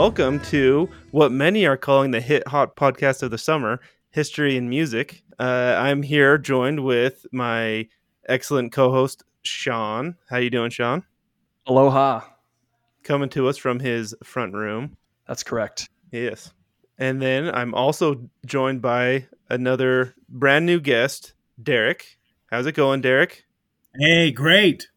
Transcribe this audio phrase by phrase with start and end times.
[0.00, 3.78] welcome to what many are calling the hit hot podcast of the summer,
[4.12, 5.22] History in Music.
[5.38, 7.86] Uh, I'm here joined with my
[8.26, 10.16] excellent co-host Sean.
[10.30, 11.04] How you doing, Sean?
[11.66, 12.22] Aloha.
[13.02, 14.96] Coming to us from his front room.
[15.28, 15.90] That's correct.
[16.10, 16.50] Yes.
[16.96, 22.16] And then I'm also joined by another brand new guest, Derek.
[22.50, 23.44] How's it going, Derek?
[23.98, 24.88] Hey, great.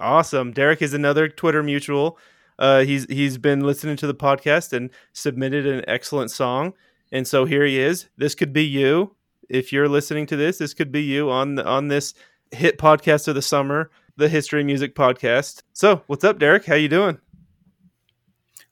[0.00, 0.50] Awesome.
[0.50, 2.18] Derek is another Twitter mutual.
[2.58, 6.74] Uh, he's he's been listening to the podcast and submitted an excellent song,
[7.12, 8.08] and so here he is.
[8.16, 9.14] This could be you
[9.48, 10.58] if you're listening to this.
[10.58, 12.14] This could be you on on this
[12.52, 15.62] hit podcast of the summer, the History Music Podcast.
[15.72, 16.64] So, what's up, Derek?
[16.64, 17.18] How you doing?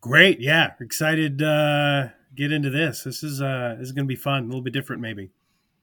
[0.00, 0.40] Great.
[0.40, 1.42] Yeah, excited.
[1.42, 3.04] Uh, get into this.
[3.04, 4.44] This is uh, this is gonna be fun.
[4.44, 5.30] A little bit different, maybe.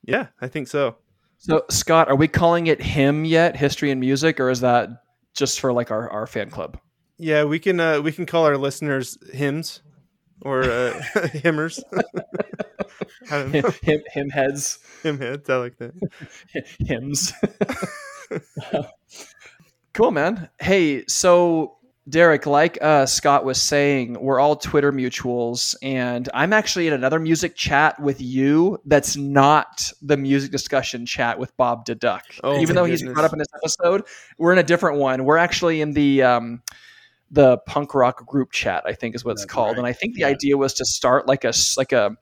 [0.04, 0.98] Yeah, I think so.
[1.38, 3.56] So, Scott, are we calling it him yet?
[3.56, 4.90] History in music, or is that
[5.34, 6.80] just for like our, our fan club?
[7.22, 9.84] Yeah, we can uh, we can call our listeners hymns
[10.42, 11.00] or uh,
[11.34, 11.84] hymners.
[13.30, 13.52] him,
[13.84, 14.80] him, him heads.
[15.04, 15.48] Him heads.
[15.48, 15.94] I like that.
[16.80, 17.32] Hymns.
[19.94, 20.50] cool, man.
[20.60, 21.78] Hey, so
[22.10, 27.20] Derek, like uh, Scott was saying, we're all Twitter mutuals, and I'm actually in another
[27.20, 32.22] music chat with you that's not the music discussion chat with Bob Deduck.
[32.44, 34.08] Oh, Even though he's brought up in this episode,
[34.40, 35.24] we're in a different one.
[35.24, 36.64] We're actually in the um,
[37.32, 39.70] the punk rock group chat, I think is what it's That's called.
[39.70, 39.78] right.
[39.80, 40.28] And I think the Yeah.
[40.28, 42.16] idea was to start like a like a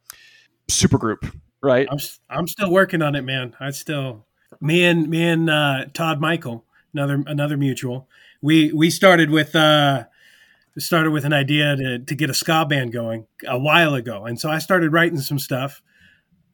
[0.69, 1.25] super group,
[1.63, 1.87] right?
[1.91, 1.97] I'm
[2.29, 3.55] I'm still working on it, man.
[3.59, 4.27] I still
[4.61, 8.07] me and me and uh, Todd Michael, another another mutual.
[8.41, 10.05] We we started with uh,
[10.77, 14.39] started with an idea to to get a ska band going a while ago, and
[14.39, 15.81] so I started writing some stuff.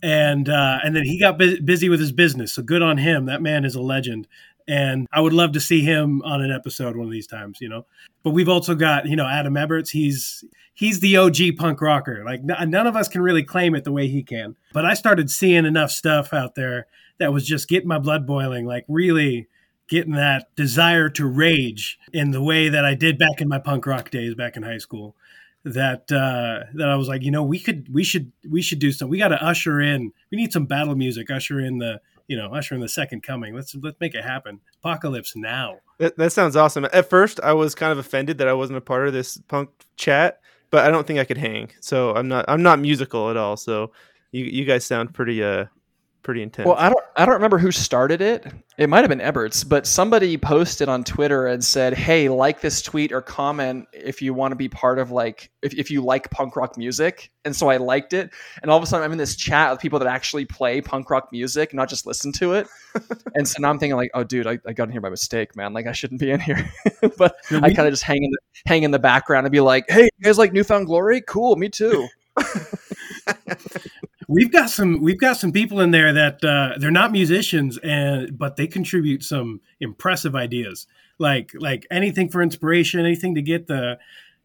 [0.03, 3.25] And uh, and then he got bu- busy with his business, so good on him.
[3.25, 4.28] That man is a legend,
[4.68, 7.70] and I would love to see him on an episode one of these times, you
[7.70, 7.86] know.
[8.24, 9.90] But we've also got you know Adam Eberts.
[9.90, 10.44] He's
[10.74, 12.24] he's the OG punk rocker.
[12.26, 14.56] Like n- none of us can really claim it the way he can.
[14.74, 16.88] But I started seeing enough stuff out there
[17.20, 19.48] that was just getting my blood boiling, like really
[19.88, 23.86] getting that desire to rage in the way that I did back in my punk
[23.86, 25.16] rock days back in high school.
[25.64, 28.92] That uh, that I was like, you know, we could we should we should do
[28.92, 29.09] some.
[29.09, 30.12] We got to usher in.
[30.32, 31.32] We need some battle music.
[31.32, 33.56] Usher in the you know usher in the second coming.
[33.56, 34.59] Let's let's make it happen.
[34.84, 35.78] Apocalypse now.
[35.97, 36.86] That, that sounds awesome.
[36.91, 39.69] At first, I was kind of offended that I wasn't a part of this punk
[39.96, 41.72] chat, but I don't think I could hang.
[41.80, 43.58] So I'm not I'm not musical at all.
[43.58, 43.91] So
[44.31, 45.66] you you guys sound pretty uh
[46.25, 46.66] pretty intense.
[46.66, 48.46] Well, I don't I don't remember who started it.
[48.78, 52.81] It might have been Eberts, but somebody posted on Twitter and said, "Hey, like this
[52.81, 56.30] tweet or comment if you want to be part of like if, if you like
[56.31, 58.31] punk rock music." And so I liked it,
[58.62, 61.09] and all of a sudden I'm in this chat with people that actually play punk
[61.12, 62.68] rock music, not just listen to it.
[63.35, 65.56] and so now I'm thinking like, "Oh, dude, I, I got in here by mistake,
[65.56, 65.74] man.
[65.74, 66.69] Like I shouldn't be in here."
[67.18, 69.85] but I kind of just hang in the hang in the background and be like,
[69.88, 71.22] "Hey, you guys like New Found Glory?
[71.22, 72.08] Cool, me too."
[74.28, 78.38] We've got some we've got some people in there that uh, they're not musicians and
[78.38, 80.88] but they contribute some impressive ideas.
[81.18, 84.00] Like like anything for inspiration, anything to get the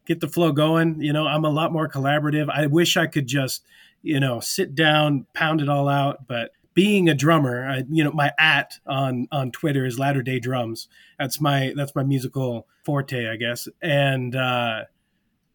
[0.06, 1.00] get the flow going.
[1.00, 2.48] You know, I'm a lot more collaborative.
[2.50, 3.64] I wish I could just,
[4.02, 8.12] you know, sit down, pound it all out, but being a drummer, I, you know,
[8.12, 10.88] my at on on Twitter is Latter Day Drums.
[11.18, 13.68] That's my that's my musical forte, I guess.
[13.82, 14.84] And uh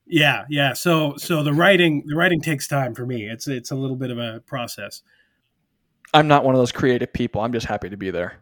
[0.08, 0.74] yeah, yeah.
[0.74, 3.24] So so the writing the writing takes time for me.
[3.30, 5.02] It's it's a little bit of a process.
[6.14, 7.42] I'm not one of those creative people.
[7.42, 8.38] I'm just happy to be there.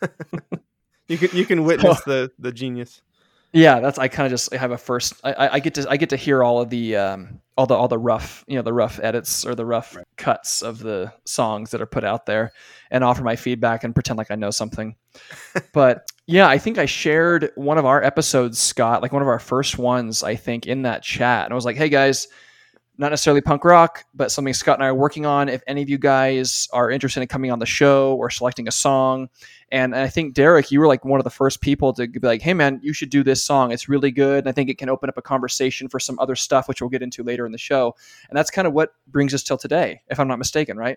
[1.08, 3.02] you can you can witness the the genius.
[3.52, 5.14] Yeah, that's I kind of just have a first.
[5.24, 7.74] I- I, I get to I get to hear all of the um, all the
[7.74, 11.70] all the rough you know the rough edits or the rough cuts of the songs
[11.70, 12.52] that are put out there,
[12.90, 14.96] and offer my feedback and pretend like I know something.
[15.72, 19.38] but yeah, I think I shared one of our episodes, Scott, like one of our
[19.38, 22.28] first ones, I think, in that chat, and I was like, "Hey guys."
[22.98, 25.50] Not necessarily punk rock, but something Scott and I are working on.
[25.50, 28.72] If any of you guys are interested in coming on the show or selecting a
[28.72, 29.28] song,
[29.70, 32.40] and I think Derek, you were like one of the first people to be like,
[32.40, 33.70] "Hey, man, you should do this song.
[33.70, 36.34] It's really good." And I think it can open up a conversation for some other
[36.34, 37.94] stuff, which we'll get into later in the show.
[38.30, 40.96] And that's kind of what brings us till today, if I'm not mistaken, right?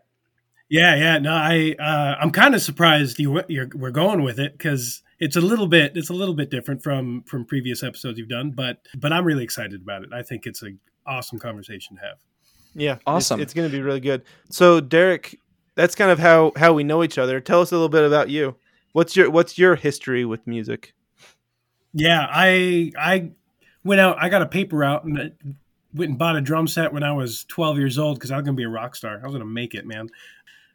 [0.70, 1.18] Yeah, yeah.
[1.18, 5.36] No, I uh, I'm kind of surprised you you're, we're going with it because it's
[5.36, 8.80] a little bit it's a little bit different from from previous episodes you've done, but
[8.98, 10.10] but I'm really excited about it.
[10.13, 12.18] I think it's an awesome conversation to have.
[12.75, 13.42] Yeah, Awesome.
[13.42, 14.24] It's, going to be really good.
[14.51, 15.39] So Derek,
[15.75, 17.39] that's kind of how how we know each other.
[17.39, 18.56] Tell us a little bit about you.
[18.94, 20.94] What's your what's your history with music?
[21.94, 23.31] Yeah, I I
[23.83, 24.18] went out.
[24.21, 25.31] I got a paper out and I
[25.94, 28.45] went and bought a drum set when I was 12 years old because I was
[28.45, 29.19] gonna be a rock star.
[29.21, 30.10] I was gonna make it, man.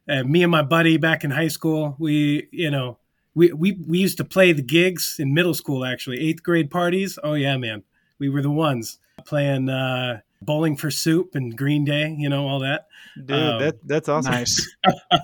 [0.08, 2.98] Uh, me and my buddy back in high school, we you know
[3.34, 5.84] we we we used to play the gigs in middle school.
[5.84, 7.18] Actually, eighth grade parties.
[7.22, 7.82] Oh yeah, man,
[8.18, 8.98] we were the ones.
[9.26, 12.86] playing uh, Bowling for Soup and Green Day, you know, all that.
[13.16, 14.32] Dude, Um, that that's awesome.
[14.32, 14.76] Nice.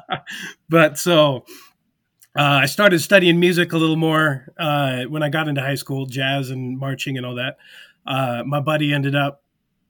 [0.69, 1.45] but so
[2.37, 6.07] uh, I started studying music a little more uh, when I got into high school,
[6.07, 7.59] jazz and marching and all that.
[8.07, 9.43] Uh, my buddy ended up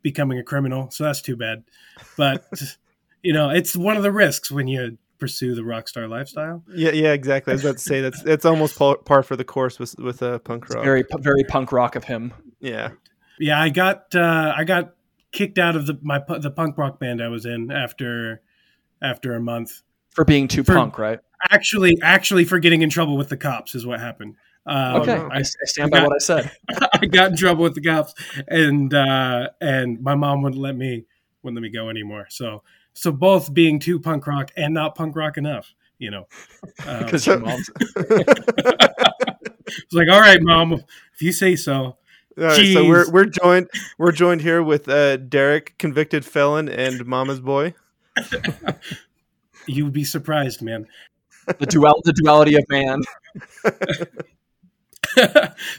[0.02, 1.64] becoming a criminal, so that's too bad.
[2.16, 2.44] But
[3.22, 6.64] you know, it's one of the risks when you pursue the rock star lifestyle.
[6.74, 7.52] Yeah, yeah, exactly.
[7.52, 10.22] I was about to say that's that's almost par, par for the course with with
[10.22, 10.82] uh, punk rock.
[10.82, 12.32] Very very punk rock of him.
[12.58, 12.90] yeah,
[13.38, 14.94] Yeah, I got uh, I got
[15.32, 18.40] kicked out of the my the punk rock band I was in after
[19.02, 19.82] after a month.
[20.10, 21.20] For being too For- punk, right?
[21.50, 24.34] Actually, actually, for getting in trouble with the cops is what happened.
[24.66, 25.28] Um, Okay, no.
[25.32, 26.50] I, I stand by what I said.
[26.92, 28.12] I got in trouble with the cops,
[28.46, 31.06] and uh, and my mom wouldn't let me
[31.42, 32.26] wouldn't let me go anymore.
[32.28, 32.62] So
[32.94, 36.26] so both being too punk rock and not punk rock enough, you know.
[36.86, 37.70] Um, Because So- your mom's
[39.66, 40.72] it's like, all right, mom,
[41.14, 41.96] if you say so.
[42.38, 47.04] All right, so we're we're joined we're joined here with uh, Derek, convicted felon, and
[47.04, 47.74] Mama's boy.
[49.66, 50.86] You'd be surprised, man.
[51.58, 53.02] the dual the duality of man.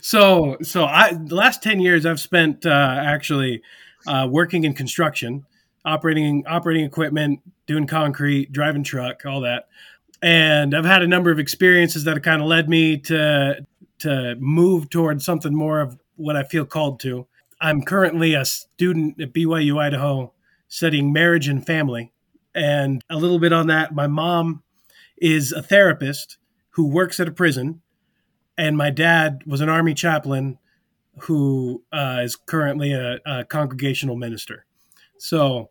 [0.02, 2.70] so so I the last ten years I've spent uh,
[3.00, 3.62] actually
[4.08, 5.46] uh, working in construction,
[5.86, 9.68] operating operating equipment, doing concrete, driving truck, all that,
[10.22, 13.66] and I've had a number of experiences that have kind of led me to
[14.00, 17.28] to move towards something more of what I feel called to.
[17.60, 20.34] I'm currently a student at BYU Idaho
[20.68, 22.12] studying marriage and family,
[22.56, 23.94] and a little bit on that.
[23.94, 24.64] My mom
[25.18, 26.38] is a therapist
[26.72, 27.82] who works at a prison
[28.58, 30.58] and my dad was an army chaplain
[31.22, 34.66] who uh, is currently a, a congregational minister.
[35.22, 35.70] So,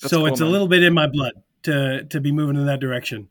[0.00, 1.32] That's so cool, it's a little bit in my blood
[1.64, 3.28] to to be moving in that direction.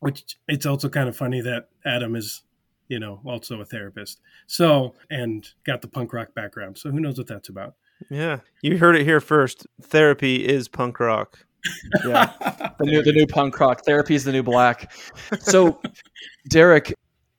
[0.00, 2.42] Which it's also kind of funny that Adam is,
[2.88, 4.20] you know, also a therapist.
[4.46, 6.78] So and got the punk rock background.
[6.78, 7.74] So who knows what that's about?
[8.10, 9.66] Yeah, you heard it here first.
[9.82, 11.44] Therapy is punk rock.
[12.04, 12.30] Yeah,
[12.78, 14.92] the new the new punk rock therapy is the new black.
[15.40, 15.80] So,
[16.50, 16.92] Derek,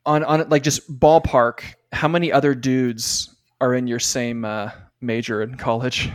[0.03, 5.43] on on like just ballpark, how many other dudes are in your same uh, major
[5.43, 6.09] in college?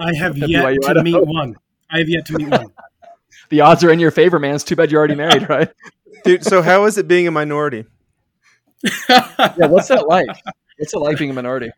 [0.00, 1.02] I have yet BYU to Idaho.
[1.04, 1.56] meet one.
[1.90, 2.66] I have yet to meet one.
[3.48, 4.54] The odds are in your favor, man.
[4.54, 5.68] It's too bad you're already married, right?
[6.24, 7.84] Dude, so how is it being a minority?
[9.08, 10.28] Yeah, what's that like?
[10.78, 11.70] What's it like being a minority?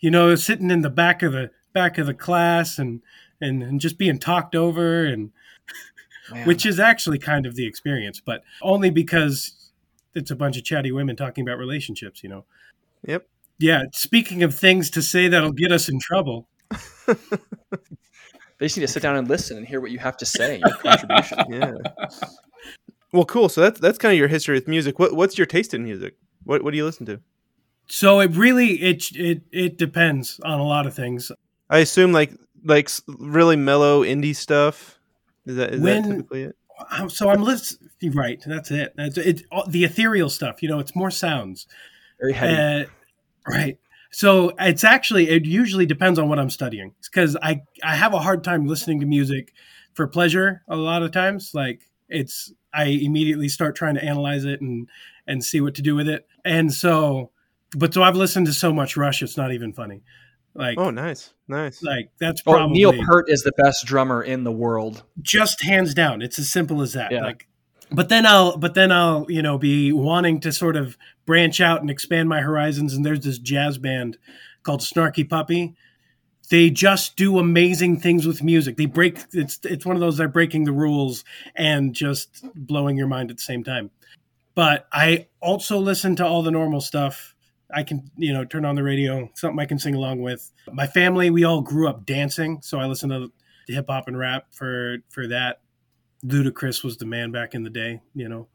[0.00, 3.00] you know, sitting in the back of the back of the class and
[3.40, 5.30] and, and just being talked over and
[6.30, 6.46] Man.
[6.46, 9.70] which is actually kind of the experience, but only because
[10.14, 12.44] it's a bunch of chatty women talking about relationships, you know.
[13.06, 13.26] Yep.
[13.58, 16.46] Yeah, speaking of things to say that'll get us in trouble.
[18.58, 20.58] they just need to sit down and listen and hear what you have to say.
[20.64, 21.38] Your contribution.
[21.50, 21.72] Yeah.
[23.12, 23.48] well, cool.
[23.48, 24.98] So that's that's kind of your history with music.
[24.98, 26.14] What what's your taste in music?
[26.44, 27.20] What what do you listen to?
[27.86, 31.30] So it really it it it depends on a lot of things.
[31.70, 32.32] I assume like
[32.64, 34.98] like really mellow indie stuff.
[35.46, 36.56] Is that is When- that typically it?
[37.08, 37.90] So I'm listening.
[38.14, 38.92] Right, that's it.
[38.96, 39.42] That's it.
[39.68, 41.68] The ethereal stuff, you know, it's more sounds.
[42.20, 42.84] Very heady.
[42.84, 42.86] Uh,
[43.48, 43.78] right.
[44.14, 48.20] So it's actually it usually depends on what I'm studying because I I have a
[48.20, 49.52] hard time listening to music
[49.94, 51.50] for pleasure a lot of times.
[51.52, 54.88] Like it's I immediately start trying to analyze it and
[55.26, 56.28] and see what to do with it.
[56.44, 57.32] And so,
[57.76, 60.02] but so I've listened to so much Rush, it's not even funny.
[60.54, 61.82] Like Oh, nice, nice.
[61.82, 65.02] like that's oh, Neil Peart is the best drummer in the world.
[65.22, 66.22] just hands down.
[66.22, 67.10] It's as simple as that.
[67.10, 67.24] Yeah.
[67.24, 67.48] Like,
[67.90, 71.80] but then I'll, but then I'll, you know, be wanting to sort of branch out
[71.80, 72.94] and expand my horizons.
[72.94, 74.18] And there's this jazz band
[74.62, 75.74] called Snarky Puppy.
[76.50, 78.76] They just do amazing things with music.
[78.76, 79.18] They break.
[79.32, 81.24] It's it's one of those that are breaking the rules
[81.54, 83.90] and just blowing your mind at the same time.
[84.54, 87.34] But I also listen to all the normal stuff.
[87.74, 90.52] I can, you know, turn on the radio, something I can sing along with.
[90.70, 93.32] My family, we all grew up dancing, so I listen to
[93.66, 95.60] hip hop and rap for for that.
[96.24, 98.48] Ludacris was the man back in the day, you know.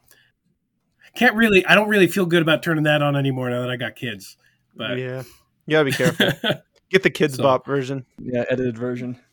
[1.16, 3.76] Can't really I don't really feel good about turning that on anymore now that I
[3.78, 4.38] got kids.
[4.76, 5.24] But yeah,
[5.66, 6.30] you gotta be careful.
[6.90, 8.06] Get the kids So- bop version.
[8.20, 9.20] Yeah, edited version.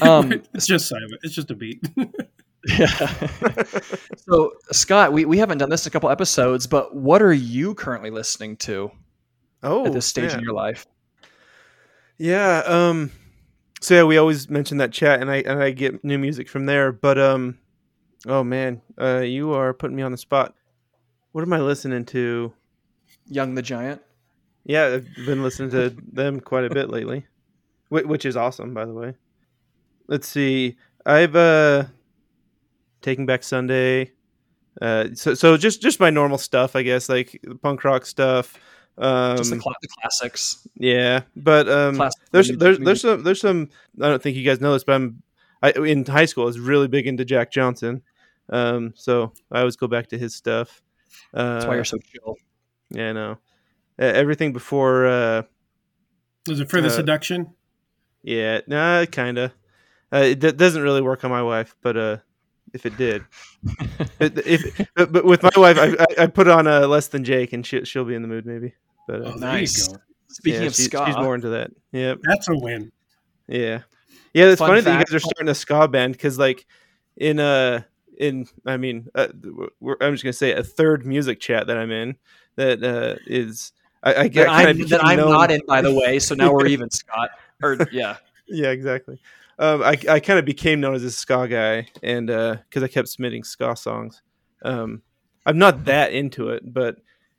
[0.00, 1.12] Um, it's just silent.
[1.22, 1.86] It's just a beat.
[2.66, 2.86] Yeah.
[4.16, 7.74] so, Scott, we, we haven't done this in a couple episodes, but what are you
[7.74, 8.90] currently listening to
[9.62, 10.38] Oh, at this stage yeah.
[10.38, 10.86] in your life?
[12.16, 12.62] Yeah.
[12.66, 13.10] Um.
[13.84, 16.64] So yeah, we always mention that chat, and I and I get new music from
[16.64, 16.90] there.
[16.90, 17.58] But um,
[18.26, 20.54] oh man, uh, you are putting me on the spot.
[21.32, 22.54] What am I listening to?
[23.26, 24.00] Young the Giant.
[24.64, 27.26] Yeah, I've been listening to them quite a bit lately,
[27.90, 29.16] which is awesome, by the way.
[30.08, 30.78] Let's see.
[31.04, 31.84] I've uh,
[33.02, 34.12] Taking Back Sunday.
[34.80, 38.58] Uh, so so just just my normal stuff, I guess, like punk rock stuff.
[38.96, 40.66] Um, Just the, cla- the classics.
[40.76, 43.70] yeah, but um, Classic there's music- there's there's some there's some.
[44.00, 45.22] I don't think you guys know this, but I'm
[45.62, 46.44] I, in high school.
[46.44, 48.02] I was really big into Jack Johnson.
[48.50, 50.80] Um, so I always go back to his stuff.
[51.32, 52.36] Uh, That's why you're so chill.
[52.90, 53.30] yeah, I know.
[53.98, 55.06] Uh, everything before.
[55.06, 55.42] Uh,
[56.48, 57.54] Was it for the Uh, seduction?
[58.22, 59.52] yeah, nah, kind of.
[60.12, 62.16] Uh, it d- doesn't really work on my wife, but uh,
[62.72, 63.24] if it did,
[64.20, 67.24] It- if but, but with my wife, I, I, I put on a Less Than
[67.24, 68.74] Jake, and she, she'll be in the mood maybe.
[69.06, 69.86] But uh, Oh, nice.
[69.86, 70.02] there you go.
[70.28, 71.70] Speaking yeah, of she- ska, she's more into that.
[71.92, 72.18] Yep.
[72.24, 72.90] That's a win.
[73.46, 73.82] Yeah,
[74.32, 74.46] yeah.
[74.46, 76.66] It's Fun funny that you guys are starting a ska band because, like,
[77.16, 77.82] in uh,
[78.18, 79.28] in I mean, uh,
[79.80, 82.16] we're, I'm just gonna say a third music chat that I'm in
[82.56, 86.18] that uh, is I, I get that I'm, that I'm not in, by the way.
[86.18, 87.30] So now we're even, Scott.
[87.62, 88.16] Or yeah,
[88.48, 89.20] Yeah, exactly.
[89.58, 93.08] Um, I I kind of became known as a ska guy, and because I kept
[93.08, 94.22] submitting ska songs.
[94.64, 95.02] Um,
[95.46, 96.96] I'm not that into it, but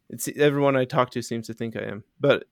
[0.10, 2.04] it's everyone I talk to seems to think I am.
[2.20, 2.46] But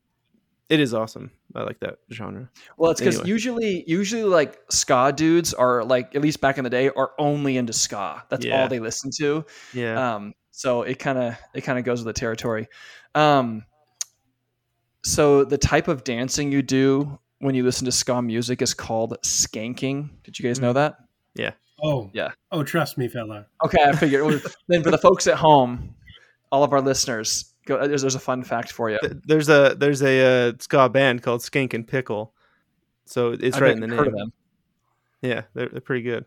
[0.69, 1.31] it is awesome.
[1.55, 2.49] I like that genre.
[2.77, 3.29] Well, it's because Anyway.
[3.29, 7.57] usually, usually like ska dudes are like at least back in the day are only
[7.57, 8.23] into ska.
[8.29, 8.61] That's Yeah.
[8.61, 9.45] all they listen to.
[9.73, 10.15] Yeah.
[10.15, 12.67] Um, so it kind of it kind of goes with the territory.
[13.13, 13.65] Um,
[15.03, 19.17] so the type of dancing you do when you listen to ska music is called
[19.23, 20.09] skanking.
[20.23, 20.95] Did you guys know that?
[21.35, 21.51] Yeah.
[21.83, 22.31] Oh, Yeah.
[22.51, 23.47] Oh, trust me, fella.
[23.65, 24.41] Okay, I figured.
[24.69, 25.93] Then for the folks at home,
[26.53, 28.99] all of our listeners, go, there's, there's a fun fact for you.
[29.25, 32.31] There's a there's a uh, ska band called Skankin' Pickle,
[33.05, 34.17] so it's I've right in the never of name.
[34.19, 34.33] them.
[35.23, 36.25] Yeah, they're, they're pretty good.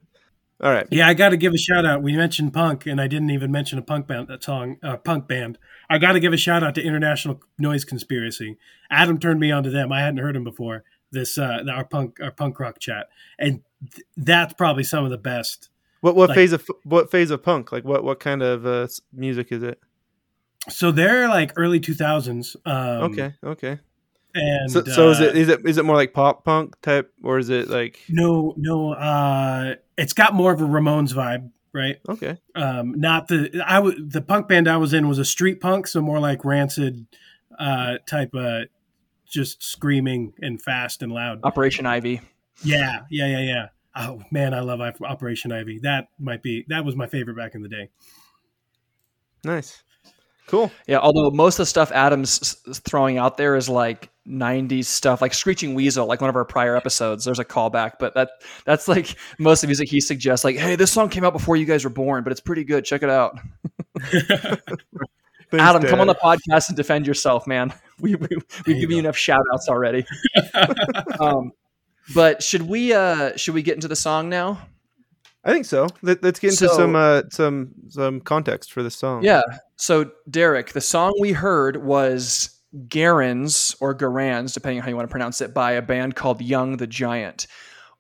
[0.61, 0.89] All right.
[0.91, 2.03] Yeah, I got to give a shout out.
[2.03, 4.27] We mentioned punk, and I didn't even mention a punk band.
[4.29, 5.59] That song, uh, punk band.
[5.89, 8.57] I got to give a shout out to International Noise Conspiracy.
[8.91, 9.93] Adam turned me on to them.
[9.93, 10.83] I hadn't heard them before.
[11.13, 13.61] This uh, our punk our punk rock chat, and
[13.95, 15.69] th- that's probably some of the best.
[16.01, 17.71] What what Like- phase of what phase of punk?
[17.71, 19.79] Like what what kind of uh, music is it?
[20.69, 22.57] So they're like early two thousands.
[22.65, 23.79] Um, okay, okay.
[24.35, 27.13] and So, so is uh, it is it is it more like pop punk type
[27.23, 28.93] or is it like No, no.
[28.93, 31.97] Uh, it's got more of a Ramones vibe, right?
[32.09, 32.39] okay?
[32.55, 35.87] um, not the I w- the punk band I was in was a street punk,
[35.87, 37.07] so more like rancid
[37.59, 38.65] uh, type of
[39.27, 41.41] just screaming and fast and loud.
[41.43, 42.21] Operation Ivy.
[42.63, 43.67] Yeah, yeah, yeah, yeah.
[43.95, 45.81] Oh man, I love Operation Ivy.
[45.81, 47.89] That might be that was my favorite back in the day.
[49.45, 49.83] Nice,
[50.47, 50.71] cool.
[50.87, 55.35] Yeah, although most of the stuff Adam's throwing out there is like 90s stuff, like
[55.35, 57.25] Screeching Weasel, like one of our prior episodes.
[57.25, 58.31] There's a callback, but that
[58.65, 60.45] that's like most of the music he suggests.
[60.45, 62.85] Like, hey, this song came out before you guys were born, but it's pretty good.
[62.85, 63.39] Check it out.
[65.49, 67.73] Thanks, Adam, come on the podcast and defend yourself, man.
[67.99, 68.29] We, we,
[68.67, 70.05] we've given you enough shout outs already.
[71.19, 71.53] um,
[72.15, 74.69] but should we uh should we get into the song now?
[75.47, 75.87] I think so.
[76.03, 79.23] Let, us get into So- some uh, some some context for this song.
[79.23, 79.43] Yeah.
[79.77, 82.51] So Derek, the song we heard was
[82.89, 86.43] Garans or Garans, depending on how you want to pronounce it, by a band called
[86.43, 87.47] Young the Giant.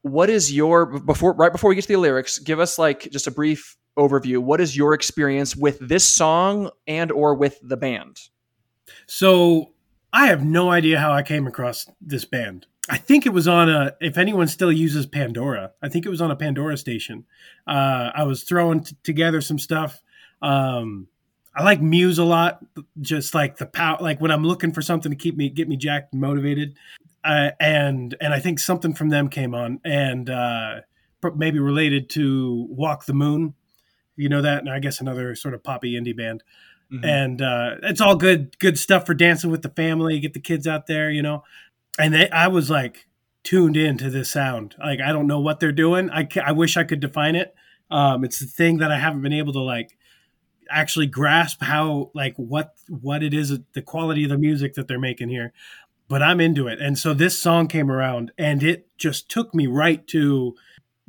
[0.03, 2.39] What is your before right before we get to the lyrics?
[2.39, 4.39] Give us like just a brief overview.
[4.39, 8.21] What is your experience with this song and or with the band?
[9.07, 9.73] So
[10.13, 12.67] I have no idea how I came across this band.
[12.89, 13.95] I think it was on a.
[14.01, 17.25] If anyone still uses Pandora, I think it was on a Pandora station.
[17.67, 20.03] Uh, I was throwing t- together some stuff.
[20.41, 21.09] Um,
[21.55, 22.65] I like Muse a lot,
[23.01, 23.99] just like the power.
[24.01, 26.77] Like when I'm looking for something to keep me, get me jacked and motivated.
[27.25, 30.81] Uh, and and I think something from them came on, and uh,
[31.35, 33.55] maybe related to Walk the Moon.
[34.15, 36.43] You know that, and I guess another sort of poppy indie band
[37.03, 40.67] and uh, it's all good good stuff for dancing with the family get the kids
[40.67, 41.43] out there you know
[41.99, 43.07] and they, i was like
[43.43, 44.75] tuned in to this sound.
[44.79, 46.11] Like i don't know what they're doing.
[46.11, 47.55] I, I wish i could define it.
[47.91, 49.97] Um, it's the thing that i haven't been able to like
[50.69, 54.99] actually grasp how like what what it is the quality of the music that they're
[54.99, 55.53] making here.
[56.09, 56.81] But i'm into it.
[56.81, 60.57] And so this song came around and it just took me right to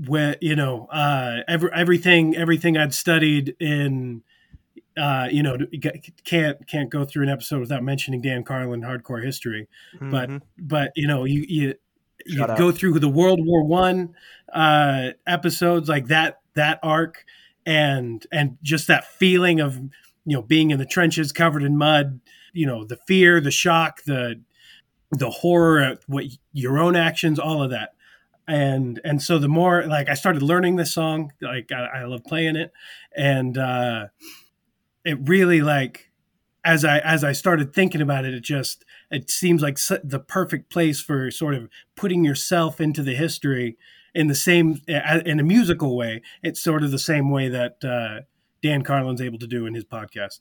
[0.06, 4.22] where you know uh every, everything everything i'd studied in
[4.98, 5.58] uh, you know,
[6.24, 9.68] can't can't go through an episode without mentioning Dan Carlin hardcore history.
[10.00, 10.42] But Mhm.
[10.58, 11.74] but you know, you you,
[12.26, 14.16] you go through the World War One
[14.54, 17.26] uh, episodes like that that arc,
[17.66, 22.20] and and just that feeling of you know being in the trenches covered in mud.
[22.54, 24.42] You know, the fear, the shock, the
[25.12, 27.94] the horror at what your own actions, all of that.
[28.48, 32.24] And and so the more like I started learning this song, like I, I love
[32.24, 32.72] playing it,
[33.16, 34.08] and uh,
[35.08, 36.12] it really like
[36.66, 40.70] as I as I started thinking about it, it just it seems like the perfect
[40.70, 43.78] place for sort of putting yourself into the history
[44.14, 46.22] in the same in a musical way.
[46.44, 48.26] It's sort of the same way that uh,
[48.62, 50.40] Dan Carlin's able to do in his podcast.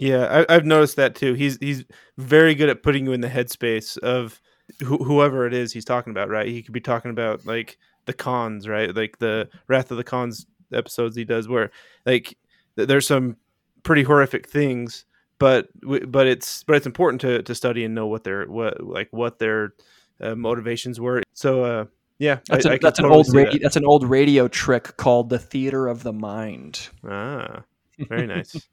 [0.00, 1.34] Yeah, I, have noticed that too.
[1.34, 1.84] He's he's
[2.18, 4.40] very good at putting you in the headspace of
[4.80, 6.28] wh- whoever it is he's talking about.
[6.28, 6.48] Right?
[6.48, 8.92] He could be talking about like the Khans, right?
[8.92, 11.70] Like the Wrath of the Khans episodes he does, where
[12.06, 12.36] like
[12.76, 13.36] th- there's some
[13.82, 15.04] pretty horrific things,
[15.38, 19.08] but but it's but it's important to to study and know what their what like
[19.10, 19.74] what their
[20.20, 21.22] uh, motivations were.
[21.32, 21.84] So uh,
[22.18, 23.58] yeah, that's, I, a, I that's totally an old that.
[23.62, 26.88] that's an old radio trick called the theater of the mind.
[27.08, 27.62] Ah,
[27.98, 28.68] very nice.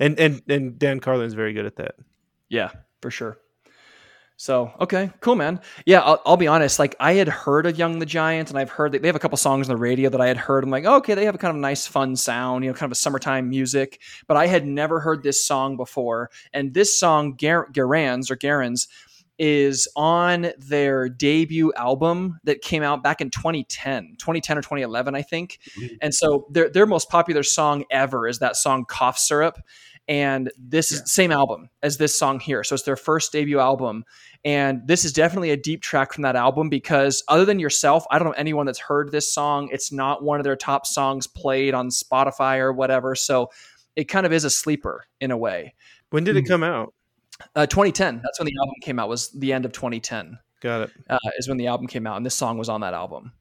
[0.00, 1.94] and and and Dan Carlin's very good at that.
[2.50, 2.70] Yeah,
[3.02, 3.36] for sure.
[4.40, 5.60] So okay, cool, man.
[5.84, 6.78] Yeah, I'll, I'll, be honest.
[6.78, 9.18] Like I had heard of Young the Giant, and I've heard that they have a
[9.18, 10.62] couple songs on the radio that I had heard.
[10.62, 12.86] I'm like, oh, okay, they have a kind of nice, fun sound, you know, kind
[12.88, 14.00] of a summertime music.
[14.28, 18.86] But I had never heard this song before, and this song, Gar- Garan's or Garans,
[19.40, 25.22] is on their debut album that came out back in 2010, 2010 or 2011, I
[25.22, 25.58] think.
[25.76, 25.96] Mm-hmm.
[26.00, 29.58] And so their their most popular song ever is that song "Cough Syrup."
[30.08, 30.96] And this yeah.
[30.96, 32.64] is the same album as this song here.
[32.64, 34.04] So it's their first debut album.
[34.44, 38.18] And this is definitely a deep track from that album because, other than yourself, I
[38.18, 39.68] don't know anyone that's heard this song.
[39.70, 43.14] It's not one of their top songs played on Spotify or whatever.
[43.14, 43.50] So
[43.96, 45.74] it kind of is a sleeper in a way.
[46.10, 46.48] When did it hmm.
[46.48, 46.94] come out?
[47.54, 48.20] Uh, 2010.
[48.22, 49.08] That's when the album came out.
[49.08, 50.38] Was the end of 2010.
[50.60, 50.90] Got it.
[51.08, 53.32] Uh, is when the album came out, and this song was on that album.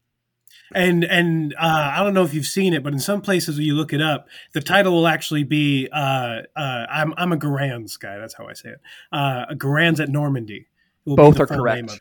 [0.74, 3.66] And and uh, I don't know if you've seen it, but in some places when
[3.66, 7.98] you look it up, the title will actually be uh, uh, "I'm I'm a Garands
[7.98, 8.82] guy." That's how I say it.
[9.12, 10.68] Uh, Garands at Normandie.
[11.06, 11.98] Both are correct.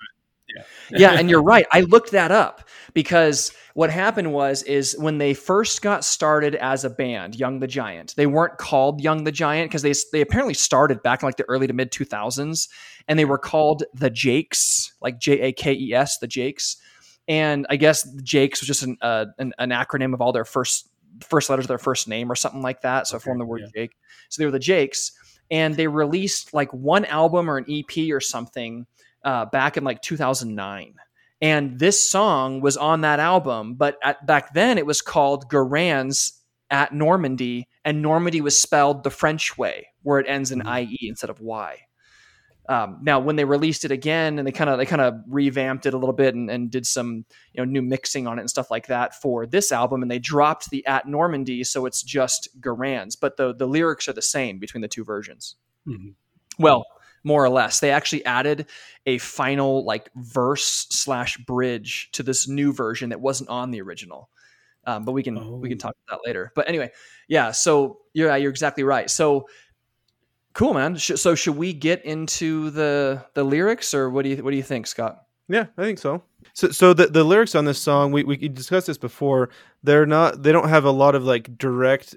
[0.90, 0.98] Yeah.
[0.98, 1.66] yeah, and you're right.
[1.72, 6.84] I looked that up because what happened was is when they first got started as
[6.84, 10.54] a band, Young the Giant, they weren't called Young the Giant because they they apparently
[10.54, 12.68] started back in like the early to mid 2000s,
[13.08, 16.76] and they were called the Jakes, like J A K E S, the Jakes.
[17.28, 20.88] And I guess Jakes was just an, uh, an, an acronym of all their first
[21.20, 23.06] first letters of their first name or something like that.
[23.06, 23.82] So okay, formed the word yeah.
[23.82, 23.96] Jake.
[24.28, 25.12] So they were the Jakes,
[25.50, 28.86] and they released like one album or an EP or something
[29.24, 30.94] uh, back in like 2009.
[31.42, 36.40] And this song was on that album, but at, back then it was called Garands
[36.70, 40.92] at Normandie, and Normandy was spelled the French way, where it ends in mm-hmm.
[40.92, 41.85] IE instead of Y.
[42.68, 45.86] Um, now, when they released it again, and they kind of they kind of revamped
[45.86, 48.50] it a little bit and, and, did some you know new mixing on it and
[48.50, 52.48] stuff like that for this album, and they dropped the at Normandy, so it's just
[52.60, 55.54] Garands, but the the lyrics are the same between the two versions.
[55.86, 56.10] Mm-hmm.
[56.58, 56.84] Well,
[57.26, 57.80] more or less.
[57.80, 58.66] They actually added
[59.04, 64.30] a final like verse slash bridge to this new version that wasn't on the original.
[64.86, 65.58] Um, but we can oh.
[65.60, 65.88] we can oh.
[65.88, 66.52] talk about that later.
[66.54, 66.92] But anyway,
[67.26, 67.50] yeah.
[67.50, 69.10] So you're you're exactly right.
[69.10, 69.48] So
[70.56, 70.96] cool, man.
[70.98, 74.62] So should we get into the the lyrics, or what do you what do you
[74.62, 75.22] think, Scott?
[75.48, 76.24] Yeah, I think so.
[76.54, 79.50] So, so the, the lyrics on this song, we, we discussed this before.
[79.82, 82.16] They're not, they don't have a lot of like direct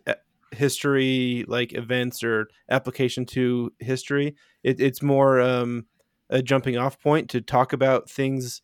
[0.51, 4.35] history like events or application to history.
[4.63, 5.85] It, it's more um,
[6.31, 8.63] a jumping off point to talk about things.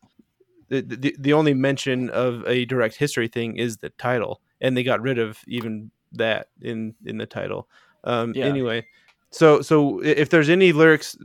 [0.70, 4.82] The, the, the only mention of a direct history thing is the title, and they
[4.82, 7.70] got rid of even that in in the title.
[8.04, 8.46] Um, yeah.
[8.46, 8.88] Anyway,
[9.36, 11.18] so so if there's any lyrics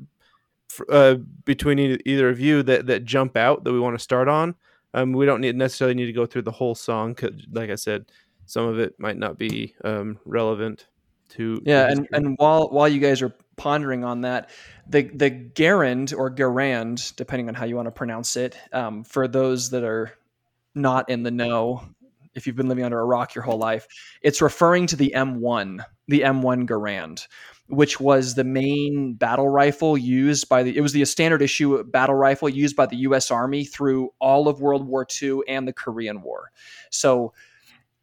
[0.88, 4.56] uh, between either of you that that jump out that we want to start on,
[4.94, 7.14] um, we don't need necessarily need to go through the whole song.
[7.14, 8.06] Cause, like I said,
[8.46, 10.88] some of it might not be um, relevant
[11.30, 14.50] to yeah to and and while while you guys are pondering on that
[14.88, 19.28] the the garand or garand depending on how you want to pronounce it um, for
[19.28, 20.10] those that are
[20.74, 21.84] not in the know
[22.34, 23.86] if you've been living under a rock your whole life
[24.22, 27.28] it's referring to the m1 the m1 garand
[27.70, 32.16] which was the main battle rifle used by the it was the standard issue battle
[32.16, 36.22] rifle used by the US Army through all of World War II and the Korean
[36.22, 36.50] War.
[36.90, 37.32] So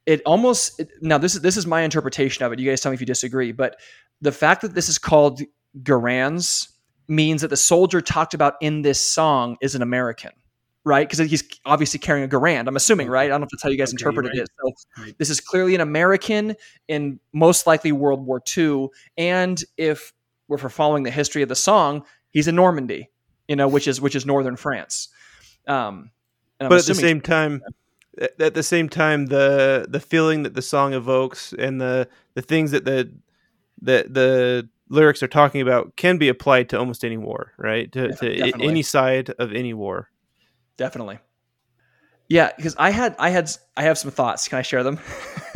[0.06, 2.60] it almost now this is this is my interpretation of it.
[2.60, 3.77] You guys tell me if you disagree, but
[4.21, 5.41] the fact that this is called
[5.84, 6.69] Garands
[7.10, 10.32] means that the soldier talked about in this song is an American,
[10.88, 11.08] right?
[11.08, 12.67] Because he's obviously carrying a Garand.
[12.67, 13.26] I'm assuming, right?
[13.26, 14.41] I don't know if that's how you guys okay, interpreted right.
[14.41, 14.50] it.
[14.60, 15.17] So right.
[15.17, 16.56] this is clearly an American
[16.88, 20.13] in most likely World War II, and if
[20.47, 23.12] we're following the history of the song, he's in Normandy,
[23.47, 25.10] you know, which is which is northern France.
[25.67, 26.12] Um,
[26.60, 27.62] but at the same time
[28.39, 32.71] at the same time the the feeling that the song evokes and the the things
[32.71, 33.12] that the
[33.82, 38.13] that the lyrics are talking about can be applied to almost any war right to,
[38.15, 40.10] to any side of any war
[40.78, 41.20] definitely.
[42.30, 44.48] Yeah because i had i had i have some thoughts.
[44.48, 45.00] Can i share them?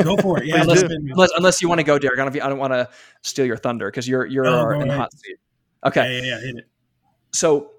[0.02, 0.46] Go for it.
[0.48, 2.20] Yeah unless, unless, unless, you want to go derek.
[2.20, 2.90] I don't, I don't want to
[3.22, 5.38] steal your thunder because you're you're oh, in the hot seat.
[5.86, 6.22] Okay.
[6.22, 6.62] Yeah, yeah, yeah
[7.34, 7.72] so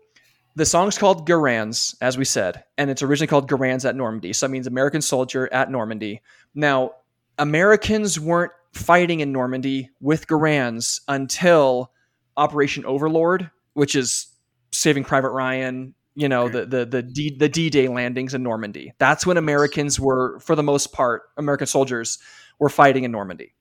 [0.55, 4.33] the song's called Garands, as we said, and it's originally called Garands at Normandy.
[4.33, 6.21] So that means American soldier at Normandy.
[6.55, 6.93] Now,
[7.39, 11.93] Americans weren't fighting in Normandy with Garands until
[12.37, 14.27] Operation Overlord, which is
[14.73, 18.93] Saving Private Ryan, you know, the the the D the D Day landings in Normandy.
[18.99, 22.19] That's when Americans were, for the most part, American soldiers
[22.59, 23.55] were fighting in Normandy.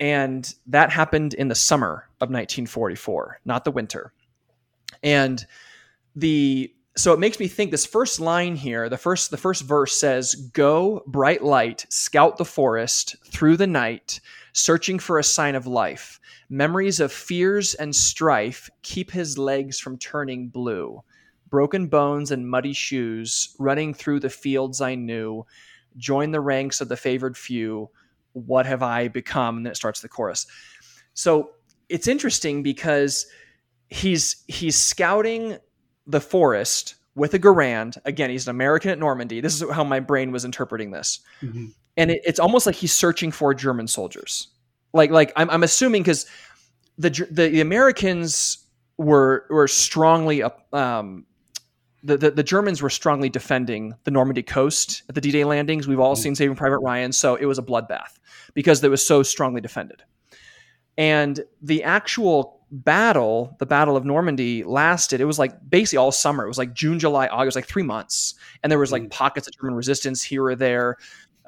[0.00, 4.12] And that happened in the summer of 1944, not the winter.
[5.02, 5.44] And
[6.16, 9.98] the so it makes me think this first line here, the first the first verse
[9.98, 14.20] says, "Go, bright light, scout the forest through the night,
[14.52, 16.18] searching for a sign of life.
[16.48, 21.02] Memories of fears and strife keep his legs from turning blue.
[21.50, 25.44] Broken bones and muddy shoes, running through the fields I knew,
[25.96, 27.90] join the ranks of the favored few.
[28.32, 30.46] What have I become?" And then it starts the chorus.
[31.14, 31.50] So
[31.88, 33.26] it's interesting because
[33.88, 35.58] he's he's scouting
[36.06, 37.98] the forest with a Garand.
[38.04, 39.40] Again, he's an American at Normandy.
[39.40, 41.20] This is how my brain was interpreting this.
[41.42, 41.66] Mm-hmm.
[41.96, 44.48] And it, it's almost like he's searching for German soldiers.
[44.92, 46.26] Like, like I'm, I'm assuming because
[46.96, 48.64] the, the, the Americans
[48.96, 51.26] were were strongly um,
[52.02, 55.86] the, the, the Germans were strongly defending the Normandy coast at the D-Day landings.
[55.86, 56.22] We've all mm-hmm.
[56.22, 58.18] seen Saving Private Ryan, so it was a bloodbath
[58.54, 60.02] because it was so strongly defended.
[60.96, 65.20] And the actual battle, the Battle of Normandy, lasted.
[65.20, 66.44] It was like basically all summer.
[66.44, 69.10] It was like June, July, August, like three months, and there was like mm.
[69.10, 70.96] pockets of German resistance here or there.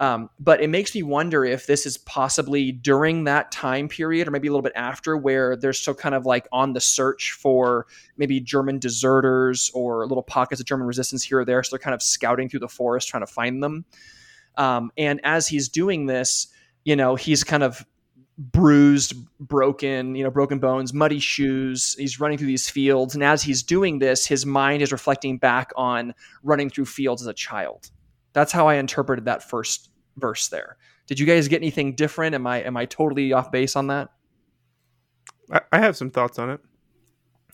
[0.03, 4.33] Um, but it makes me wonder if this is possibly during that time period, or
[4.33, 7.87] maybe a little bit after, where they're still kind of like on the search for
[8.17, 11.63] maybe German deserters or little pockets of German resistance here or there.
[11.63, 13.85] So they're kind of scouting through the forest trying to find them.
[14.57, 16.49] Um, and as he's doing this,
[16.85, 17.87] you know, he's kind of
[18.37, 21.95] bruised, broken, you know, broken bones, muddy shoes.
[21.97, 23.15] He's running through these fields.
[23.15, 26.13] And as he's doing this, his mind is reflecting back on
[26.43, 27.89] running through fields as a child.
[28.33, 30.77] That's how I interpreted that first verse there.
[31.07, 32.35] Did you guys get anything different?
[32.35, 34.11] Am I am I totally off base on that?
[35.51, 36.61] I, I have some thoughts on it.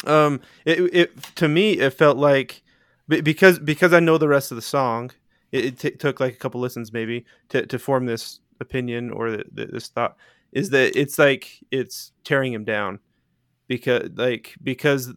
[0.06, 2.62] Um, it, it to me it felt like
[3.08, 5.10] because because I know the rest of the song,
[5.50, 9.30] it, it t- took like a couple listens maybe to to form this opinion or
[9.30, 10.16] the, the, this thought
[10.52, 12.98] is that it's like it's tearing him down
[13.66, 15.12] because like because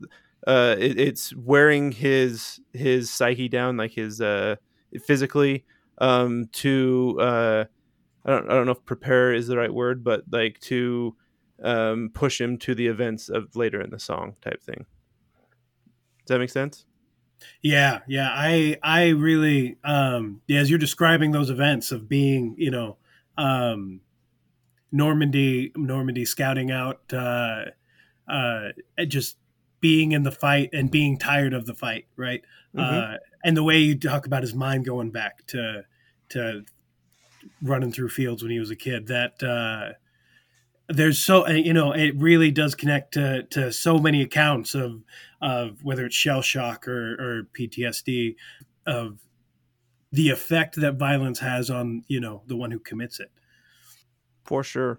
[0.47, 4.55] uh it, it's wearing his his psyche down like his uh
[5.05, 5.65] physically
[5.97, 7.65] um to uh
[8.25, 11.15] I don't I don't know if prepare is the right word but like to
[11.63, 14.85] um push him to the events of later in the song type thing.
[16.25, 16.85] Does that make sense?
[17.61, 18.29] Yeah, yeah.
[18.31, 22.97] I I really um yeah, as you're describing those events of being, you know,
[23.37, 24.01] um
[24.91, 27.65] Normandy Normandy scouting out uh,
[28.27, 28.69] uh,
[29.07, 29.37] just
[29.79, 32.41] being in the fight and being tired of the fight, right?
[32.75, 33.13] Mm-hmm.
[33.13, 35.83] Uh, and the way you talk about his mind going back to
[36.29, 36.63] to
[37.61, 39.07] running through fields when he was a kid.
[39.07, 39.93] That uh,
[40.87, 45.01] there's so you know it really does connect to to so many accounts of
[45.41, 48.35] of whether it's shell shock or, or PTSD
[48.85, 49.19] of
[50.11, 53.31] the effect that violence has on you know the one who commits it
[54.45, 54.97] for sure.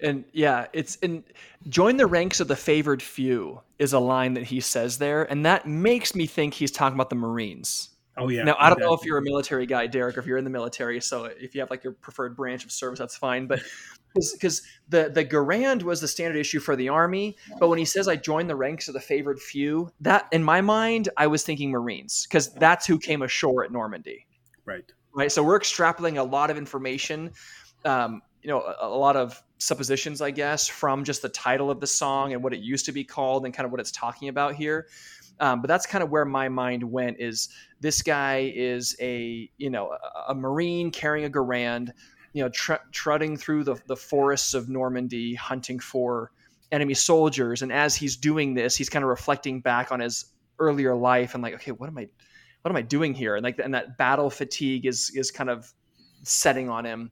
[0.00, 1.22] And yeah, it's and
[1.68, 5.46] join the ranks of the favored few is a line that he says there, and
[5.46, 7.90] that makes me think he's talking about the Marines.
[8.16, 8.44] Oh yeah.
[8.44, 10.50] Now I don't know if you're a military guy, Derek, or if you're in the
[10.50, 11.00] military.
[11.00, 13.46] So if you have like your preferred branch of service, that's fine.
[13.46, 13.60] But
[14.14, 18.06] because the the Garand was the standard issue for the army, but when he says
[18.06, 21.70] I joined the ranks of the favored few, that in my mind I was thinking
[21.70, 24.26] Marines because that's who came ashore at Normandy.
[24.64, 24.84] Right.
[25.16, 25.30] Right.
[25.30, 27.32] So we're extrapolating a lot of information
[27.84, 31.80] um, you know a, a, lot of suppositions i guess from just the title of
[31.80, 34.28] the song and what it used to be called and kind of what it's talking
[34.28, 34.86] about here.
[35.40, 37.48] Um, but that's kind of where my mind went is
[37.80, 41.90] this guy is a you know a, a marine carrying a garand
[42.34, 46.30] you know tr- trudging through the, the forests of normandy hunting for
[46.70, 47.62] enemy soldiers.
[47.62, 50.26] And as he's doing this he's kind of reflecting back on his
[50.60, 52.06] earlier life and like okay what am i
[52.62, 53.34] what am i doing here?
[53.34, 55.72] And like and that battle fatigue is is kind of
[56.22, 57.10] setting on him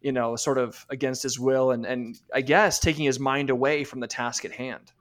[0.00, 3.84] you know, sort of against his will and, and I guess taking his mind away
[3.84, 4.92] from the task at hand.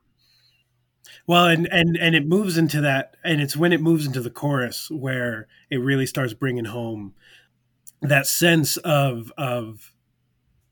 [1.26, 4.30] Well, and, and, and it moves into that, and it's when it moves into the
[4.30, 7.14] chorus where it really starts bringing home
[8.02, 9.94] that sense of, of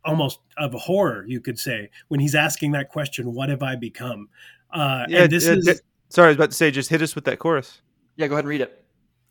[0.04, 3.76] almost of a horror, you could say, when he's asking that question, what have I
[3.76, 4.30] become?
[4.72, 7.40] Uh, yeah, this is, sorry, I was about to say, just hit us with that
[7.40, 7.82] chorus.
[8.16, 8.85] Yeah, go ahead and read it.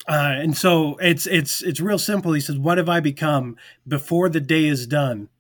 [0.07, 2.33] Uh, and so it's it's it's real simple.
[2.33, 3.57] He says, "What have I become
[3.89, 5.31] before the day is done?"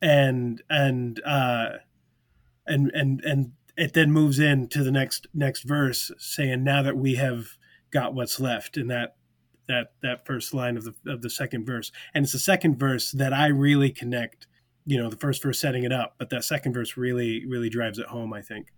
[0.00, 1.78] And and uh,
[2.66, 6.96] and and and it then moves in to the next next verse, saying, "Now that
[6.96, 7.56] we have
[7.90, 9.16] got what's left," and that
[9.66, 13.10] that that first line of the of the second verse, and it's the second verse
[13.12, 14.46] that I really connect.
[14.86, 17.98] You know, the first verse setting it up, but that second verse really really drives
[17.98, 18.32] it home.
[18.32, 18.68] I think.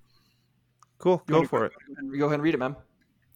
[0.99, 1.73] Cool, go for it.
[2.19, 2.77] Go ahead and read it, man.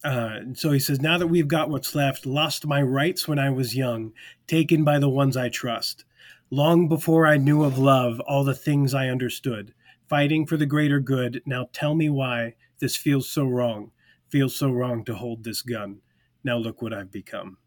[0.02, 3.50] Uh, so he says, Now that we've got what's left, lost my rights when I
[3.50, 4.12] was young,
[4.46, 6.04] taken by the ones I trust.
[6.50, 9.72] Long before I knew of love, all the things I understood,
[10.08, 11.42] fighting for the greater good.
[11.46, 13.92] Now tell me why this feels so wrong,
[14.28, 16.00] feels so wrong to hold this gun.
[16.42, 17.58] Now look what I've become.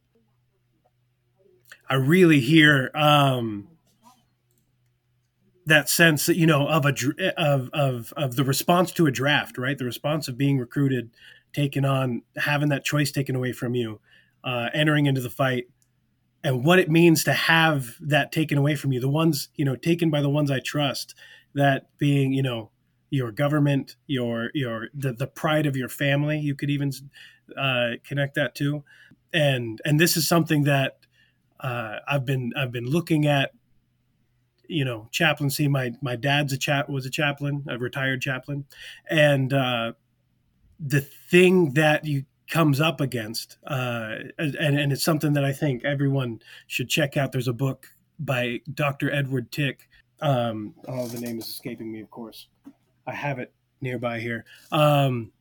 [1.89, 3.67] I really hear um,
[5.65, 6.93] that sense, that you know, of a
[7.37, 9.77] of of of the response to a draft, right?
[9.77, 11.11] The response of being recruited,
[11.53, 13.99] taken on, having that choice taken away from you,
[14.43, 15.65] uh, entering into the fight,
[16.43, 18.99] and what it means to have that taken away from you.
[18.99, 21.15] The ones, you know, taken by the ones I trust.
[21.55, 22.71] That being, you know,
[23.13, 26.39] your government, your your the, the pride of your family.
[26.39, 26.91] You could even
[27.55, 28.83] uh, connect that to,
[29.31, 30.97] and and this is something that
[31.59, 33.51] uh, I've been I've been looking at.
[34.67, 35.67] You know, chaplaincy.
[35.67, 38.65] My my dad's a chap was a chaplain, a retired chaplain,
[39.07, 39.91] and uh,
[40.85, 45.83] the thing that you comes up against, uh, and and it's something that I think
[45.85, 47.31] everyone should check out.
[47.31, 47.87] There's a book
[48.19, 49.11] by Dr.
[49.11, 49.89] Edward Tick.
[50.21, 52.47] Um, oh, the name is escaping me, of course.
[53.07, 54.45] I have it nearby here.
[54.71, 55.31] Um,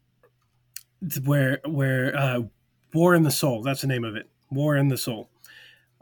[1.24, 2.40] where where uh,
[2.94, 3.62] War and the Soul.
[3.62, 4.28] That's the name of it.
[4.50, 5.28] War and the Soul.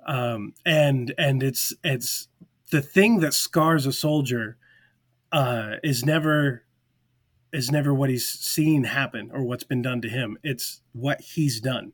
[0.07, 2.29] Um, and and it's it's
[2.71, 4.57] the thing that scars a soldier
[5.33, 6.65] uh, is never
[7.53, 10.39] is never what he's seen happen or what's been done to him.
[10.43, 11.93] It's what he's done.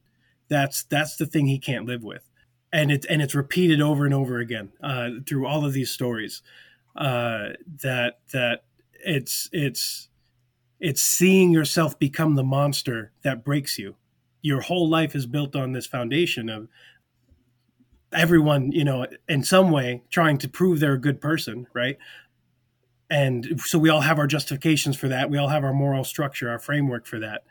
[0.49, 2.29] That's that's the thing he can't live with,
[2.73, 6.42] and it's and it's repeated over and over again uh, through all of these stories.
[6.95, 7.51] Uh,
[7.83, 8.64] that that
[9.05, 10.09] it's it's
[10.79, 13.97] it's seeing yourself become the monster that breaks you.
[14.42, 16.69] Your whole life is built on this foundation of
[18.12, 21.99] everyone, you know, in some way trying to prove they're a good person, right?
[23.09, 25.31] And so we all have our justifications for that.
[25.31, 27.45] We all have our moral structure, our framework for that.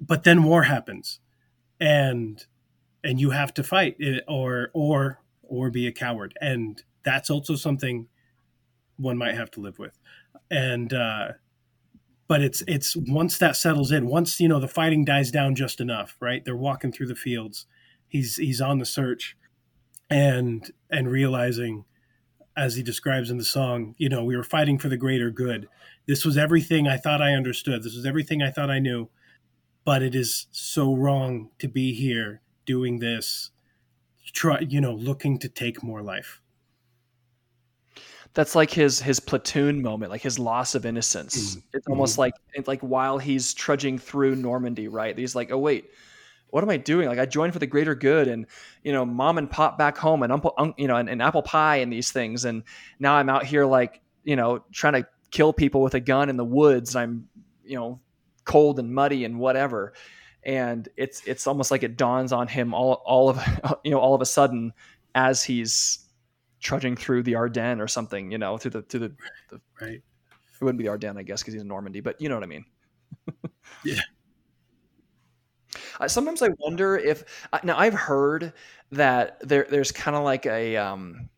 [0.00, 1.20] But then war happens.
[1.80, 2.44] And
[3.04, 3.96] and you have to fight
[4.28, 6.34] or or or be a coward.
[6.40, 8.08] And that's also something
[8.96, 9.98] one might have to live with.
[10.50, 11.32] And uh
[12.32, 15.82] but it's it's once that settles in, once you know the fighting dies down just
[15.82, 16.42] enough, right?
[16.42, 17.66] They're walking through the fields.
[18.08, 19.36] He's he's on the search,
[20.08, 21.84] and and realizing,
[22.56, 25.68] as he describes in the song, you know, we were fighting for the greater good.
[26.06, 27.82] This was everything I thought I understood.
[27.82, 29.08] This was everything I thought I knew,
[29.84, 33.50] but it is so wrong to be here doing this,
[34.32, 36.42] try you know, looking to take more life
[38.34, 41.56] that's like his his platoon moment, like his loss of innocence.
[41.56, 41.76] Mm-hmm.
[41.76, 42.34] It's almost like
[42.66, 45.16] like while he's trudging through Normandy, right?
[45.16, 45.90] He's like, oh wait,
[46.52, 47.08] what am I doing?
[47.08, 48.46] Like I joined for the greater good, and
[48.84, 50.32] you know, mom and pop back home, and
[50.76, 52.62] you know, and, and apple pie, and these things, and
[52.98, 56.36] now I'm out here like you know trying to kill people with a gun in
[56.36, 56.94] the woods.
[56.94, 57.28] I'm
[57.64, 58.00] you know
[58.44, 59.92] cold and muddy and whatever
[60.42, 63.40] and it's it's almost like it dawns on him all all of
[63.84, 64.72] you know all of a sudden
[65.14, 66.02] as he's
[66.62, 69.12] trudging through the Ardennes or something, you know, through the through the,
[69.50, 70.00] the right.
[70.00, 72.44] It wouldn't be the Ardennes, I guess, because he's in Normandy, but you know what
[72.44, 72.64] I mean.
[73.84, 74.00] yeah.
[76.06, 78.52] Sometimes I wonder if uh, now I've heard
[78.90, 81.28] that there there's kind of like a um,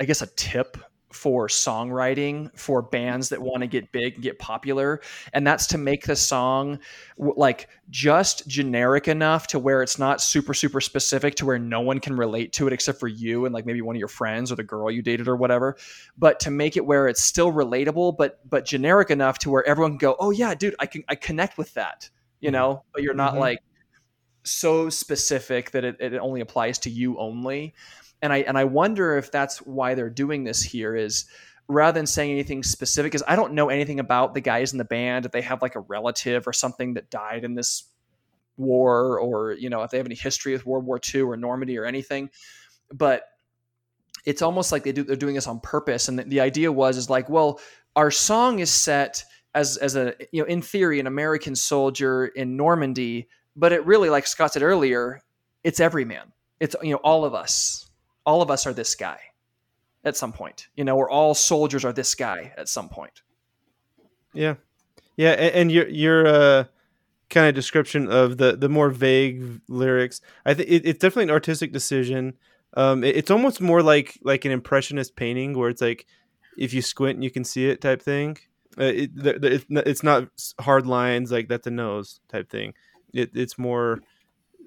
[0.00, 0.76] I guess a tip
[1.12, 5.00] for songwriting for bands that want to get big and get popular
[5.32, 6.78] and that's to make the song
[7.16, 12.00] like just generic enough to where it's not super super specific to where no one
[12.00, 14.56] can relate to it except for you and like maybe one of your friends or
[14.56, 15.76] the girl you dated or whatever
[16.18, 19.92] but to make it where it's still relatable but but generic enough to where everyone
[19.92, 22.10] can go oh yeah dude i can i connect with that
[22.46, 23.40] you know but you're not mm-hmm.
[23.40, 23.58] like
[24.46, 27.74] so specific that it, it only applies to you only.
[28.22, 31.26] And I and I wonder if that's why they're doing this here is
[31.68, 34.84] rather than saying anything specific because I don't know anything about the guys in the
[34.84, 35.26] band.
[35.26, 37.84] If they have like a relative or something that died in this
[38.56, 41.76] war or you know if they have any history with World War II or Normandy
[41.76, 42.30] or anything.
[42.92, 43.24] But
[44.24, 46.08] it's almost like they do they're doing this on purpose.
[46.08, 47.60] And the, the idea was is like well
[47.94, 49.24] our song is set
[49.56, 54.10] as as a you know in theory an American soldier in Normandy but it really
[54.10, 55.20] like Scott said earlier
[55.64, 57.90] it's every man it's you know all of us
[58.24, 59.18] all of us are this guy
[60.06, 63.22] at some point, you know, or all soldiers are this guy at some point.
[64.32, 64.54] Yeah.
[65.16, 65.32] Yeah.
[65.32, 66.64] And, and your, your, uh,
[67.28, 71.30] kind of description of the, the more vague lyrics, I think it, it's definitely an
[71.30, 72.34] artistic decision.
[72.76, 76.06] Um, it, it's almost more like, like an impressionist painting where it's like,
[76.56, 78.38] if you squint, you can see it type thing.
[78.78, 79.10] Uh, it,
[79.70, 80.28] it's not
[80.60, 82.74] hard lines like that's a nose type thing.
[83.14, 84.00] It, it's more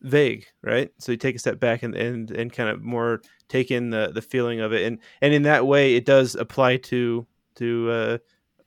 [0.02, 0.92] vague, right?
[0.98, 4.12] So you take a step back and and, and kind of more take in the
[4.14, 8.18] the feeling of it, and and in that way, it does apply to to uh,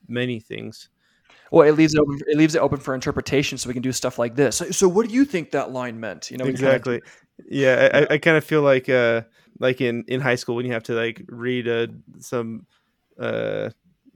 [0.09, 0.88] many things.
[1.50, 2.18] Well, it leaves it open.
[2.28, 4.57] It leaves it open for interpretation, so we can do stuff like this.
[4.57, 6.31] So, so what do you think that line meant?
[6.31, 7.00] You know, exactly.
[7.00, 8.07] Kind of, yeah, I, yeah.
[8.11, 9.22] I, I kind of feel like uh,
[9.59, 11.88] like in in high school when you have to like read uh,
[12.20, 12.66] some
[13.18, 13.68] uh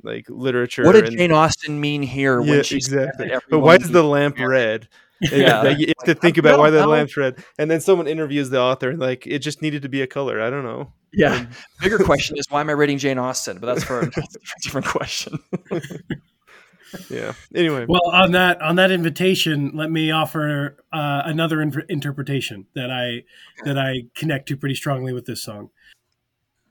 [0.06, 0.84] like literature.
[0.84, 2.40] What did and, Jane Austen mean here?
[2.40, 3.32] Yeah, exactly.
[3.50, 4.88] But why is the lamp red?
[5.20, 8.50] yeah, like, you have to think about why the lamp's red, and then someone interviews
[8.50, 10.40] the author, and like it just needed to be a color.
[10.40, 10.92] I don't know.
[11.12, 11.34] Yeah.
[11.34, 11.48] And,
[11.80, 13.58] Bigger question is why am I reading Jane Austen?
[13.58, 14.10] But that's for a
[14.62, 15.38] different question.
[17.10, 17.32] yeah.
[17.54, 17.86] Anyway.
[17.88, 23.24] Well, on that on that invitation, let me offer uh, another in- interpretation that I
[23.64, 25.70] that I connect to pretty strongly with this song,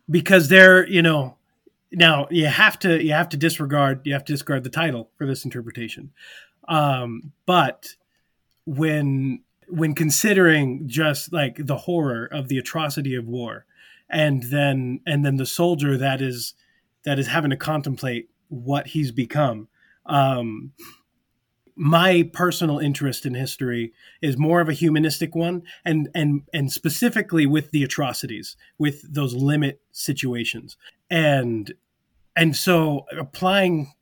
[0.09, 1.37] because there, you know,
[1.95, 5.25] now you have to you have to disregard you have to discard the title for
[5.25, 6.11] this interpretation,
[6.67, 7.95] um, but
[8.65, 13.65] when when considering just like the horror of the atrocity of war
[14.09, 16.53] and then and then the soldier that is
[17.03, 19.67] that is having to contemplate what he's become
[20.05, 20.71] um
[21.75, 27.45] my personal interest in history is more of a humanistic one and and and specifically
[27.45, 30.77] with the atrocities with those limit situations.
[31.09, 31.73] And
[32.35, 33.93] and so applying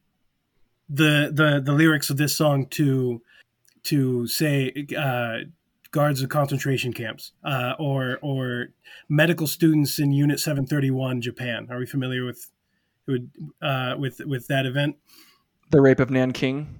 [0.90, 3.22] the the the lyrics of this song to
[3.84, 5.40] to say uh,
[5.92, 8.68] guards of concentration camps uh, or or
[9.10, 11.68] medical students in Unit 731 Japan.
[11.70, 12.50] Are we familiar with
[13.62, 14.98] uh, with with that event?
[15.70, 16.80] The rape of Nanking.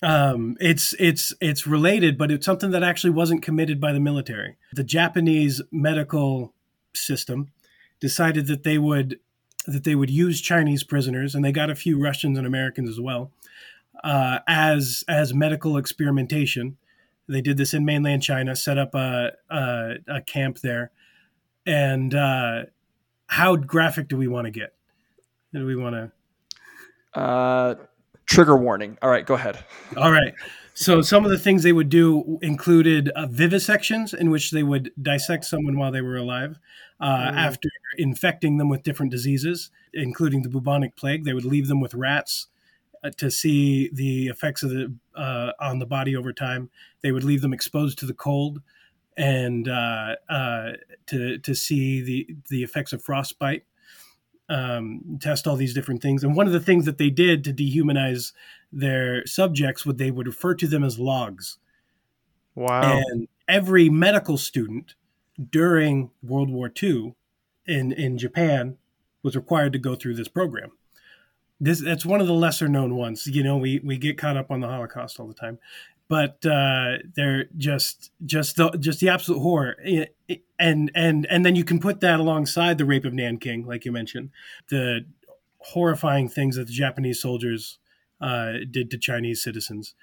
[0.00, 4.56] Um, it's it's it's related, but it's something that actually wasn't committed by the military.
[4.72, 6.54] The Japanese medical
[6.94, 7.50] system
[8.00, 9.18] decided that they would
[9.68, 13.00] that they would use Chinese prisoners, and they got a few Russians and Americans as
[13.00, 13.30] well,
[14.02, 16.76] uh, as as medical experimentation.
[17.28, 20.90] They did this in mainland China, set up a a, a camp there,
[21.66, 22.62] and uh,
[23.26, 24.74] how graphic do we want to get?
[25.52, 25.94] Do we want
[27.14, 27.18] to?
[27.20, 27.74] Uh,
[28.26, 28.96] trigger warning.
[29.02, 29.58] All right, go ahead.
[29.96, 30.34] All right.
[30.80, 34.92] So some of the things they would do included uh, vivisections, in which they would
[35.02, 36.60] dissect someone while they were alive.
[37.00, 37.32] Uh, mm.
[37.32, 41.94] After infecting them with different diseases, including the bubonic plague, they would leave them with
[41.94, 42.46] rats
[43.02, 46.70] uh, to see the effects of the uh, on the body over time.
[47.02, 48.62] They would leave them exposed to the cold
[49.16, 50.72] and uh, uh,
[51.06, 53.64] to to see the the effects of frostbite.
[54.50, 57.52] Um, test all these different things, and one of the things that they did to
[57.52, 58.32] dehumanize
[58.72, 61.58] their subjects would they would refer to them as logs.
[62.54, 63.02] Wow!
[63.10, 64.94] And every medical student
[65.50, 67.14] during World War II
[67.66, 68.78] in in Japan
[69.22, 70.72] was required to go through this program
[71.60, 73.26] this that's one of the lesser known ones.
[73.26, 75.58] You know, we we get caught up on the Holocaust all the time,
[76.08, 79.76] but uh, they're just just the just the absolute horror.
[80.58, 83.92] And and and then you can put that alongside the rape of Nanking, like you
[83.92, 84.30] mentioned,
[84.70, 85.04] the
[85.58, 87.78] horrifying things that the Japanese soldiers
[88.20, 89.94] uh, did to Chinese citizens.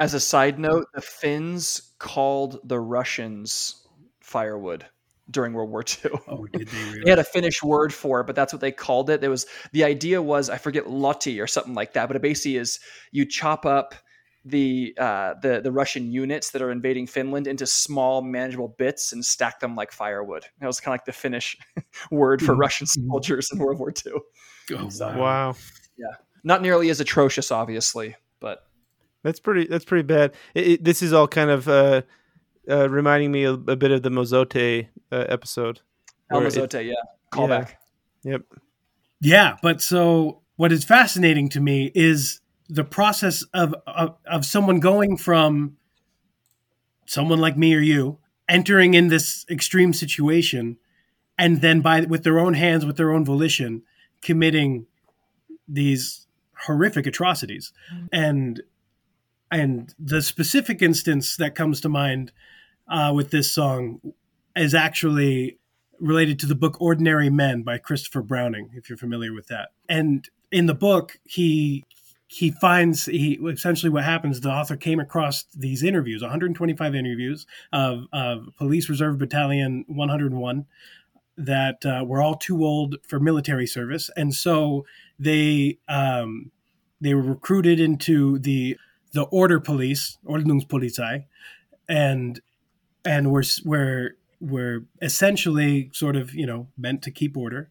[0.00, 3.86] As a side note, the Finns called the Russians
[4.20, 4.86] firewood
[5.30, 6.10] during World War II.
[6.26, 7.04] Oh, did they really?
[7.04, 9.20] they had a Finnish word for it, but that's what they called it.
[9.20, 12.56] There was the idea was I forget lotti or something like that, but it basically
[12.56, 12.80] is
[13.12, 13.94] you chop up
[14.44, 19.24] the uh, the the Russian units that are invading Finland into small manageable bits and
[19.24, 20.44] stack them like firewood.
[20.60, 21.56] That was kind of like the Finnish
[22.10, 22.60] word for mm-hmm.
[22.60, 24.12] Russian soldiers in World War II.
[24.76, 25.54] Oh, so, wow.
[25.96, 28.66] Yeah, not nearly as atrocious, obviously, but
[29.22, 29.66] that's pretty.
[29.66, 30.32] That's pretty bad.
[30.54, 31.68] It, it, this is all kind of.
[31.68, 32.02] Uh,
[32.70, 35.80] uh, reminding me a, a, bit of the Mozote uh, episode.
[36.30, 36.94] El Mozote, it, yeah.
[37.32, 37.72] Callback.
[38.22, 38.32] Yeah.
[38.32, 38.42] Yep.
[39.20, 42.40] Yeah, but so what is fascinating to me is
[42.72, 45.76] the process of, of of someone going from
[47.04, 48.18] someone like me or you
[48.48, 50.78] entering in this extreme situation
[51.36, 53.82] and then by with their own hands with their own volition
[54.22, 54.86] committing
[55.68, 56.26] these
[56.66, 57.72] horrific atrocities
[58.10, 58.62] and
[59.50, 62.32] and the specific instance that comes to mind
[62.88, 64.00] uh, with this song
[64.56, 65.58] is actually
[66.00, 69.68] related to the book Ordinary Men by Christopher Browning, if you're familiar with that.
[69.88, 71.84] And in the book, he
[72.32, 78.04] he finds he essentially what happens the author came across these interviews 125 interviews of,
[78.10, 80.64] of police reserve battalion 101
[81.36, 84.10] that uh, were all too old for military service.
[84.16, 84.86] And so
[85.18, 86.50] they um,
[87.00, 88.76] they were recruited into the
[89.12, 91.24] the order police ordnungspolizei
[91.88, 92.40] and
[93.04, 97.70] and we're we're we're essentially sort of you know meant to keep order.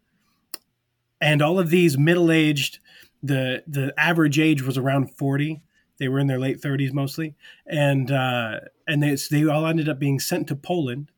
[1.20, 2.80] And all of these middle-aged
[3.24, 5.62] the the average age was around 40
[5.98, 10.00] They were in their late 30s mostly, and uh, and they they all ended up
[10.00, 11.12] being sent to Poland,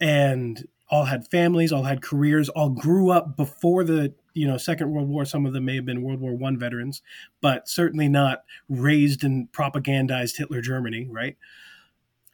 [0.00, 4.90] and all had families, all had careers, all grew up before the you know Second
[4.90, 5.24] World War.
[5.24, 7.02] Some of them may have been World War One veterans,
[7.40, 11.36] but certainly not raised and propagandized Hitler Germany, right?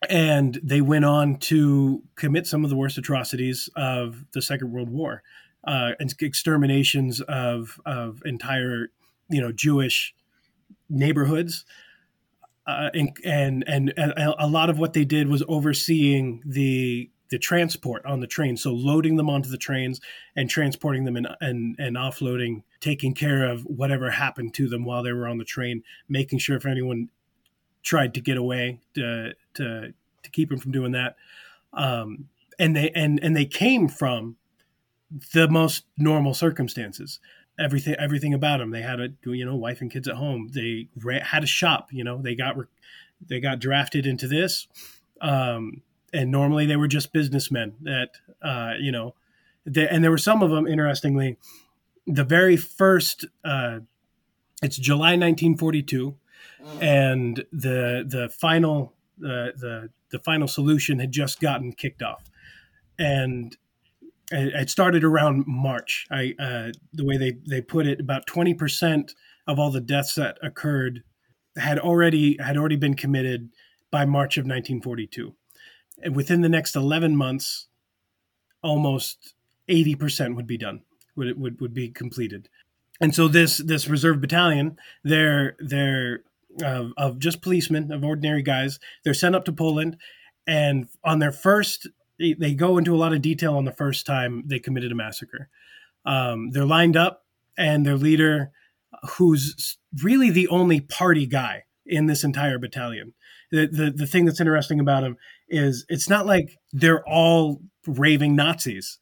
[0.08, 4.90] And they went on to commit some of the worst atrocities of the Second World
[4.90, 5.22] War,
[5.68, 8.90] uh, exterminations of of entire
[9.28, 10.14] you know Jewish
[10.88, 11.64] neighborhoods.
[12.66, 13.94] Uh, and, and and
[14.38, 18.56] a lot of what they did was overseeing the the transport on the train.
[18.56, 20.00] So loading them onto the trains
[20.36, 25.02] and transporting them and, and, and offloading, taking care of whatever happened to them while
[25.02, 27.10] they were on the train, making sure if anyone
[27.82, 29.92] tried to get away to, to,
[30.22, 31.16] to keep them from doing that.
[31.74, 34.36] Um, and they, and, and they came from
[35.32, 37.20] the most normal circumstances.
[37.58, 38.70] Everything, everything about them.
[38.70, 40.48] They had a, you know, wife and kids at home.
[40.52, 40.88] They
[41.22, 42.56] had a shop, you know, they got,
[43.26, 44.68] they got drafted into this.
[45.20, 45.82] Um,
[46.12, 48.10] and normally they were just businessmen that
[48.42, 49.14] uh, you know,
[49.64, 50.66] they, and there were some of them.
[50.66, 51.36] Interestingly,
[52.06, 53.80] the very first, uh,
[54.62, 56.16] it's July 1942,
[56.80, 62.24] and the the final the the the final solution had just gotten kicked off,
[62.98, 63.56] and
[64.30, 66.06] it started around March.
[66.10, 69.14] I uh, the way they they put it, about 20 percent
[69.46, 71.02] of all the deaths that occurred
[71.56, 73.50] had already had already been committed
[73.90, 75.34] by March of 1942
[76.02, 77.66] and within the next 11 months,
[78.62, 79.34] almost
[79.68, 80.82] 80% would be done,
[81.16, 82.48] would, would, would be completed.
[83.00, 86.22] And so this, this reserve battalion, they're, they're
[86.64, 89.96] uh, of just policemen, of ordinary guys, they're sent up to Poland.
[90.46, 91.86] And on their first,
[92.18, 94.94] they, they go into a lot of detail on the first time they committed a
[94.94, 95.48] massacre.
[96.04, 97.24] Um, they're lined up,
[97.56, 98.50] and their leader,
[99.16, 103.14] who's really the only party guy in this entire battalion.
[103.50, 105.16] The, the, the thing that's interesting about him
[105.48, 108.98] is it's not like they're all raving Nazis.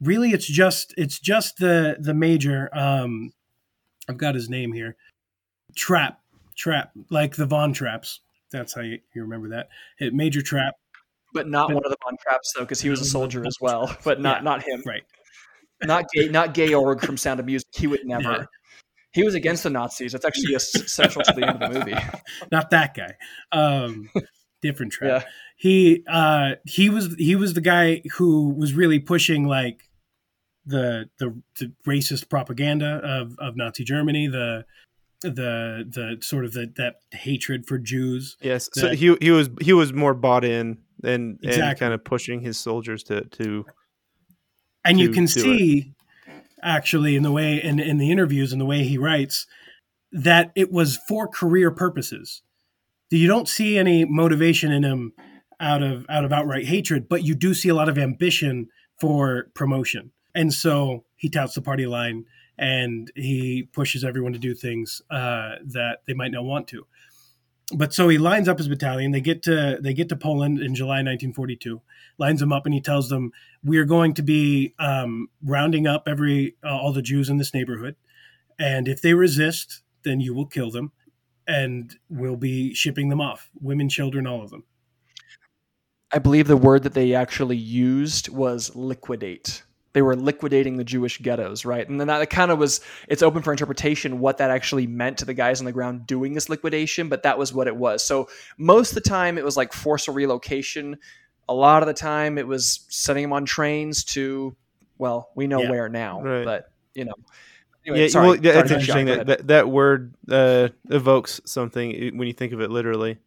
[0.00, 2.68] Really, it's just it's just the the major.
[2.76, 3.32] Um,
[4.08, 4.96] I've got his name here.
[5.76, 6.20] Trapp,
[6.56, 8.18] Trapp, like the Von Trapps.
[8.50, 9.68] That's how you, you remember that.
[10.12, 10.74] Major Trapp,
[11.34, 13.94] but not one of the Von Trapps though, because he was a soldier as well.
[14.04, 14.82] But not yeah, not him.
[14.86, 15.02] Right.
[15.82, 16.28] Not gay.
[16.30, 17.68] Not Georg from Sound of Music.
[17.72, 18.22] He would never.
[18.22, 18.44] Yeah.
[19.12, 20.12] He was against the Nazis.
[20.12, 21.96] That's actually central to the end of the movie.
[22.52, 23.14] Not that guy.
[23.52, 24.08] Um,
[24.62, 25.22] different Trapp.
[25.22, 25.28] Yeah.
[25.56, 29.88] He uh, he was he was the guy who was really pushing like
[30.66, 34.64] the the, the racist propaganda of, of Nazi Germany, the
[35.30, 38.36] the the sort of the, that hatred for Jews.
[38.40, 41.68] Yes, that, so he he was he was more bought in and exactly.
[41.68, 43.66] and kind of pushing his soldiers to to.
[44.84, 45.94] And to you can see,
[46.26, 46.34] it.
[46.62, 49.46] actually, in the way in in the interviews and the way he writes,
[50.12, 52.42] that it was for career purposes
[53.14, 55.12] you don't see any motivation in him
[55.60, 58.68] out of out of outright hatred, but you do see a lot of ambition
[59.00, 60.10] for promotion.
[60.34, 62.24] And so he touts the party line
[62.58, 66.86] and he pushes everyone to do things uh, that they might not want to.
[67.74, 69.12] But so he lines up his battalion.
[69.12, 71.80] They get to they get to Poland in July 1942.
[72.18, 73.32] Lines them up and he tells them,
[73.62, 77.54] "We are going to be um, rounding up every uh, all the Jews in this
[77.54, 77.96] neighborhood,
[78.58, 80.92] and if they resist, then you will kill them."
[81.46, 84.64] and we'll be shipping them off women, children, all of them.
[86.12, 89.64] I believe the word that they actually used was liquidate.
[89.94, 91.88] They were liquidating the Jewish ghettos, right?
[91.88, 95.24] And then that kind of was, it's open for interpretation what that actually meant to
[95.24, 98.04] the guys on the ground doing this liquidation, but that was what it was.
[98.04, 98.28] So
[98.58, 100.98] most of the time it was like forceful relocation.
[101.48, 104.54] A lot of the time it was sending them on trains to,
[104.98, 105.70] well, we know yeah.
[105.70, 106.44] where now, right.
[106.44, 107.14] but you know,
[107.86, 112.26] Anyway, yeah, sorry, well, yeah, it's interesting that, that that word uh, evokes something when
[112.26, 113.18] you think of it literally.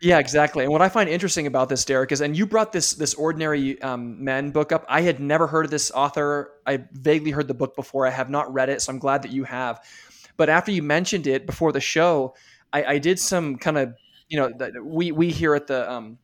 [0.00, 0.64] Yeah, exactly.
[0.64, 3.80] And what I find interesting about this, Derek, is, and you brought this this ordinary
[3.80, 4.84] um, men book up.
[4.88, 6.52] I had never heard of this author.
[6.66, 8.06] I vaguely heard the book before.
[8.06, 9.80] I have not read it, so I'm glad that you have.
[10.36, 12.34] But after you mentioned it before the show,
[12.72, 13.94] I, I did some kind of,
[14.28, 16.18] you know, we we here at the um,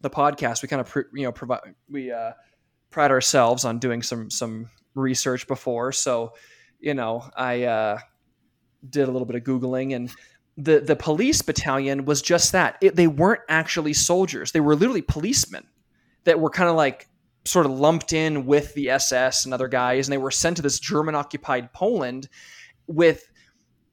[0.00, 1.60] the podcast, we kind of you know provide
[1.90, 2.32] we uh,
[2.90, 6.34] pride ourselves on doing some some research before, so
[6.80, 7.98] you know, I uh,
[8.88, 10.10] did a little bit of googling, and
[10.58, 12.76] the the police battalion was just that.
[12.82, 15.66] It, they weren't actually soldiers; they were literally policemen
[16.24, 17.08] that were kind of like
[17.44, 20.62] sort of lumped in with the SS and other guys, and they were sent to
[20.62, 22.28] this German occupied Poland
[22.88, 23.30] with,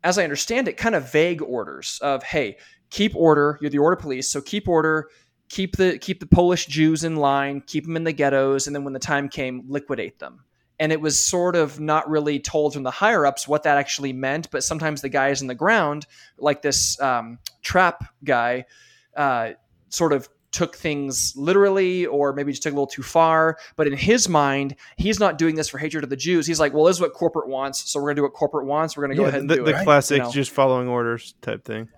[0.04, 2.58] as I understand it, kind of vague orders of, hey,
[2.90, 3.60] keep order.
[3.62, 5.10] You're the order police, so keep order.
[5.48, 8.84] Keep the keep the Polish Jews in line, keep them in the ghettos, and then
[8.84, 10.45] when the time came, liquidate them
[10.80, 14.14] and it was sort of not really told from the higher ups what that actually
[14.14, 14.50] meant.
[14.52, 16.06] But sometimes the guys in the ground,
[16.38, 18.66] like this um, Trapp guy,
[19.16, 19.52] uh,
[19.90, 23.58] sort of took things literally or maybe just took a little too far.
[23.76, 26.48] But in his mind, he's not doing this for hatred of the Jews.
[26.48, 27.92] He's like, well, this is what corporate wants.
[27.92, 28.96] So we're going to do what corporate wants.
[28.96, 29.84] We're going to go Yeah, ahead and the, do the it.
[29.84, 30.32] classic You know?
[30.32, 31.90] just following orders type thing.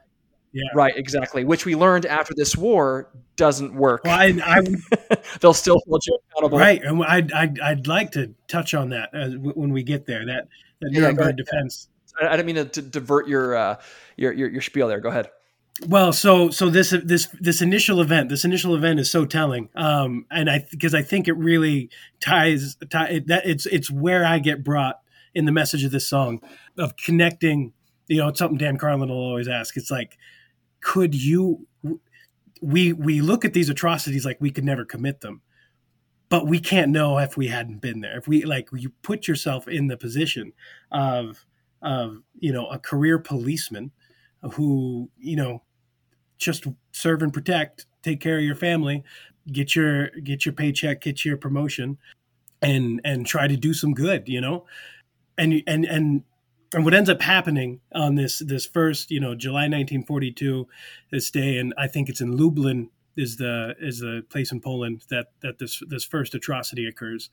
[0.57, 0.69] Yeah.
[0.73, 1.43] Right, exactly.
[1.43, 4.03] Which we learned after this war doesn't work.
[4.03, 6.57] Well, I, I They'll still hold you accountable.
[6.57, 10.25] right, and I'd, I'd I'd like to touch on that as, when we get there.
[10.25, 10.47] That
[10.81, 11.89] that Yeah, Nuremberg defense.
[12.19, 13.75] I, I didn't mean to, to divert your, uh,
[14.15, 14.99] your your your spiel there.
[14.99, 15.29] Go ahead.
[15.85, 20.25] Well, so so this this this initial event, this initial event is so telling, um,
[20.31, 24.39] and I because I think it really ties tie, it, that it's it's where I
[24.39, 24.99] get brought
[25.35, 26.41] in the message of this song
[26.79, 27.73] of connecting.
[28.07, 29.77] You know, it's something Dan Carlin will always ask.
[29.77, 30.17] It's like,
[30.81, 31.65] could you?
[32.61, 35.41] We we look at these atrocities like we could never commit them,
[36.29, 38.17] but we can't know if we hadn't been there.
[38.17, 40.53] If we like, you put yourself in the position
[40.91, 41.45] of
[41.81, 43.91] of you know a career policeman
[44.53, 45.63] who you know
[46.37, 49.03] just serve and protect, take care of your family,
[49.51, 51.97] get your get your paycheck, get your promotion,
[52.61, 54.65] and and try to do some good, you know,
[55.37, 56.23] and and and
[56.73, 60.67] and what ends up happening on this this first, you know, July 1942,
[61.11, 65.05] this day, and I think it's in Lublin is the is the place in Poland
[65.09, 67.29] that that this this first atrocity occurs,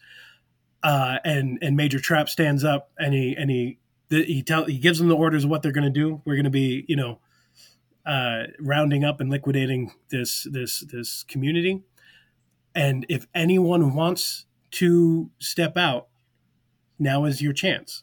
[0.82, 3.78] uh, and and Major Trapp stands up and he and he
[4.08, 6.22] he tell he gives them the orders of what they're going to do.
[6.24, 7.20] We're going to be, you know,
[8.06, 11.82] uh, rounding up and liquidating this this this community.
[12.74, 16.08] And if anyone wants to step out,
[16.98, 18.02] now is your chance.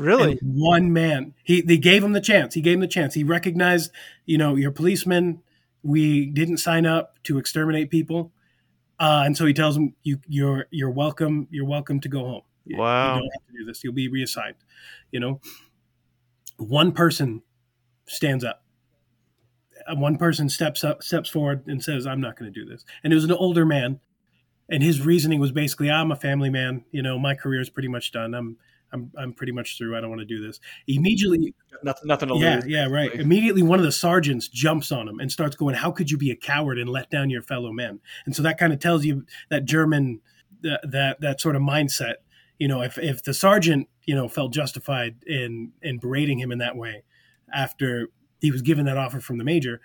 [0.00, 0.38] Really?
[0.42, 2.54] One man, he they gave him the chance.
[2.54, 3.14] He gave him the chance.
[3.14, 3.90] He recognized,
[4.24, 5.42] you know, you're policemen.
[5.82, 8.32] We didn't sign up to exterminate people,
[8.98, 11.48] uh, and so he tells him, "You you're you're welcome.
[11.50, 12.42] You're welcome to go home.
[12.66, 13.16] Wow.
[13.16, 13.84] You don't have to do this.
[13.84, 14.56] You'll be reassigned."
[15.12, 15.40] You know,
[16.56, 17.42] one person
[18.06, 18.62] stands up
[19.96, 23.12] one person steps up steps forward and says i'm not going to do this and
[23.12, 23.98] it was an older man
[24.68, 27.88] and his reasoning was basically i'm a family man you know my career is pretty
[27.88, 28.56] much done i'm
[28.92, 29.96] i'm, I'm pretty much through.
[29.96, 30.60] I don't want to do this.
[30.86, 32.66] Immediately Nothing, nothing to yeah lose.
[32.66, 33.12] yeah right.
[33.14, 36.30] immediately one of the sergeants jumps on him and starts going how could you be
[36.30, 38.00] a coward and let down your fellow men?
[38.26, 40.20] And so that kind of tells you that german
[40.62, 42.14] that that, that sort of mindset
[42.58, 46.58] you know if, if the sergeant you know felt justified in in berating him in
[46.58, 47.02] that way
[47.52, 48.08] after
[48.40, 49.80] he was given that offer from the major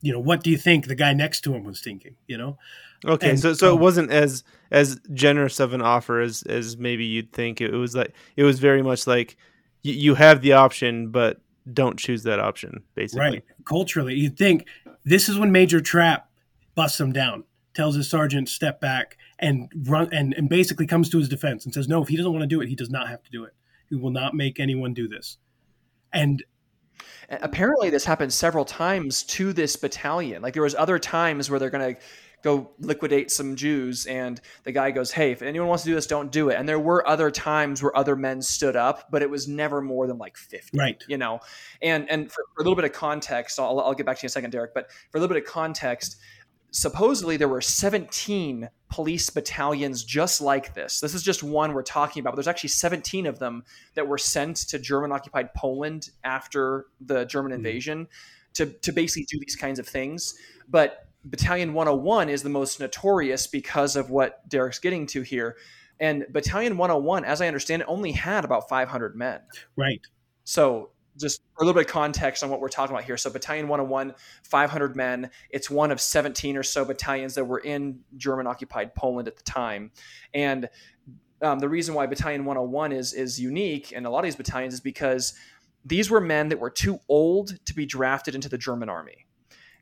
[0.00, 2.58] you know what do you think the guy next to him was thinking you know
[3.04, 7.04] Okay, And- so so it wasn't as as generous of an offer as as maybe
[7.04, 7.60] you'd think.
[7.60, 9.36] It was like it was very much like
[9.82, 11.40] you, you have the option, but
[11.72, 12.82] don't choose that option.
[12.94, 14.66] Basically, right culturally you'd think
[15.04, 16.30] this is when major Trapp
[16.74, 17.44] busts him down
[17.74, 21.74] tells his sergeant step back and run and, and basically comes to his defense and
[21.74, 23.44] says no if he doesn't want to do it he does not have to do
[23.44, 23.52] it
[23.88, 25.36] he will not make anyone do this
[26.12, 26.44] and
[27.30, 30.42] A- Apparently, this happened several times to this battalion.
[30.42, 32.00] Like there was other times where they're going to
[32.42, 36.06] go liquidate some Jews, and the guy goes, "Hey, if anyone wants to do this,
[36.06, 39.30] don't do it." And there were other times where other men stood up, but it
[39.30, 40.78] was never more than like fifty.
[40.78, 41.40] right you know
[41.82, 44.26] and and for, for a little bit of context I'll, I'll get back to you
[44.26, 46.16] in a second derek but for a little bit of context
[46.70, 51.00] supposedly there were 17 police battalions just like this.
[51.00, 53.64] This is just one we're talking about but there's actually 17 of them
[53.94, 57.56] that were sent to german occupied poland after the german Mhm.
[57.56, 58.08] invasion
[58.54, 60.34] to, to basically do these kinds of things.
[60.68, 65.56] But battalion 101 is the most notorious because of what derek's getting to here.
[66.00, 69.40] And battalion 101 as i understand it only had about 500 men.
[69.76, 70.00] Right.
[70.44, 73.16] So just a little bit of context on what we're talking about here.
[73.16, 75.30] So Battalion 101, 500 men.
[75.50, 79.42] It's one of 17 or so battalions that were in German occupied Poland at the
[79.44, 79.90] time.
[80.34, 80.68] And
[81.42, 84.74] um, the reason why Battalion 101 is is unique and a lot of these battalions
[84.74, 85.34] is because
[85.84, 89.26] these were men that were too old to be drafted into the German army.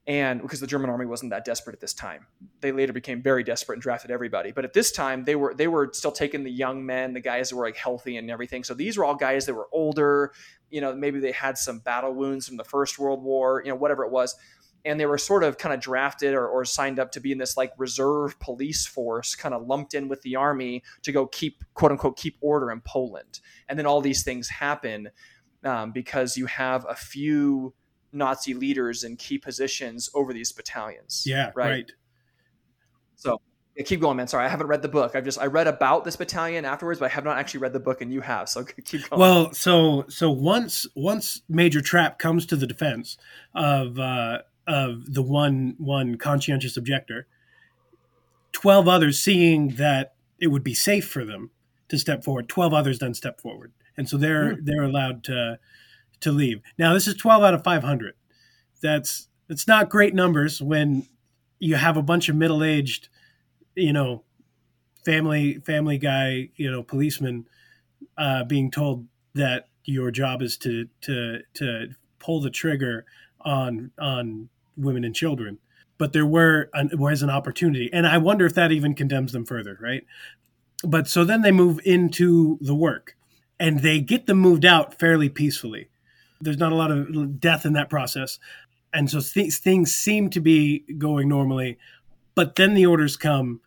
[0.07, 2.26] And because the German army wasn't that desperate at this time,
[2.61, 4.53] they later became very desperate and drafted everybody.
[4.53, 7.49] But at this time, they were they were still taking the young men, the guys
[7.49, 8.64] that were like healthy and everything.
[8.64, 10.32] So these were all guys that were older.
[10.75, 13.62] You know, maybe they had some battle wounds from the First World War.
[13.64, 14.35] You know, whatever it was,
[14.85, 17.39] and they were sort of kind of drafted or, or signed up to be in
[17.39, 21.64] this like reserve police force, kind of lumped in with the army to go keep
[21.75, 23.41] quote unquote keep order in Poland.
[23.68, 25.11] And then all these things happen
[25.64, 27.75] um, because you have a few
[28.12, 31.25] Nazi leaders in key positions over these battalions.
[31.27, 31.70] yeah Right.
[31.70, 31.93] right,
[33.16, 33.41] So
[33.77, 34.29] yeah, keep going, man.
[34.29, 35.14] Sorry, I haven't read the book.
[35.14, 37.81] I've just I read about this battalion afterwards, but I have not actually read the
[37.81, 38.49] book, and you have.
[38.49, 39.20] So keep going.
[39.20, 43.16] well so so once once major Trapp comes to the defense
[43.55, 47.27] of uh of the one one conscientious objector
[48.53, 51.51] 12 others seeing that it would be safe for them
[51.89, 52.49] to step forward.
[52.49, 54.64] Twelve others then step forward, and so they're Hmm.
[54.64, 55.59] they're allowed to
[56.20, 56.61] to leave.
[56.79, 58.14] Now this is twelve out of five hundred.
[58.83, 61.07] That's it's not great numbers when
[61.59, 63.09] you have a bunch of middle aged,
[63.75, 64.25] you know,
[65.05, 67.47] family family guy, you know, policeman
[68.16, 73.05] uh, being told that your job is to to to pull the trigger
[73.41, 75.59] on on women and children.
[75.97, 79.45] But there were an, was an opportunity, and I wonder if that even condemns them
[79.45, 80.05] further, right?
[80.83, 83.16] But so then they move into the work,
[83.61, 85.89] and they get them moved out fairly peacefully.
[86.41, 88.39] There's not a lot of death in that process,
[88.93, 91.79] and so th- things seem to be going normally.
[92.35, 93.61] But then the orders come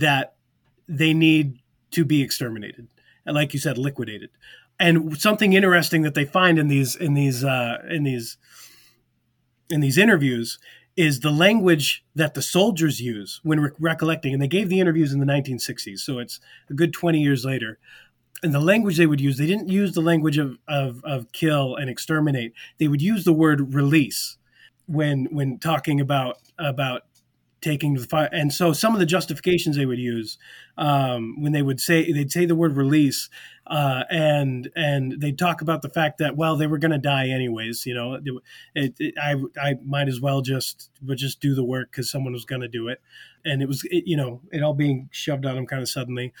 [0.00, 0.34] that
[0.88, 1.58] they need
[1.92, 2.88] to be exterminated,
[3.24, 4.30] and like you said, liquidated.
[4.78, 8.36] And something interesting that they find in these in these uh, in these
[9.70, 10.58] in these interviews
[10.96, 14.32] is the language that the soldiers use when re- recollecting.
[14.32, 16.38] And they gave the interviews in the 1960s, so it's
[16.70, 17.78] a good 20 years later.
[18.42, 21.74] And the language they would use, they didn't use the language of, of, of kill
[21.76, 22.52] and exterminate.
[22.78, 24.36] They would use the word release
[24.86, 27.02] when when talking about about
[27.64, 28.28] taking the fire.
[28.30, 30.36] And so some of the justifications they would use
[30.76, 33.30] um, when they would say they'd say the word release,
[33.66, 37.28] uh, and and they'd talk about the fact that well they were going to die
[37.28, 37.86] anyways.
[37.86, 38.18] You know,
[38.74, 42.34] it, it, I I might as well just would just do the work because someone
[42.34, 43.00] was going to do it,
[43.44, 46.32] and it was it, you know it all being shoved on them kind of suddenly.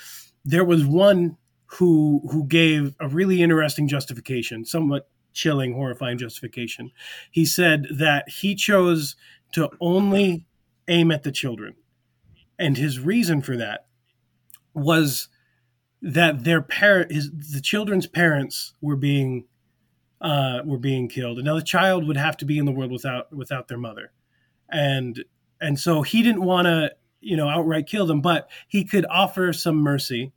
[0.44, 6.92] There was one who who gave a really interesting justification, somewhat chilling, horrifying justification.
[7.30, 9.16] He said that he chose
[9.54, 10.46] to only
[10.88, 11.74] aim at the children.
[12.58, 13.86] And his reason for that
[14.72, 15.28] was
[16.02, 19.46] that their parent his the children's parents were being
[20.20, 21.38] uh, were being killed.
[21.38, 24.12] And now the child would have to be in the world without without their mother.
[24.70, 25.24] And
[25.60, 29.52] and so he didn't want to, you know, outright kill them, but he could offer
[29.52, 30.32] some mercy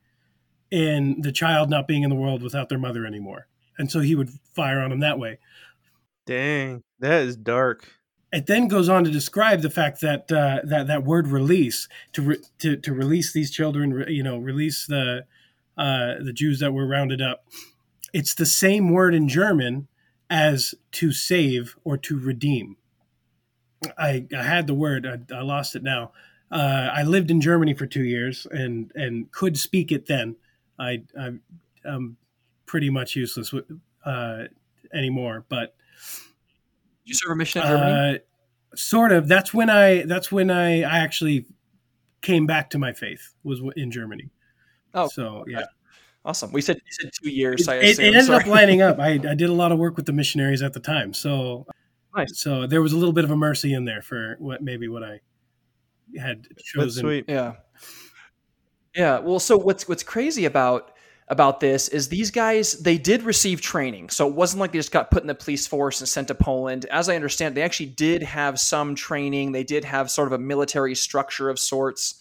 [0.71, 3.47] in the child not being in the world without their mother anymore.
[3.77, 5.39] And so he would fire on them that way.
[6.25, 7.87] Dang, that is dark.
[8.33, 12.21] It then goes on to describe the fact that uh, that that word release to
[12.21, 15.25] re- to to release these children, you know, release the
[15.77, 17.45] uh, the Jews that were rounded up.
[18.13, 19.87] It's the same word in German
[20.29, 22.77] as to save or to redeem.
[23.97, 26.11] I, I had the word, I, I lost it now.
[26.51, 30.35] Uh, I lived in Germany for two years and and could speak it then.
[30.79, 31.41] I I'm,
[31.83, 32.17] I'm
[32.65, 33.65] pretty much useless with,
[34.05, 34.45] uh,
[34.93, 35.75] anymore, but
[37.07, 38.15] you serve a mission in Germany?
[38.15, 39.27] uh, sort of.
[39.27, 40.03] That's when I.
[40.03, 41.45] That's when I, I actually
[42.21, 43.33] came back to my faith.
[43.43, 44.29] Was in Germany.
[44.93, 45.65] Oh, so yeah.
[46.25, 46.51] awesome.
[46.51, 47.61] We said you said two years.
[47.67, 48.43] It, I it, it ended Sorry.
[48.43, 48.99] up lining up.
[48.99, 51.65] I, I did a lot of work with the missionaries at the time, so
[52.15, 52.39] Nice.
[52.39, 55.03] so there was a little bit of a mercy in there for what maybe what
[55.03, 55.19] I
[56.19, 57.01] had That's chosen.
[57.01, 57.25] sweet.
[57.27, 57.55] Yeah.
[58.95, 59.19] Yeah.
[59.19, 60.91] Well, so what's what's crazy about
[61.29, 64.09] about this is these guys they did receive training.
[64.09, 66.35] So it wasn't like they just got put in the police force and sent to
[66.35, 66.85] Poland.
[66.85, 69.51] As I understand, they actually did have some training.
[69.51, 72.15] They did have sort of a military structure of sorts.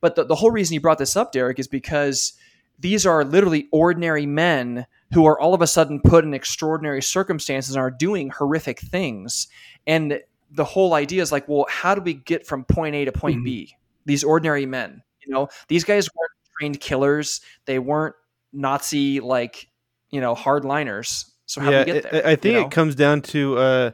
[0.00, 2.34] But the, the whole reason you brought this up, Derek, is because
[2.78, 7.74] these are literally ordinary men who are all of a sudden put in extraordinary circumstances
[7.74, 9.48] and are doing horrific things.
[9.86, 13.12] And the whole idea is like, well, how do we get from point A to
[13.12, 13.44] point Mhm.
[13.44, 13.76] B?
[14.06, 17.40] These ordinary men, you know, these guys weren't trained killers.
[17.64, 18.14] They weren't
[18.54, 19.68] Nazi like,
[20.10, 21.30] you know, hardliners.
[21.46, 22.26] So how yeah, do we get there?
[22.26, 22.66] I, I think you know?
[22.66, 23.90] it comes down to uh,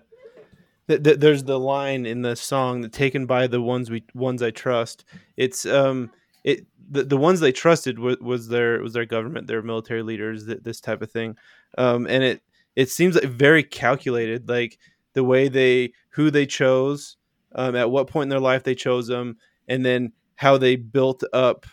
[0.88, 4.42] th- th- there's the line in the song that taken by the ones we ones
[4.42, 5.04] I trust.
[5.36, 6.10] It's um
[6.44, 10.46] it the, the ones they trusted was, was their was their government, their military leaders,
[10.46, 11.36] th- this type of thing.
[11.78, 12.42] Um, and it
[12.76, 14.78] it seems like very calculated, like
[15.12, 17.16] the way they who they chose,
[17.54, 19.36] um, at what point in their life they chose them,
[19.68, 21.66] and then how they built up,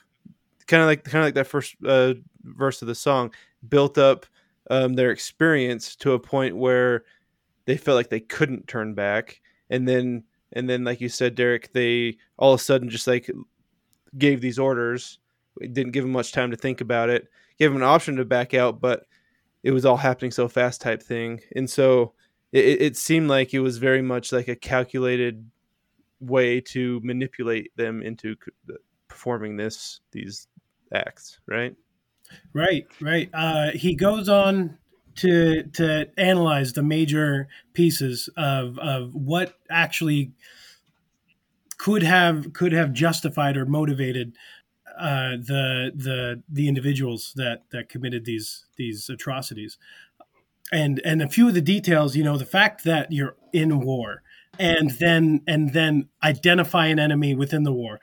[0.68, 2.14] kind of like kind of like that first uh,
[2.44, 3.34] verse of the song,
[3.70, 4.26] built up
[4.70, 7.06] um, their experience to a point where
[7.66, 10.24] they felt like they couldn't turn back, and then
[10.54, 13.30] and then like you said, Derek, they all of a sudden just like
[14.18, 15.20] gave these orders.
[15.60, 17.28] Didn't give them much time to think about it.
[17.60, 19.06] Gave them an option to back out, but
[19.64, 21.42] it was all happening so fast, type thing.
[21.56, 22.14] And so
[22.52, 25.50] it, it- it seemed like it was very much like a calculated
[26.20, 28.36] way to manipulate them into
[29.08, 30.48] performing this these
[30.94, 31.76] acts, right?
[32.54, 33.30] Right, right.
[33.34, 34.78] Uh, he goes on
[35.18, 40.32] to to analyze the major pieces of of what actually
[41.78, 44.34] could have could have justified or motivated
[44.98, 49.78] uh, the the the individuals that that committed these these atrocities,
[50.72, 52.16] and and a few of the details.
[52.16, 54.24] You know, the fact that you're in war,
[54.58, 58.00] and then and then identify an enemy within the war.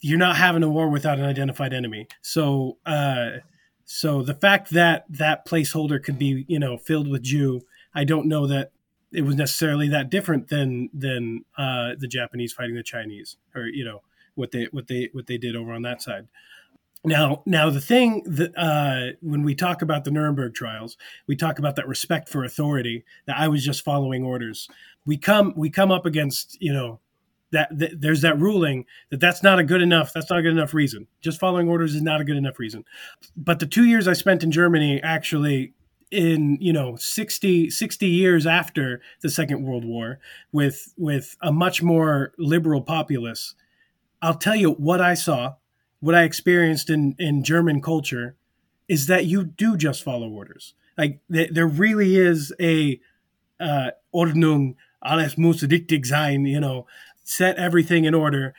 [0.00, 2.06] You're not having a war without an identified enemy.
[2.22, 3.38] So, uh,
[3.84, 7.62] so the fact that that placeholder could be, you know, filled with Jew,
[7.94, 8.72] I don't know that
[9.12, 13.84] it was necessarily that different than than uh, the Japanese fighting the Chinese, or you
[13.84, 14.02] know
[14.34, 16.26] what they what they what they did over on that side.
[17.04, 20.96] Now, now the thing that uh, when we talk about the Nuremberg trials,
[21.28, 23.04] we talk about that respect for authority.
[23.26, 24.68] That I was just following orders.
[25.04, 27.00] We come we come up against you know
[27.52, 30.52] that, that, there's that ruling that that's not a good enough that's not a good
[30.52, 31.06] enough reason.
[31.20, 32.84] Just following orders is not a good enough reason.
[33.36, 35.74] But the two years i spent in germany actually
[36.10, 40.18] in you know 60 60 years after the second world war
[40.52, 43.54] with with a much more liberal populace
[44.22, 45.54] i'll tell you what i saw
[45.98, 48.36] what i experienced in in german culture
[48.88, 50.74] is that you do just follow orders.
[50.96, 53.00] Like th- there really is a
[53.60, 56.86] uh, ordnung alles muss richtig sein you know
[57.26, 58.54] set everything in order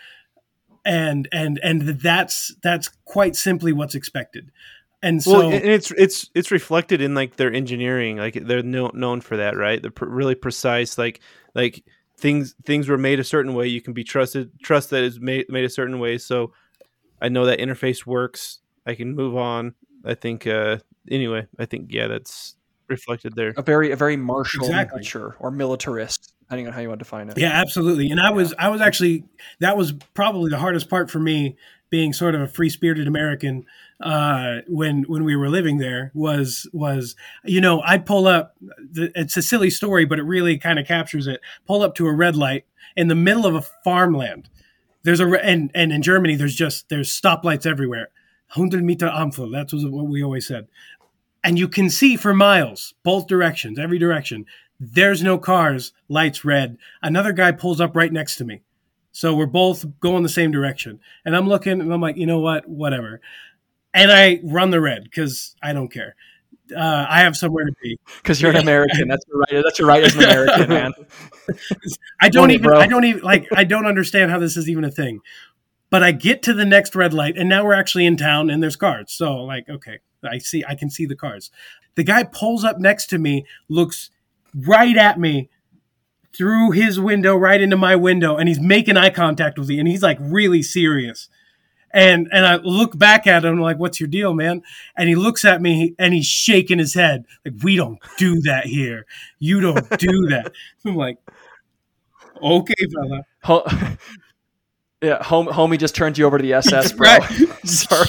[0.85, 4.51] and and and that's that's quite simply what's expected.
[5.03, 8.89] And so well, and it's it's it's reflected in like their engineering like they're no,
[8.93, 9.81] known for that right?
[9.81, 11.19] They're pr- really precise like
[11.53, 11.83] like
[12.17, 13.67] things things were made a certain way.
[13.67, 16.17] You can be trusted trust that is made made a certain way.
[16.17, 16.53] So
[17.21, 18.59] i know that interface works.
[18.85, 19.75] I can move on.
[20.05, 20.77] I think uh
[21.09, 22.55] anyway i think yeah that's
[22.87, 23.53] reflected there.
[23.57, 24.99] A very a very martial Exactly.
[24.99, 27.37] culture or militarist depending on how you want to define it.
[27.37, 28.09] Yeah, absolutely.
[28.09, 29.25] And I was I was actually
[29.59, 31.57] that was probably the hardest part for me
[31.89, 33.65] being sort of a free spirited American
[33.99, 39.11] uh, when when we were living there was was you know I'd pull up the,
[39.13, 41.41] it's a silly story but it really kind of captures it.
[41.65, 44.49] Pull up to a red light in the middle of a farmland.
[45.03, 48.09] There's a and and in Germany there's just there's stoplights everywhere.
[48.53, 50.69] 100 meter Ampel that's was what we always said.
[51.43, 54.45] And you can see for miles both directions every direction
[54.79, 56.77] there's no cars, lights red.
[57.01, 58.61] Another guy pulls up right next to me.
[59.11, 60.99] So we're both going the same direction.
[61.25, 62.67] And I'm looking and I'm like, you know what?
[62.69, 63.19] Whatever.
[63.93, 66.15] And I run the red because I don't care.
[66.75, 67.97] Uh, I have somewhere to be.
[68.17, 69.07] because you're an American.
[69.07, 69.63] That's your right.
[69.63, 70.93] That's your right as an American, man.
[72.21, 72.79] I don't Morning, even bro.
[72.79, 75.21] I don't even like I don't understand how this is even a thing.
[75.89, 78.61] But I get to the next red light and now we're actually in town and
[78.61, 79.13] there's cars.
[79.13, 81.49] So like, okay, I see I can see the cars.
[81.95, 84.11] The guy pulls up next to me, looks
[84.65, 85.49] right at me
[86.37, 89.87] through his window right into my window and he's making eye contact with me and
[89.87, 91.29] he's like really serious.
[91.91, 94.61] And and i look back at him like what's your deal man?
[94.95, 98.65] And he looks at me and he's shaking his head like we don't do that
[98.65, 99.05] here.
[99.39, 100.51] You don't do that.
[100.85, 101.17] I'm like
[102.41, 103.65] okay fella Ho-
[105.01, 107.17] yeah, homie just turned you over to the SS, bro.
[107.63, 108.07] Sorry.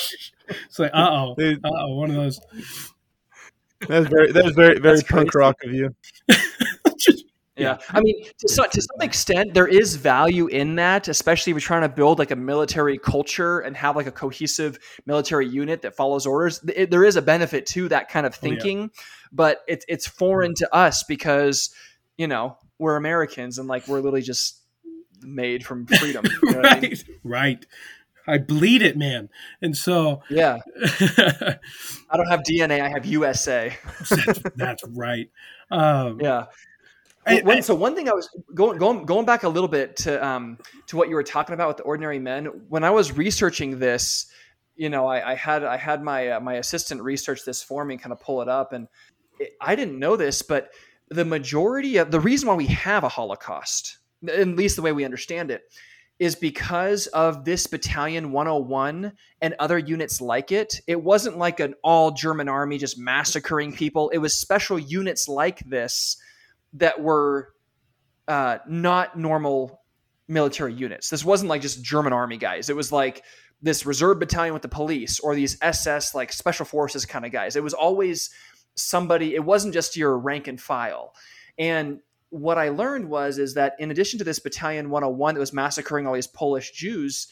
[0.49, 2.40] it's like uh-oh uh-oh one of those
[3.87, 5.39] that was very that was very very That's punk crazy.
[5.41, 5.95] rock of you
[7.57, 11.55] Yeah, I mean, to some, to some extent, there is value in that, especially if
[11.55, 15.83] you're trying to build like a military culture and have like a cohesive military unit
[15.83, 16.61] that follows orders.
[16.72, 18.51] It- there is a benefit to that kind of Oh, yeah.
[18.53, 18.91] thinking,
[19.33, 21.70] but it's it's foreign to us because
[22.16, 24.61] you know we're Americans and like we're literally just
[25.20, 26.24] made from freedom.
[26.45, 26.93] you know what I mean?
[26.93, 27.66] right right
[28.29, 29.29] i bleed it man
[29.62, 30.59] and so Yeah,
[32.11, 32.81] I don't have DNA.
[32.81, 33.76] I have USA.
[34.11, 35.31] that's, that's right
[35.70, 36.47] um, Yeah.
[37.26, 39.97] I- When- I- so one thing I was going going going back a little bit
[40.05, 42.47] to um to what you were talking about with the ordinary men.
[42.68, 44.26] When I was researching this,
[44.76, 47.97] you know, I, I had I had my uh, my assistant research this for me,
[47.99, 48.89] kind of pull it up, and
[49.39, 50.70] it, I didn't know this, but
[51.11, 53.99] the majority of the reason why we have a Holocaust,
[54.29, 55.62] at least the way we understand it,
[56.19, 60.81] is because of this battalion 101 and other units like it.
[60.87, 64.11] It wasn't like an all German army just massacring people.
[64.11, 66.16] It was special units like this
[66.75, 67.55] that were
[68.27, 69.81] uh, not normal
[70.27, 71.09] military units.
[71.09, 72.69] This wasn't like just German army guys.
[72.69, 73.25] It was like
[73.62, 77.57] this reserve battalion with the police or these SS like special forces kind of guys.
[77.57, 78.31] It was always
[78.75, 79.35] somebody.
[79.35, 81.14] It wasn't just your rank and file.
[81.59, 82.01] And
[82.31, 86.07] what I learned was is that in addition to this battalion 101 that was massacring
[86.07, 87.29] all these Polish Jews,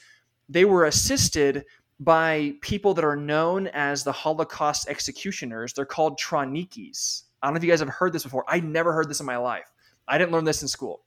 [0.49, 1.65] they were assisted
[1.99, 5.73] by people that are known as the Holocaust executioners.
[5.73, 7.23] They're called Trawnikis.
[7.43, 8.45] I don't know if you guys have heard this before.
[8.49, 9.71] I never heard this in my life.
[10.09, 11.03] I didn't learn this in school,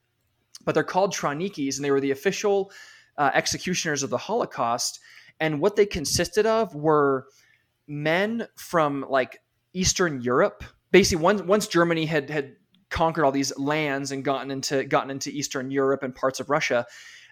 [0.65, 2.71] but they're called Trawnikis, and they were the official
[3.17, 4.99] uh, executioners of the Holocaust.
[5.39, 7.27] And what they consisted of were
[7.87, 9.39] men from like
[9.73, 10.63] Eastern Europe.
[10.91, 12.55] Basically, once once Germany had had
[12.89, 16.85] conquered all these lands and gotten into gotten into Eastern Europe and parts of Russia,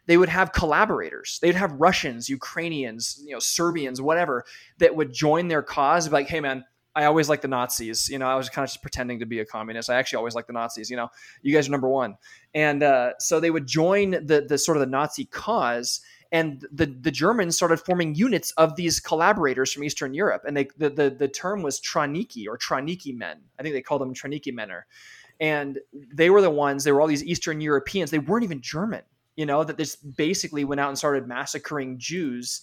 [0.05, 1.39] they would have collaborators.
[1.41, 4.45] They'd have Russians, Ukrainians, you know, Serbians, whatever,
[4.79, 6.05] that would join their cause.
[6.05, 6.63] and be like, hey man,
[6.97, 8.09] I always like the Nazis.
[8.09, 9.87] You know, I was kind of just pretending to be a communist.
[9.87, 10.89] I actually always like the Nazis.
[10.89, 11.09] You know,
[11.43, 12.15] you guys are number one.
[12.55, 16.01] And uh, so they would join the the sort of the Nazi cause,
[16.31, 20.69] and the the Germans started forming units of these collaborators from Eastern Europe, and they
[20.77, 23.41] the the, the term was Trawniki or Trawniki men.
[23.59, 24.87] I think they called them Trawniki menner,
[25.39, 25.79] and
[26.13, 26.83] they were the ones.
[26.83, 28.11] They were all these Eastern Europeans.
[28.11, 29.03] They weren't even German.
[29.35, 32.61] You know that this basically went out and started massacring Jews.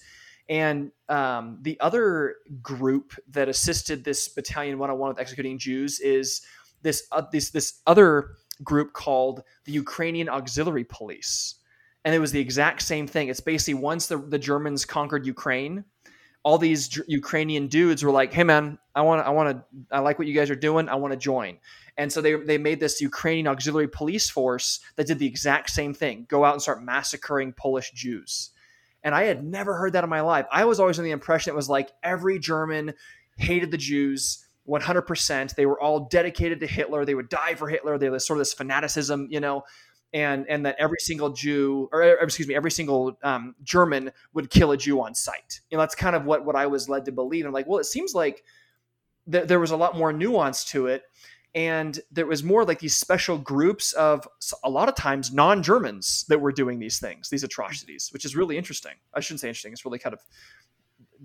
[0.48, 6.42] And um, the other group that assisted this battalion 101 with executing Jews is
[6.82, 11.56] this uh, this this other group called the Ukrainian Auxiliary Police
[12.04, 13.28] and it was the exact same thing.
[13.28, 15.84] It's basically once the, the Germans conquered Ukraine,
[16.42, 20.18] all these Ukrainian dudes were like, "Hey man, I want I want to I like
[20.18, 20.88] what you guys are doing.
[20.88, 21.58] I want to join."
[21.96, 25.94] And so they they made this Ukrainian auxiliary police force that did the exact same
[25.94, 26.26] thing.
[26.28, 28.50] Go out and start massacring Polish Jews.
[29.02, 30.46] And I had never heard that in my life.
[30.50, 32.94] I was always under the impression it was like every German
[33.36, 35.54] hated the Jews 100%.
[35.54, 37.04] They were all dedicated to Hitler.
[37.04, 37.98] They would die for Hitler.
[37.98, 39.64] They was sort of this fanaticism, you know
[40.14, 44.70] and and that every single Jew or excuse me, every single um, German would kill
[44.70, 45.60] a Jew on sight.
[45.68, 47.44] You know, that's kind of what what I was led to believe.
[47.44, 48.44] And I'm like, well, it seems like
[49.30, 51.02] th- there was a lot more nuance to it,
[51.54, 54.26] and there was more like these special groups of
[54.64, 58.58] a lot of times non-Germans that were doing these things, these atrocities, which is really
[58.58, 58.94] interesting.
[59.14, 60.20] I shouldn't say interesting; it's really kind of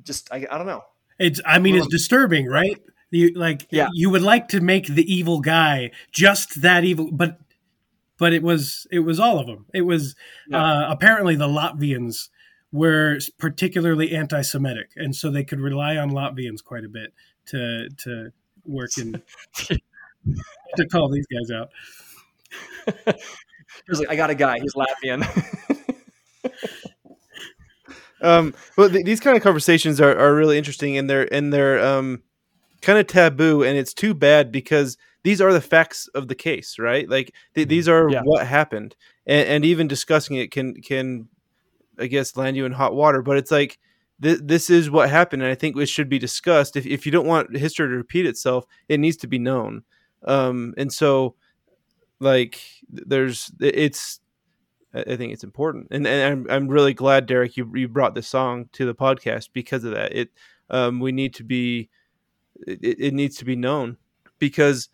[0.03, 0.83] just I, I don't know.
[1.17, 2.79] It's I mean, it's disturbing, right?
[3.11, 3.89] You like yeah.
[3.93, 7.39] you would like to make the evil guy just that evil, but
[8.19, 9.65] but it was it was all of them.
[9.73, 10.15] It was
[10.47, 10.63] yeah.
[10.63, 12.29] uh, apparently the Latvians
[12.71, 17.13] were particularly anti-Semitic, and so they could rely on Latvians quite a bit
[17.47, 18.31] to to
[18.63, 19.21] work in
[20.75, 21.69] to call these guys out.
[23.15, 24.59] he was like, "I got a guy.
[24.59, 25.25] He's Latvian."
[28.21, 31.83] um, well, th- these kind of conversations are, are really interesting, and they're and they're
[31.83, 32.23] um,
[32.81, 36.79] kind of taboo, and it's too bad because these are the facts of the case,
[36.79, 37.09] right?
[37.09, 38.07] Like th- these mm-hmm.
[38.07, 38.21] are yeah.
[38.23, 38.95] what happened,
[39.25, 41.27] and, and, even discussing it can can,
[41.97, 43.21] I guess, land you in hot water.
[43.21, 43.77] But it's like
[44.21, 46.75] th- this is what happened, and I think it should be discussed.
[46.75, 49.83] If if you don't want history to repeat itself, it needs to be known.
[50.25, 51.35] Um, and so,
[52.19, 54.19] like, there's it's.
[54.91, 58.27] I think it's important, and, and I'm I'm really glad, Derek, you you brought this
[58.27, 60.15] song to the podcast because of that.
[60.15, 60.29] It
[60.71, 61.89] um, we need to be
[62.67, 63.97] it, it needs to be known
[64.39, 64.89] because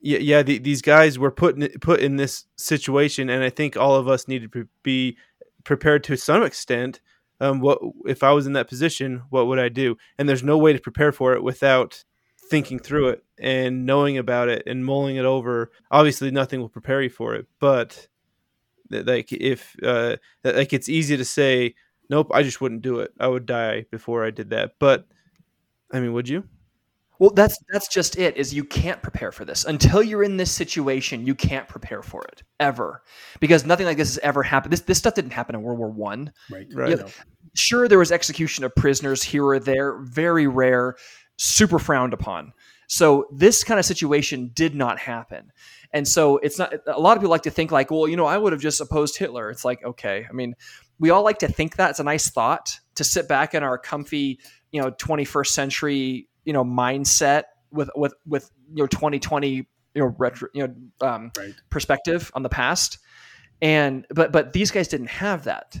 [0.00, 3.76] yeah, yeah the, these guys were put in, put in this situation, and I think
[3.76, 5.16] all of us need to be
[5.64, 7.00] prepared to some extent.
[7.40, 9.22] Um, what if I was in that position?
[9.30, 9.96] What would I do?
[10.18, 12.04] And there's no way to prepare for it without
[12.52, 15.72] thinking through it and knowing about it and mulling it over.
[15.90, 18.08] Obviously, nothing will prepare you for it, but
[18.90, 21.74] like if uh, like it's easy to say,
[22.10, 23.14] nope, I just wouldn't do it.
[23.18, 24.74] I would die before I did that.
[24.78, 25.06] But
[25.90, 26.44] I mean, would you?
[27.18, 28.36] Well, that's that's just it.
[28.36, 31.26] Is you can't prepare for this until you're in this situation.
[31.26, 33.02] You can't prepare for it ever
[33.40, 34.74] because nothing like this has ever happened.
[34.74, 36.32] This this stuff didn't happen in World War One.
[36.50, 36.66] Right.
[36.70, 37.00] Right.
[37.54, 40.96] sure, there was execution of prisoners here or there, very rare,
[41.42, 42.52] super frowned upon.
[42.88, 45.50] So this kind of situation did not happen.
[45.92, 48.26] And so it's not a lot of people like to think like, well, you know,
[48.26, 49.50] I would have just opposed Hitler.
[49.50, 50.26] It's like, okay.
[50.28, 50.54] I mean,
[50.98, 51.90] we all like to think that.
[51.90, 54.38] It's a nice thought to sit back in our comfy,
[54.70, 59.66] you know, 21st century you know mindset with with with you know 2020 you
[59.96, 61.54] know retro you know um, right.
[61.70, 62.98] perspective on the past
[63.60, 65.76] and but but these guys didn't have that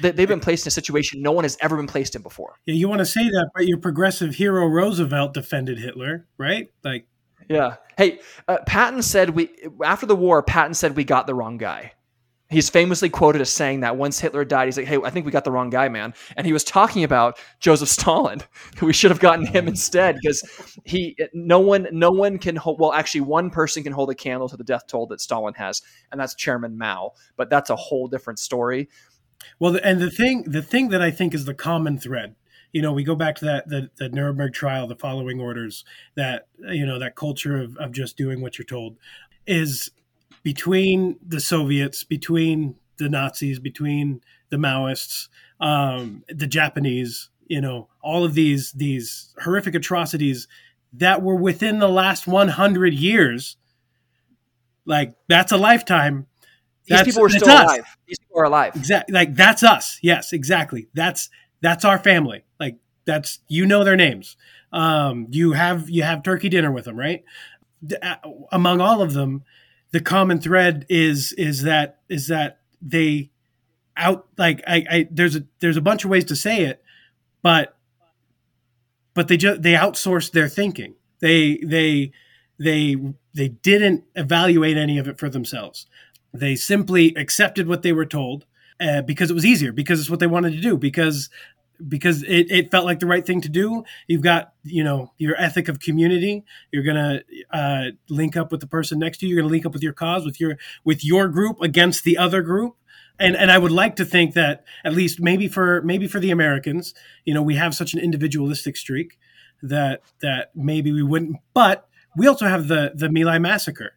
[0.00, 2.74] they've been placed in a situation no one has ever been placed in before yeah
[2.74, 7.06] you want to say that but your progressive hero roosevelt defended hitler right like
[7.48, 8.18] yeah hey
[8.48, 9.50] uh, patton said we
[9.84, 11.92] after the war patton said we got the wrong guy
[12.52, 15.32] He's famously quoted as saying that once Hitler died, he's like, "Hey, I think we
[15.32, 18.42] got the wrong guy, man." And he was talking about Joseph Stalin.
[18.82, 22.78] we should have gotten him instead because he, no one, no one can hold.
[22.78, 25.80] Well, actually, one person can hold a candle to the death toll that Stalin has,
[26.10, 27.12] and that's Chairman Mao.
[27.36, 28.90] But that's a whole different story.
[29.58, 32.34] Well, and the thing, the thing that I think is the common thread
[32.72, 35.84] you know, we go back to that the, the Nuremberg trial, the following orders,
[36.14, 38.96] that you know, that culture of, of just doing what you're told,
[39.46, 39.90] is
[40.42, 45.28] between the Soviets, between the Nazis, between the Maoists,
[45.60, 50.48] um, the Japanese, you know, all of these these horrific atrocities
[50.94, 53.56] that were within the last 100 years.
[54.86, 56.26] Like that's a lifetime.
[56.86, 57.64] These that's, people are still us.
[57.64, 57.96] alive.
[58.06, 58.76] These people are alive.
[58.76, 59.12] Exactly.
[59.12, 59.98] Like that's us.
[60.02, 60.88] Yes, exactly.
[60.94, 61.30] That's
[61.60, 62.44] that's our family.
[62.58, 64.36] Like that's you know their names.
[64.72, 67.24] Um, you have you have turkey dinner with them, right?
[68.02, 68.16] Uh,
[68.50, 69.44] among all of them,
[69.92, 73.30] the common thread is is that is that they
[73.96, 76.82] out like I, I there's a there's a bunch of ways to say it,
[77.42, 77.76] but
[79.14, 80.94] but they just they outsourced their thinking.
[81.20, 82.12] They they
[82.58, 82.96] they
[83.34, 85.86] they didn't evaluate any of it for themselves.
[86.34, 88.46] They simply accepted what they were told
[88.80, 91.28] uh, because it was easier, because it's what they wanted to do, because
[91.88, 93.84] because it, it felt like the right thing to do.
[94.06, 96.44] You've got you know your ethic of community.
[96.70, 97.22] You're gonna
[97.52, 99.34] uh, link up with the person next to you.
[99.34, 102.42] You're gonna link up with your cause, with your with your group against the other
[102.42, 102.76] group.
[103.18, 106.30] And and I would like to think that at least maybe for maybe for the
[106.30, 109.18] Americans, you know, we have such an individualistic streak
[109.62, 111.36] that that maybe we wouldn't.
[111.54, 113.92] But we also have the the My Lai massacre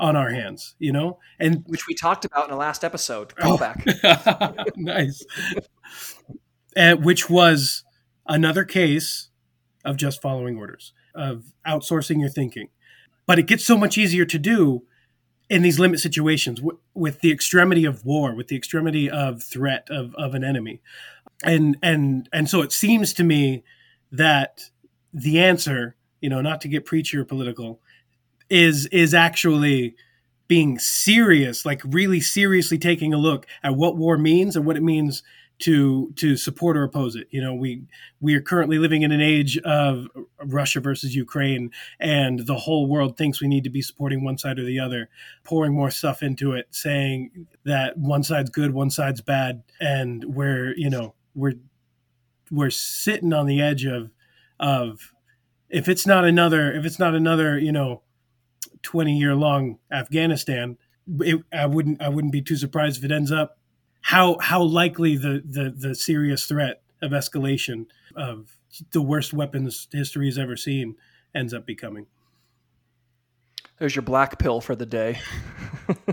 [0.00, 3.36] on our hands, you know, and which we talked about in the last episode.
[3.36, 3.84] Call oh, back.
[4.76, 5.24] nice.
[6.74, 7.84] and, which was
[8.26, 9.28] another case
[9.84, 12.70] of just following orders, of outsourcing your thinking.
[13.26, 14.82] But it gets so much easier to do
[15.50, 19.86] in these limit situations w- with the extremity of war, with the extremity of threat
[19.90, 20.80] of, of an enemy.
[21.44, 23.64] And and and so it seems to me
[24.10, 24.70] that
[25.12, 27.80] the answer, you know, not to get preachy or political,
[28.50, 29.94] is is actually
[30.48, 34.82] being serious, like really seriously taking a look at what war means and what it
[34.82, 35.22] means
[35.60, 37.28] to to support or oppose it.
[37.30, 37.84] You know, we
[38.20, 40.08] we are currently living in an age of
[40.44, 41.70] Russia versus Ukraine,
[42.00, 45.08] and the whole world thinks we need to be supporting one side or the other,
[45.44, 50.74] pouring more stuff into it, saying that one side's good, one side's bad, and we're
[50.76, 51.54] you know we're
[52.50, 54.10] we're sitting on the edge of
[54.58, 55.12] of
[55.68, 58.02] if it's not another if it's not another you know
[58.82, 60.78] 20 year long Afghanistan
[61.20, 63.58] it, I wouldn't I wouldn't be too surprised if it ends up
[64.02, 68.56] how how likely the the, the serious threat of escalation of
[68.92, 70.96] the worst weapons history has ever seen
[71.34, 72.06] ends up becoming.
[73.78, 75.20] There's your black pill for the day.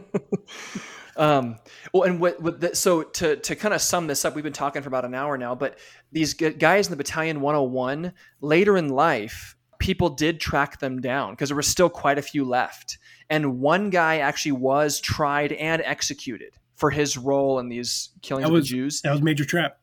[1.18, 1.57] um,
[1.93, 4.53] well, and what, what the, so to to kind of sum this up, we've been
[4.53, 5.78] talking for about an hour now, but
[6.11, 11.49] these guys in the battalion 101 later in life, people did track them down because
[11.49, 12.97] there were still quite a few left,
[13.30, 18.59] and one guy actually was tried and executed for his role in these killings was,
[18.59, 19.01] of the Jews.
[19.01, 19.80] That was Major Trapp.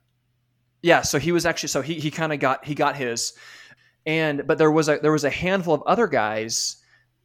[0.83, 3.33] Yeah, so he was actually so he he kind of got he got his,
[4.07, 6.77] and but there was a there was a handful of other guys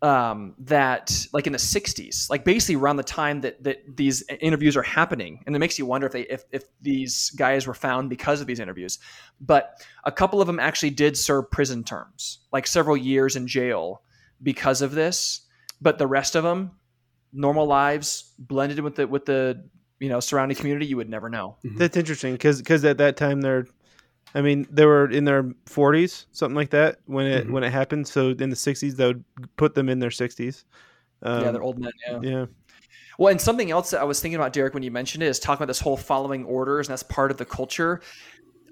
[0.02, 4.78] um, that like in the 60s like basically around the time that that these interviews
[4.78, 5.44] are happening.
[5.46, 8.48] And it makes you wonder if they if, if these guys were found because of
[8.48, 9.00] these interviews.
[9.42, 14.02] But a couple of them actually did serve prison terms like several years in jail
[14.42, 15.42] because of this.
[15.82, 16.72] But the rest of them
[17.34, 19.64] normal lives blended with the with the
[20.00, 21.58] you know surrounding community you would never know.
[21.66, 21.78] Mm-hmm.
[21.78, 23.66] that's interesting because because at that time they're
[24.36, 27.54] i mean they were in their 40s something like that when it mm-hmm.
[27.54, 29.24] when it happened so in the 60s they would
[29.58, 30.64] put them in their 60s
[31.22, 32.46] um, yeah they're old men yeah yeah
[33.20, 35.40] well, and something else that I was thinking about, Derek, when you mentioned it, is
[35.40, 38.00] talking about this whole following orders, and that's part of the culture.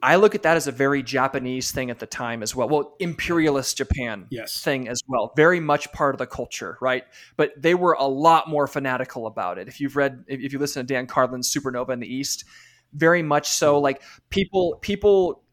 [0.02, 2.70] I look at that as a very Japanese thing at the time as well.
[2.70, 4.62] Well, imperialist Japan yes.
[4.62, 5.34] thing as well.
[5.36, 7.04] Very much part of the culture, right?
[7.36, 9.68] But they were a lot more fanatical about it.
[9.68, 12.46] If you've read, if you listen to Dan Carlin's Supernova in the East,
[12.94, 13.80] very much so.
[13.80, 15.44] Like people, people,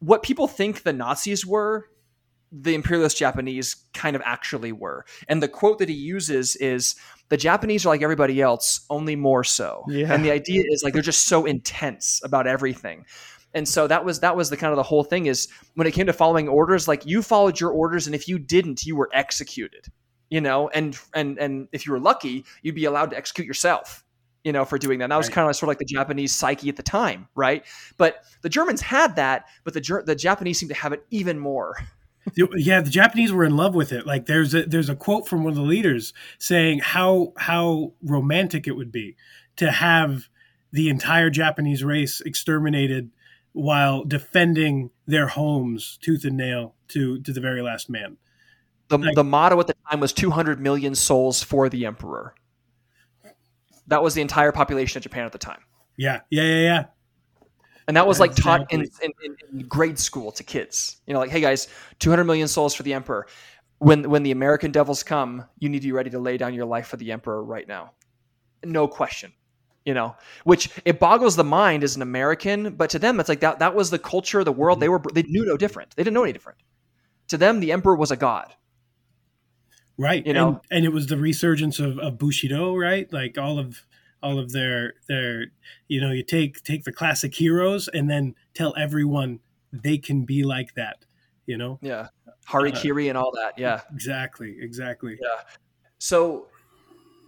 [0.00, 1.86] what people think the Nazis were,
[2.52, 5.04] the imperialist Japanese kind of actually were.
[5.28, 6.96] And the quote that he uses is,
[7.28, 10.12] "The Japanese are like everybody else, only more so." Yeah.
[10.12, 13.04] And the idea is like they're just so intense about everything
[13.54, 15.92] and so that was that was the kind of the whole thing is when it
[15.92, 19.10] came to following orders like you followed your orders and if you didn't you were
[19.12, 19.86] executed
[20.28, 24.04] you know and and and if you were lucky you'd be allowed to execute yourself
[24.44, 25.04] you know for doing that.
[25.04, 27.64] And that was kind of sort of like the japanese psyche at the time right?
[27.96, 31.76] But the germans had that but the the japanese seemed to have it even more.
[32.36, 34.06] Yeah the japanese were in love with it.
[34.06, 38.68] Like there's a there's a quote from one of the leaders saying how how romantic
[38.68, 39.16] it would be
[39.56, 40.28] to have
[40.70, 43.10] the entire japanese race exterminated
[43.52, 48.16] while defending their homes tooth and nail to to the very last man.
[48.88, 52.34] The, like, the motto at the time was 200 million souls for the emperor.
[53.90, 55.60] That was the entire population of Japan at the time.
[55.96, 56.84] Yeah, yeah, yeah, yeah.
[57.86, 58.66] And that was like exactly.
[58.66, 61.00] taught in, in, in, grade school to kids.
[61.06, 61.68] You know, like, hey guys,
[61.98, 63.26] 200 million souls for the emperor.
[63.78, 66.66] When when the American devils come, you need to be ready to lay down your
[66.66, 67.92] life for the emperor right now.
[68.64, 69.32] No question
[69.84, 70.14] you know
[70.44, 73.74] which it boggles the mind as an american but to them it's like that that
[73.74, 75.02] was the culture of the world they mm-hmm.
[75.02, 76.58] were they knew no different they didn't know any different
[77.28, 78.54] to them the emperor was a god
[80.00, 80.48] right you know?
[80.48, 83.12] and, and it was the resurgence of, of bushido right?
[83.12, 83.84] Like all of
[84.22, 85.46] all of their their
[85.88, 89.40] you know you take take the classic heroes and then tell everyone
[89.72, 91.04] they can be like that
[91.46, 91.78] you know?
[91.82, 92.08] Yeah
[92.50, 93.80] harikiri uh, and all that yeah.
[93.92, 95.18] exactly exactly.
[95.20, 95.28] Yeah.
[95.98, 96.46] So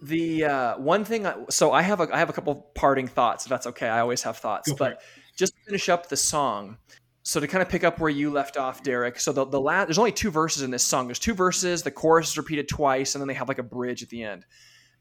[0.01, 3.45] the uh, one thing, I, so I have a I have a couple parting thoughts.
[3.45, 4.73] If that's okay, I always have thoughts.
[4.73, 5.01] But
[5.37, 6.77] just to finish up the song,
[7.23, 9.19] so to kind of pick up where you left off, Derek.
[9.19, 11.07] So the the last there's only two verses in this song.
[11.07, 11.81] There's two verses.
[11.81, 14.45] The chorus is repeated twice, and then they have like a bridge at the end.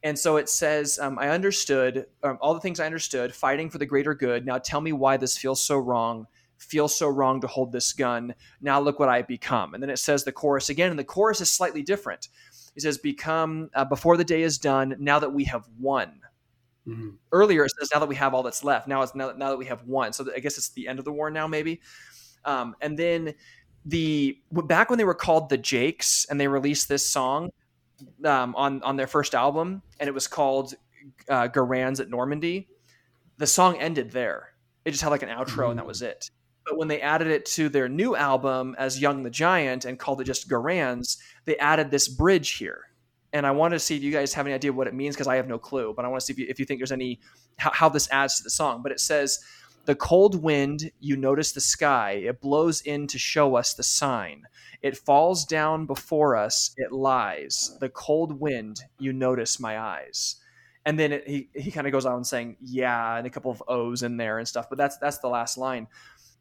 [0.05, 3.79] And so it says, um, I understood um, all the things I understood, fighting for
[3.79, 4.45] the greater good.
[4.45, 6.27] Now tell me why this feels so wrong.
[6.59, 8.35] Feels so wrong to hold this gun.
[8.61, 9.75] Now look what I've become.
[9.75, 12.29] And then it says the chorus again, and the chorus is slightly different.
[12.77, 16.21] It says, Become uh, before the day is done, now that we have won.
[16.87, 17.11] Mm-hmm.
[17.31, 18.89] Earlier it says, Now that we have all that's left.
[18.89, 20.13] Now it's now, now that we have won.
[20.13, 21.81] So I guess it's the end of the war now, maybe.
[22.45, 23.35] Um, and then
[23.85, 27.51] the back when they were called the Jakes and they released this song
[28.25, 30.75] um, on on their first album, and it was called
[31.29, 32.69] uh, Garands at Normandie.
[33.39, 34.51] The song ended there.
[34.85, 36.31] It just had like an outro, and that was it.
[36.65, 40.21] But when they added it to their new album as Young the Giant and called
[40.21, 42.85] it just Garands, they added this bridge here.
[43.33, 45.27] And I want to see if you guys have any idea what it means because
[45.27, 45.93] I have no clue.
[45.97, 47.19] But I want to see if you, if you think there's any
[47.57, 48.83] how, how this adds to the song.
[48.83, 49.41] But it says
[49.85, 54.45] the cold wind, you notice the sky, it blows in to show us the sign.
[54.81, 57.77] It falls down before us, it lies.
[57.81, 60.37] The cold wind, you notice my eyes.
[60.85, 63.63] And then it, he, he kind of goes on saying, yeah, and a couple of
[63.69, 64.69] O's in there and stuff.
[64.69, 65.87] But that's that's the last line.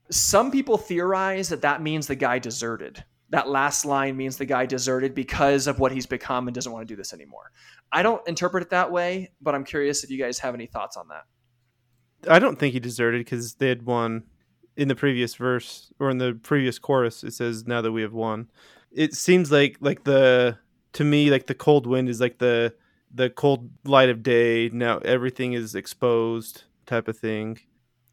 [0.09, 3.03] Some people theorize that that means the guy deserted.
[3.29, 6.85] That last line means the guy deserted because of what he's become and doesn't want
[6.85, 7.51] to do this anymore.
[7.91, 10.97] I don't interpret it that way, but I'm curious if you guys have any thoughts
[10.97, 11.23] on that.
[12.29, 14.23] I don't think he deserted because they had won
[14.75, 17.23] in the previous verse or in the previous chorus.
[17.23, 18.49] It says, "Now that we have won."
[18.91, 20.57] It seems like like the
[20.93, 22.73] to me like the cold wind is like the
[23.13, 24.69] the cold light of day.
[24.69, 27.59] Now everything is exposed type of thing.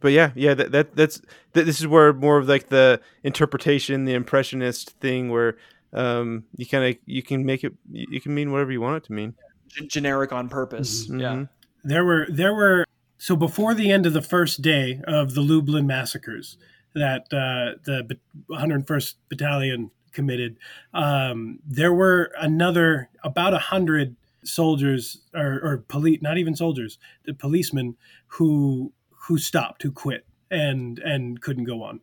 [0.01, 1.21] But yeah, yeah, that, that that's
[1.55, 5.57] that, this is where more of like the interpretation, the impressionist thing, where
[5.93, 9.05] um, you kind of you can make it you can mean whatever you want it
[9.05, 9.35] to mean.
[9.69, 11.07] G- generic on purpose.
[11.07, 11.21] Mm-hmm.
[11.21, 11.45] Yeah.
[11.83, 12.85] There were there were
[13.19, 16.57] so before the end of the first day of the Lublin massacres
[16.95, 18.16] that uh, the
[18.49, 20.57] 101st Battalion committed,
[20.95, 27.35] um, there were another about a hundred soldiers or, or police, not even soldiers, the
[27.35, 27.97] policemen
[28.29, 28.93] who
[29.27, 32.01] who stopped, who quit, and and couldn't go on.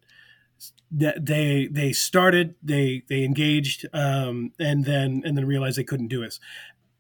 [0.92, 6.24] They they started, they they engaged, um, and then and then realized they couldn't do
[6.24, 6.40] it.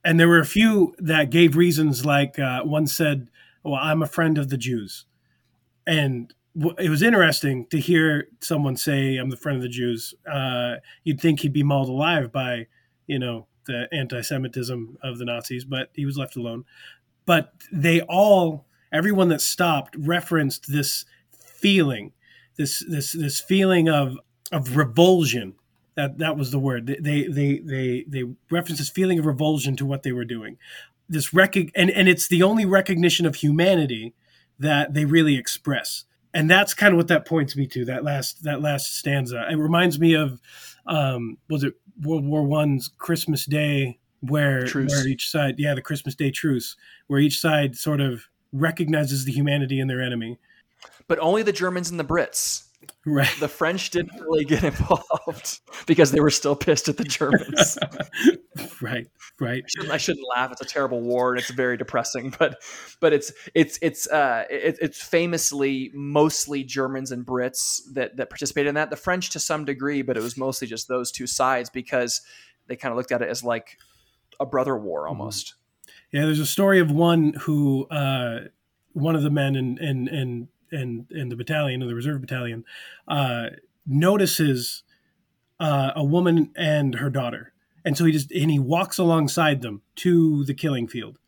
[0.03, 3.27] And there were a few that gave reasons, like uh, one said
[3.65, 5.05] well, I'm a friend of the Jews.
[5.87, 6.33] And
[6.77, 10.13] it was interesting to hear someone say, I'm the friend of the Jews.
[10.31, 12.67] Uh, you'd think he'd be mauled alive by,
[13.07, 16.65] you know, the anti Semitism of the Nazis, but he was left alone.
[17.25, 21.05] But they all, everyone that stopped, referenced this
[21.39, 22.13] feeling,
[22.57, 24.19] this this this feeling of
[24.51, 25.55] of revulsion.
[25.95, 26.85] That that was the word.
[26.85, 30.57] They they they they referenced this feeling of revulsion to what they were doing
[31.09, 34.13] this rec and and it's the only recognition of humanity
[34.59, 36.05] that they really express.
[36.33, 39.45] And that's kind of what that points me to that last that last stanza.
[39.49, 40.41] It reminds me of
[40.85, 46.13] um was it world war one's christmas day where where each side yeah the christmas
[46.13, 46.75] day truce
[47.07, 50.37] where each side sort of recognizes the humanity in their enemy.
[51.07, 52.64] But only the germans and the brits
[53.05, 53.33] Right.
[53.39, 57.77] The French didn't really get involved because they were still pissed at the Germans.
[58.81, 59.07] right.
[59.39, 59.63] Right.
[59.63, 60.51] I shouldn't, I shouldn't, laugh.
[60.51, 62.61] It's a terrible war and it's very depressing, but
[62.99, 68.69] but it's it's it's uh it, it's famously mostly Germans and Brits that that participated
[68.69, 68.89] in that.
[68.89, 72.21] The French to some degree, but it was mostly just those two sides because
[72.67, 73.77] they kind of looked at it as like
[74.39, 75.19] a brother war mm-hmm.
[75.19, 75.55] almost.
[76.11, 78.45] Yeah, there's a story of one who uh
[78.93, 82.63] one of the men in in in and and the battalion and the reserve battalion
[83.07, 83.47] uh,
[83.85, 84.83] notices
[85.59, 89.81] uh, a woman and her daughter, and so he just and he walks alongside them
[89.95, 91.19] to the killing field,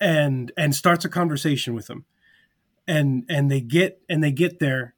[0.00, 2.04] and and starts a conversation with them,
[2.86, 4.94] and and they get and they get there,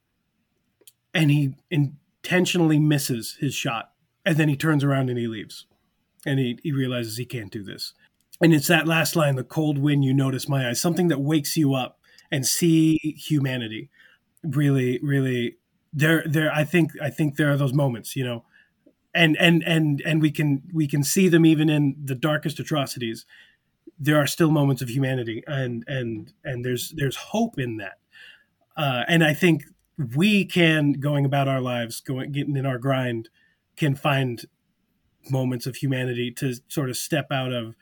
[1.13, 3.91] and he intentionally misses his shot,
[4.25, 5.65] and then he turns around and he leaves,
[6.25, 7.93] and he he realizes he can't do this.
[8.41, 11.55] And it's that last line, the cold wind, you notice my eyes, something that wakes
[11.55, 11.99] you up
[12.31, 13.89] and see humanity.
[14.43, 15.57] Really really
[15.97, 18.43] there there i think i think there are those moments you know
[19.15, 23.25] and and and and we can we can see them even in the darkest atrocities.
[23.97, 27.97] There are still moments of humanity and and and there's there's hope in that.
[28.77, 29.63] Uh, and i think
[30.17, 33.29] we can going about our lives going getting in our grind
[33.77, 34.45] can find
[35.29, 37.73] moments of humanity to sort of step out of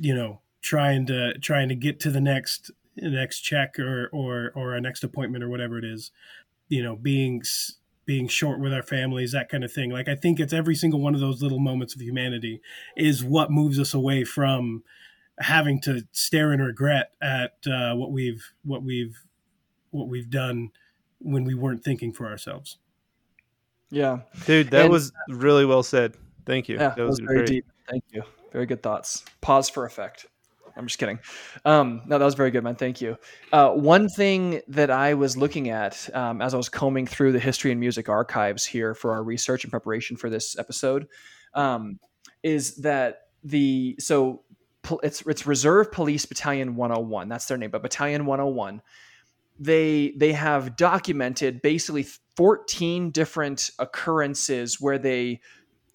[0.00, 4.74] you know trying to trying to get to the next next check or or or
[4.74, 6.10] a next appointment or whatever it is
[6.68, 7.42] you know being
[8.06, 9.90] being short with our families that kind of thing.
[9.90, 12.60] Like i think it's every single one of those little moments of humanity
[12.96, 14.82] is what moves us away from
[15.40, 19.24] having to stare in regret at uh, what we've what we've
[19.90, 20.70] what we've done
[21.18, 22.78] when we weren't thinking for ourselves.
[23.90, 24.20] Yeah.
[24.46, 26.16] Dude that and, was really well said.
[26.46, 26.76] Thank you.
[26.76, 27.48] Yeah, that was, was very great.
[27.48, 27.66] deep.
[27.88, 28.22] Thank you.
[28.52, 29.24] Very good thoughts.
[29.40, 30.26] Pause for effect
[30.76, 31.18] I'm just kidding.
[31.64, 32.74] Um, no, that was very good, man.
[32.74, 33.16] Thank you.
[33.52, 37.38] Uh, one thing that I was looking at um, as I was combing through the
[37.38, 41.06] history and music archives here for our research and preparation for this episode
[41.54, 41.98] um,
[42.42, 44.42] is that the so
[45.02, 47.28] it's it's Reserve Police Battalion 101.
[47.28, 48.82] That's their name, but Battalion 101.
[49.58, 52.06] They they have documented basically
[52.36, 55.40] 14 different occurrences where they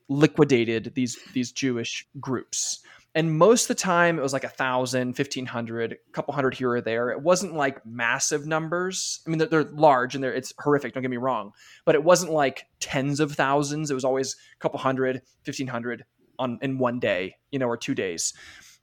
[0.08, 2.80] liquidated these these Jewish groups.
[3.20, 6.54] And most of the time it was like a thousand, fifteen hundred, a couple hundred
[6.54, 7.10] here or there.
[7.10, 9.20] It wasn't like massive numbers.
[9.28, 10.94] I mean, they're, they're large and they're, it's horrific.
[10.94, 11.52] Don't get me wrong,
[11.84, 13.92] but it wasn't like tens of thousands.
[13.92, 16.06] It was always a couple hundred, fifteen hundred
[16.40, 18.34] on in one day, you know, or two days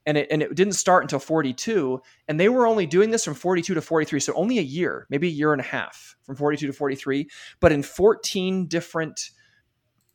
[0.04, 3.32] and it, and it didn't start until 42 and they were only doing this from
[3.32, 6.66] 42 to 43 so only a year maybe a year and a half from 42
[6.66, 7.26] to 43
[7.58, 9.30] but in 14 different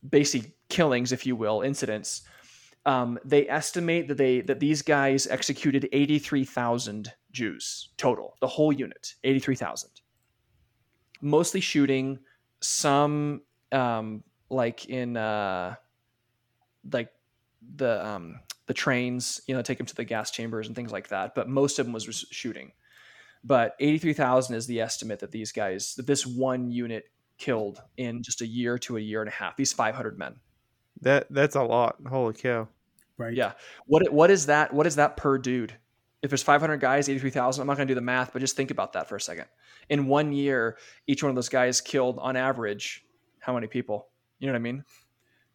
[0.08, 2.22] basic killings if you will incidents
[2.86, 9.16] um, they estimate that they that these guys executed 83,000 Jews total the whole unit
[9.24, 9.90] 83,000
[11.22, 12.20] mostly shooting
[12.62, 13.42] some
[13.72, 15.76] um, like in uh,
[16.92, 17.10] like
[17.76, 21.10] the um, the trains, you know, take them to the gas chambers and things like
[21.10, 21.36] that.
[21.36, 22.72] But most of them was shooting.
[23.44, 27.06] But 83,000 is the estimate that these guys, that this one unit
[27.40, 29.58] killed in just a year to a year and a half.
[29.58, 30.36] These 500 men.
[31.02, 31.98] That that's a lot.
[32.08, 32.68] Holy cow!
[33.18, 33.34] Right.
[33.34, 33.54] Yeah.
[33.88, 34.74] What what is that?
[34.74, 35.74] What is that per dude?
[36.22, 37.62] If there's 500 guys, 83,000.
[37.62, 39.46] I'm not going to do the math, but just think about that for a second.
[39.90, 43.04] In one year, each one of those guys killed on average
[43.40, 44.08] how many people?
[44.38, 44.84] You know what I mean?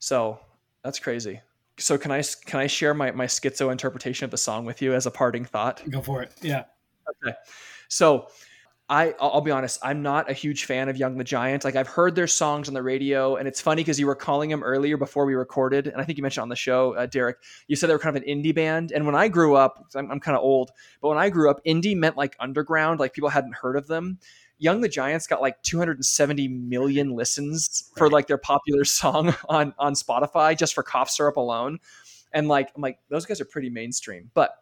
[0.01, 0.41] So
[0.83, 1.41] that's crazy
[1.79, 4.95] so can I can I share my my schizo interpretation of the song with you
[4.95, 5.83] as a parting thought?
[5.91, 6.33] Go for it.
[6.43, 6.65] Yeah.
[7.25, 7.37] Okay.
[7.89, 8.29] So
[8.89, 11.65] I I'll be honest, I'm not a huge fan of Young the Giant.
[11.65, 14.49] Like I've heard their songs on the radio, and it's funny because you were calling
[14.49, 17.39] them earlier before we recorded, and I think you mentioned on the show, uh, Derek.
[17.67, 20.11] You said they were kind of an indie band, and when I grew up, I'm,
[20.11, 23.29] I'm kind of old, but when I grew up, indie meant like underground, like people
[23.29, 24.19] hadn't heard of them.
[24.59, 29.95] Young the Giants got like 270 million listens for like their popular song on on
[29.95, 31.81] Spotify just for cough syrup alone.
[32.33, 34.31] And like I'm like those guys are pretty mainstream.
[34.33, 34.53] But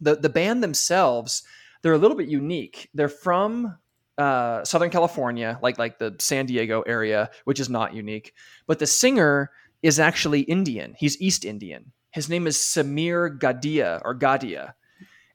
[0.00, 1.42] the the band themselves,
[1.82, 2.88] they're a little bit unique.
[2.94, 3.76] They're from
[4.18, 8.34] uh, Southern California, like like the San Diego area, which is not unique.
[8.66, 9.50] But the singer
[9.82, 10.94] is actually Indian.
[10.98, 11.92] He's East Indian.
[12.10, 14.74] His name is Sameer Gadhia or Gadhia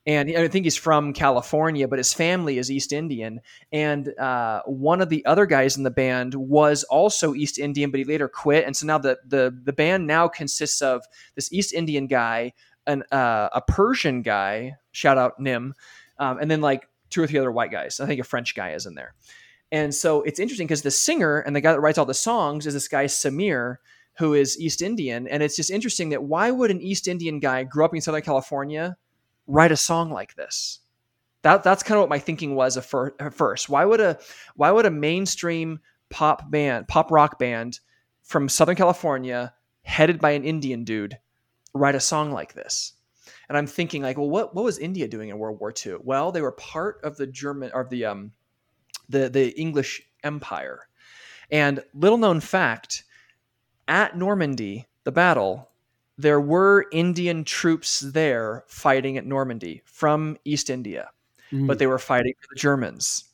[0.08, 3.42] and I think he's from California, but his family is East Indian.
[3.72, 7.98] And uh, one of the other guys in the band was also East Indian, but
[7.98, 8.66] he later quit.
[8.66, 11.04] And so now the the the band now consists of
[11.34, 12.54] this East Indian guy,
[12.86, 15.74] an uh, a Persian guy, shout out Nim,
[16.18, 18.00] um, and then like two or three other white guys.
[18.00, 19.14] I think a French guy is in there.
[19.72, 22.68] And so it's interesting because the singer and the guy that writes all the songs
[22.68, 23.78] is this guy Sameer,
[24.18, 25.28] who is East Indian.
[25.28, 28.22] And it's just interesting that why would an East Indian guy grow up in Southern
[28.22, 28.98] California?
[29.48, 30.80] write a song like this?
[31.44, 33.70] That that's kind of what my thinking was at first.
[33.70, 34.18] Why would a
[34.56, 35.80] why would a mainstream
[36.10, 37.80] pop band, pop rock band
[38.24, 41.20] from Southern California, headed by an Indian dude,
[41.74, 42.94] write a song like this?
[43.50, 45.98] And I'm thinking like, well, what what was India doing in World War II?
[46.02, 48.32] Well, they were part of the German or the um
[49.10, 50.88] the the English Empire.
[51.52, 53.04] And little known fact,
[53.88, 55.70] at Normandy, the battle,
[56.18, 61.10] there were Indian troops there fighting at Normandy from East India,
[61.52, 61.68] mm.
[61.68, 63.26] but they were fighting for the Germans.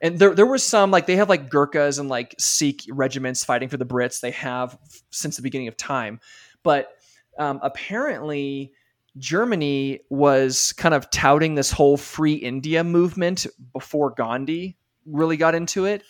[0.00, 3.68] And there, there was some like they have like Gurkhas and like Sikh regiments fighting
[3.68, 4.20] for the Brits.
[4.20, 4.78] They have
[5.10, 6.20] since the beginning of time,
[6.62, 6.92] but
[7.38, 8.72] um, apparently
[9.18, 14.76] Germany was kind of touting this whole free India movement before Gandhi
[15.06, 16.02] really got into it.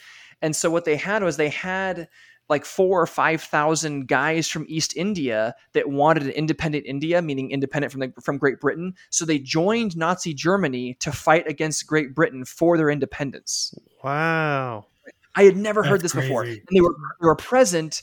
[0.43, 2.09] And so what they had was they had
[2.49, 7.51] like four or five thousand guys from East India that wanted an independent India, meaning
[7.51, 8.95] independent from the, from Great Britain.
[9.11, 13.75] So they joined Nazi Germany to fight against Great Britain for their independence.
[14.03, 14.87] Wow!
[15.35, 16.29] I had never That's heard this crazy.
[16.29, 18.03] before, and they were they were present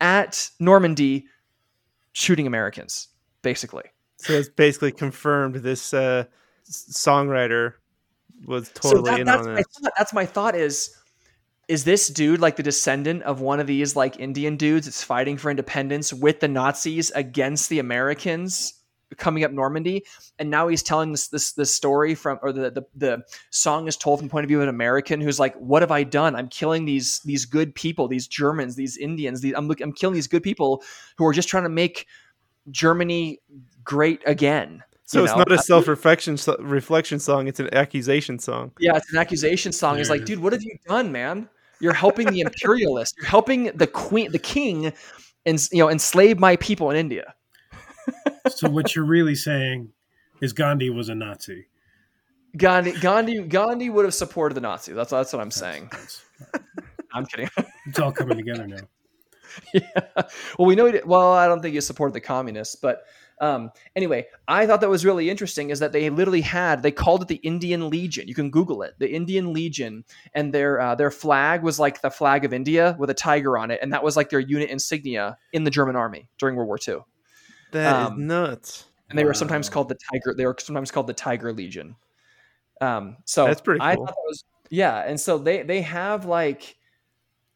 [0.00, 1.26] at Normandy,
[2.12, 3.08] shooting Americans,
[3.42, 3.84] basically.
[4.18, 6.24] So it's basically confirmed this uh,
[6.68, 7.74] songwriter
[8.46, 9.66] was totally so that, in on this.
[9.96, 10.94] that's my thought is
[11.68, 15.36] is this dude like the descendant of one of these like Indian dudes that's fighting
[15.36, 18.74] for independence with the Nazis against the Americans
[19.18, 20.04] coming up Normandy?
[20.38, 23.96] And now he's telling this this this story from or the, the the song is
[23.96, 26.34] told from the point of view of an American who's like, What have I done?
[26.34, 30.28] I'm killing these these good people, these Germans, these Indians, these I'm I'm killing these
[30.28, 30.82] good people
[31.18, 32.06] who are just trying to make
[32.70, 33.40] Germany
[33.88, 34.84] great again.
[35.06, 35.38] So it's know?
[35.38, 38.72] not a self reflection reflection song; it's an accusation song.
[38.78, 39.98] Yeah, it's an accusation song.
[39.98, 41.48] It's like, dude, what have you done, man?
[41.80, 43.16] You're helping the imperialist.
[43.16, 44.92] You're helping the queen, the king,
[45.46, 47.34] and you know, enslave my people in India.
[48.48, 49.90] so what you're really saying
[50.42, 51.68] is Gandhi was a Nazi.
[52.56, 54.94] Gandhi, Gandhi, Gandhi would have supported the Nazis.
[54.94, 55.90] That's that's what I'm saying.
[57.14, 57.48] I'm kidding.
[57.86, 58.76] It's all coming together now.
[59.72, 60.22] yeah.
[60.58, 60.84] Well, we know.
[60.84, 63.04] He did, well, I don't think he supported the communists, but
[63.40, 65.70] um, anyway, I thought that was really interesting.
[65.70, 68.28] Is that they literally had they called it the Indian Legion.
[68.28, 70.04] You can Google it, the Indian Legion,
[70.34, 73.70] and their uh, their flag was like the flag of India with a tiger on
[73.70, 76.78] it, and that was like their unit insignia in the German army during World War
[76.86, 76.98] II.
[77.72, 78.84] That um, is nuts.
[79.10, 79.28] And they wow.
[79.28, 80.34] were sometimes called the Tiger.
[80.36, 81.96] They were sometimes called the Tiger Legion.
[82.80, 83.80] Um, so that's pretty.
[83.80, 83.88] Cool.
[83.88, 86.76] I thought that was yeah, and so they they have like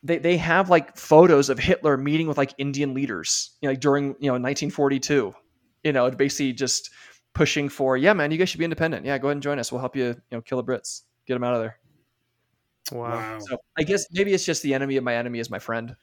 [0.03, 3.81] they, they have like photos of Hitler meeting with like Indian leaders, you know, like
[3.81, 5.35] during you know 1942.
[5.85, 6.91] You know, basically just
[7.35, 9.05] pushing for, yeah, man, you guys should be independent.
[9.07, 9.73] Yeah, go ahead and join us.
[9.73, 11.79] We'll help you, you know, kill the Brits, get them out of there.
[12.93, 13.39] Wow.
[13.41, 15.97] So I guess maybe it's just the enemy of my enemy is my friend.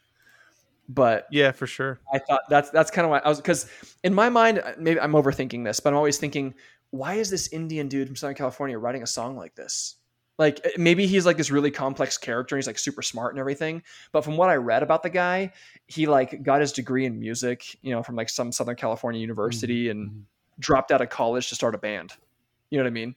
[0.88, 2.00] But yeah, for sure.
[2.12, 3.68] I thought that's that's kind of why I was because
[4.04, 6.56] in my mind, uh, maybe I'm overthinking this, but I'm always thinking,
[6.90, 9.98] why is this Indian dude from Southern California writing a song like this?
[10.40, 13.40] Like eh, maybe he's like this really complex character and he's like super smart and
[13.40, 13.84] everything.
[14.12, 15.52] But from what I read about the guy,
[15.86, 19.86] he like got his degree in music, you know, from like some Southern California university
[19.86, 20.00] mm-hmm.
[20.00, 20.26] and
[20.58, 22.14] dropped out of college to start a band.
[22.72, 23.16] You know what I mean?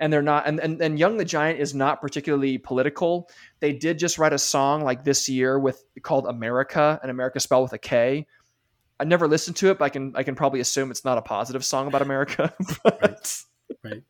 [0.00, 3.30] And they're not and, and and Young the Giant is not particularly political.
[3.60, 7.62] They did just write a song like this year with called America, and America spelled
[7.62, 8.26] with a K.
[8.98, 11.22] I never listened to it, but I can I can probably assume it's not a
[11.22, 12.52] positive song about America.
[12.82, 13.44] but, right.
[13.84, 14.02] right.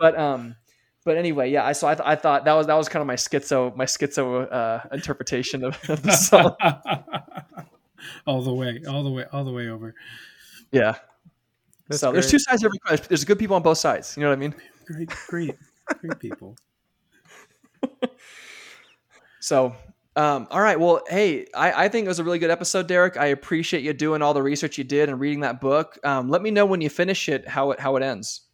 [0.00, 0.56] But um
[1.04, 3.06] but anyway, yeah, I so I, th- I thought that was that was kind of
[3.06, 6.54] my schizo my schizo uh, interpretation of, of the song.
[8.26, 9.94] all the way, all the way, all the way over.
[10.72, 10.96] Yeah.
[11.88, 12.20] That's so great.
[12.20, 13.06] there's two sides of every question.
[13.08, 14.16] There's good people on both sides.
[14.16, 14.54] You know what I mean?
[14.84, 15.54] Great, great,
[16.00, 16.56] great people.
[19.40, 19.74] so
[20.18, 20.78] um, all right.
[20.80, 23.16] Well, hey, I, I, think it was a really good episode, Derek.
[23.16, 25.96] I appreciate you doing all the research you did and reading that book.
[26.02, 28.47] Um, let me know when you finish it how it how it ends.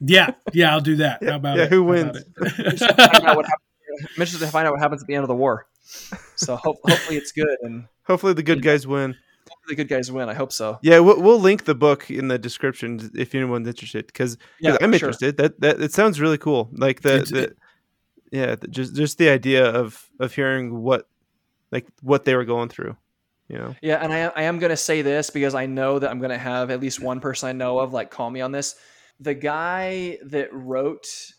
[0.00, 1.22] Yeah, yeah, I'll do that.
[1.22, 1.70] How about yeah, it?
[1.70, 2.16] who wins?
[2.46, 5.66] I'm interested to find out what happens at the end of the war.
[6.36, 9.14] So hope, hopefully it's good and hopefully the good guys win.
[9.48, 10.28] Hopefully the good guys win.
[10.28, 10.78] I hope so.
[10.82, 14.92] Yeah, we'll, we'll link the book in the description if anyone's interested because yeah, I'm
[14.92, 15.38] interested.
[15.38, 15.48] Sure.
[15.48, 16.68] That that it sounds really cool.
[16.72, 17.54] Like the, the
[18.36, 21.08] yeah, the, just just the idea of of hearing what
[21.70, 22.96] like what they were going through.
[23.48, 23.76] You know?
[23.80, 26.70] Yeah, and I I am gonna say this because I know that I'm gonna have
[26.70, 28.74] at least one person I know of like call me on this
[29.20, 31.32] the guy that wrote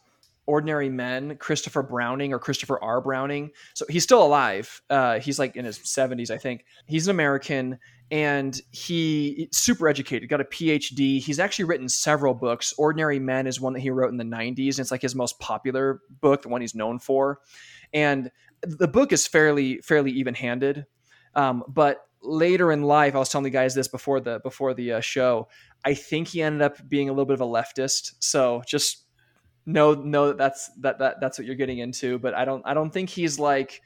[0.48, 3.02] Ordinary Men, Christopher Browning or Christopher R.
[3.02, 3.52] Browning.
[3.74, 4.82] So he's still alive.
[4.90, 6.66] Uh, he's like in his 70s, I think.
[6.88, 7.80] He's an American
[8.10, 11.22] and he super educated, got a PhD.
[11.22, 12.74] He's actually written several books.
[12.78, 14.76] Ordinary Men is one that he wrote in the 90s.
[14.76, 17.42] And it's like his most popular book, the one he's known for.
[17.94, 18.32] And
[18.62, 20.86] the book is fairly fairly even-handed.
[21.36, 24.94] Um, but later in life, I was telling the guys this before the before the
[24.94, 25.50] uh, show.
[25.86, 28.14] I think he ended up being a little bit of a leftist.
[28.20, 29.06] So just
[29.66, 32.20] know know that that's that, that that's what you're getting into.
[32.20, 33.82] But I don't I don't think he's like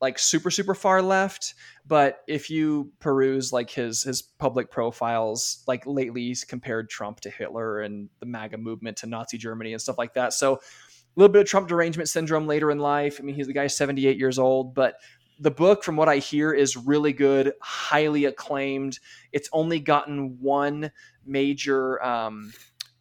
[0.00, 1.54] like super super far left.
[1.86, 7.30] But if you peruse like his his public profiles, like lately he's compared Trump to
[7.30, 10.32] Hitler and the MAGA movement to Nazi Germany and stuff like that.
[10.32, 13.18] So a little bit of Trump derangement syndrome later in life.
[13.18, 14.94] I mean, he's the guy's 78 years old, but
[15.40, 18.98] the book, from what I hear, is really good, highly acclaimed.
[19.32, 20.92] It's only gotten one
[21.24, 22.52] major um,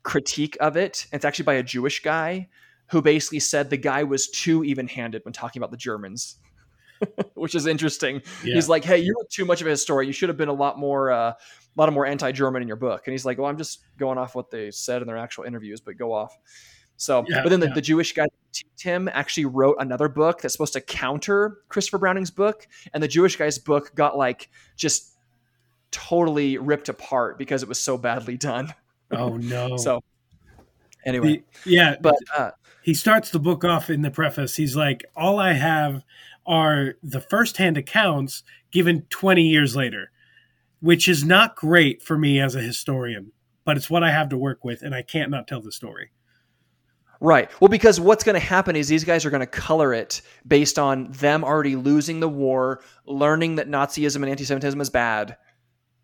[0.04, 1.06] critique of it.
[1.12, 2.48] It's actually by a Jewish guy
[2.92, 6.38] who basically said the guy was too even handed when talking about the Germans.
[7.36, 8.22] Which is interesting.
[8.44, 8.56] Yeah.
[8.56, 10.08] He's like, "Hey, you were too much of a historian.
[10.08, 11.36] You should have been a lot more, uh, a
[11.78, 14.52] lot more anti-German in your book." And he's like, "Well, I'm just going off what
[14.52, 16.38] they said in their actual interviews, but go off."
[16.98, 17.74] So, yeah, but then the, yeah.
[17.74, 18.26] the Jewish guy
[18.78, 23.36] Tim actually wrote another book that's supposed to counter Christopher Browning's book, and the Jewish
[23.36, 25.18] guy's book got like just
[25.92, 28.74] totally ripped apart because it was so badly done.
[29.12, 29.78] Oh no!
[29.78, 30.02] so
[31.06, 34.56] anyway, the, yeah, but uh, he starts the book off in the preface.
[34.56, 36.04] He's like, "All I have
[36.46, 40.12] are the firsthand accounts given 20 years later,
[40.80, 43.32] which is not great for me as a historian,
[43.66, 46.12] but it's what I have to work with, and I can't not tell the story."
[47.22, 47.50] Right.
[47.60, 50.80] Well, because what's going to happen is these guys are going to color it based
[50.80, 55.36] on them already losing the war, learning that Nazism and anti-Semitism is bad,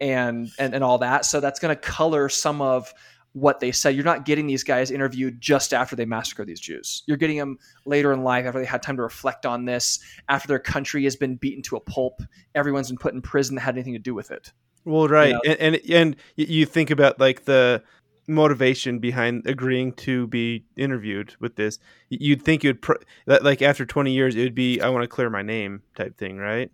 [0.02, 1.26] and and and all that.
[1.26, 2.94] So that's going to color some of
[3.32, 3.96] what they said.
[3.96, 7.04] You're not getting these guys interviewed just after they massacre these Jews.
[7.06, 10.48] You're getting them later in life after they had time to reflect on this, after
[10.48, 12.22] their country has been beaten to a pulp,
[12.56, 14.54] everyone's been put in prison that had anything to do with it.
[14.86, 15.42] Well, right, you know?
[15.46, 17.84] and, and and you think about like the
[18.28, 21.78] motivation behind agreeing to be interviewed with this
[22.10, 22.94] you'd think you'd pr-
[23.28, 26.18] that like after 20 years it would be i want to clear my name type
[26.18, 26.72] thing right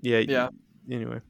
[0.00, 0.48] yeah yeah
[0.90, 1.20] anyway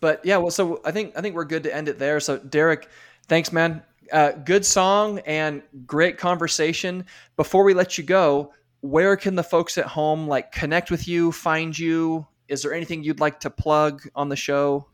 [0.00, 2.38] but yeah well so i think i think we're good to end it there so
[2.38, 2.88] derek
[3.26, 3.82] thanks man
[4.12, 7.04] uh, good song and great conversation.
[7.36, 11.32] Before we let you go, where can the folks at home like connect with you,
[11.32, 12.26] find you?
[12.48, 14.86] Is there anything you'd like to plug on the show?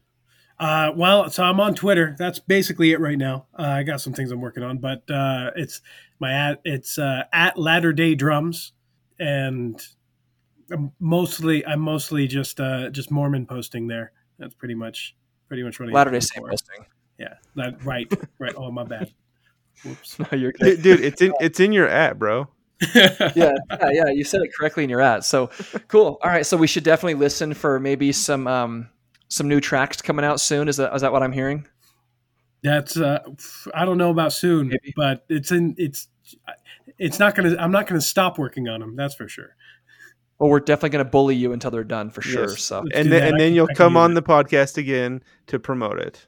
[0.63, 2.15] Uh, well, so I'm on Twitter.
[2.17, 3.47] That's basically it right now.
[3.59, 5.81] Uh, I got some things I'm working on, but uh, it's
[6.21, 8.73] my at it's uh, at Latter Day Drums,
[9.19, 9.85] and
[10.71, 14.13] I'm mostly I'm mostly just uh, just Mormon posting there.
[14.39, 15.17] That's pretty much
[15.49, 16.87] pretty much what Latter Day Saint posting.
[17.19, 18.07] Yeah, that, right,
[18.39, 18.55] right.
[18.57, 19.13] Oh, my bad.
[19.85, 20.17] Whoops.
[20.21, 22.47] No, you're dude, dude, it's in it's in your app, bro.
[22.95, 23.57] yeah, yeah,
[23.91, 24.07] yeah.
[24.11, 25.25] You said it correctly in your ad.
[25.25, 25.49] So
[25.89, 26.21] cool.
[26.23, 28.89] All right, so we should definitely listen for maybe some um
[29.33, 30.69] some new tracks coming out soon.
[30.69, 31.67] Is that is that what I'm hearing?
[32.63, 33.21] That's uh
[33.75, 34.93] I don't know about soon, maybe.
[34.95, 36.09] but it's in it's
[36.99, 38.95] it's not gonna I'm not gonna stop working on them.
[38.95, 39.57] That's for sure.
[40.39, 42.49] Well, we're definitely going to bully you until they're done for sure.
[42.49, 42.63] Yes.
[42.63, 46.27] So, and then, and then you'll come on the podcast again to promote it.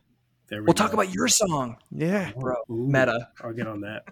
[0.52, 1.78] We will talk about your song.
[1.90, 2.54] Yeah, bro.
[2.70, 3.30] Ooh, Meta.
[3.42, 4.04] I'll get on that,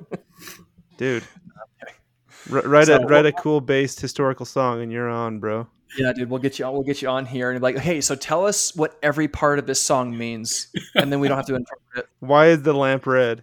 [0.96, 1.22] dude.
[2.50, 5.68] R- write so, a write a cool based historical song, and you're on, bro.
[5.98, 6.30] Yeah, dude.
[6.30, 6.72] We'll get you on.
[6.72, 9.66] We'll get you on here, and like, hey, so tell us what every part of
[9.66, 12.08] this song means, and then we don't have to interpret it.
[12.20, 13.42] Why is the lamp red?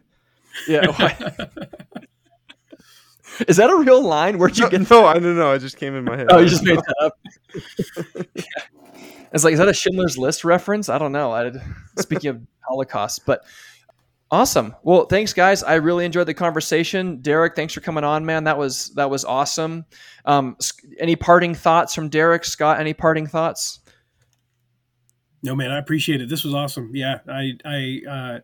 [0.68, 0.88] Yeah.
[0.88, 1.18] Why?
[3.48, 4.38] Is that a real line?
[4.38, 4.90] Where'd you get?
[4.90, 5.54] No, I don't know.
[5.54, 6.28] It just came in my head.
[6.30, 7.18] Oh, you just made that up.
[8.36, 8.44] yeah.
[9.32, 10.90] It's like, is that a Schindler's List reference?
[10.90, 11.32] I don't know.
[11.32, 11.52] I,
[12.00, 13.46] speaking of Holocaust, but
[14.32, 14.76] awesome.
[14.84, 15.64] Well, thanks, guys.
[15.64, 17.22] I really enjoyed the conversation.
[17.22, 18.44] Derek, thanks for coming on, man.
[18.46, 19.86] That was that was awesome.
[20.26, 20.58] Um,
[21.00, 22.80] any parting thoughts from Derek, Scott?
[22.80, 23.80] Any parting thoughts?
[25.42, 25.72] No, man.
[25.72, 26.30] I appreciate it.
[26.30, 26.92] This was awesome.
[26.94, 28.40] Yeah, I I uh,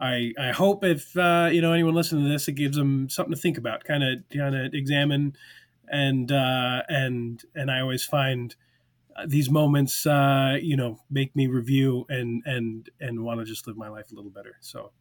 [0.00, 3.34] I I hope if uh, you know anyone listening to this, it gives them something
[3.34, 5.36] to think about, kind of kind of examine,
[5.88, 8.54] and uh, and and I always find
[9.26, 13.76] these moments, uh, you know, make me review and and and want to just live
[13.76, 14.56] my life a little better.
[14.60, 14.92] So,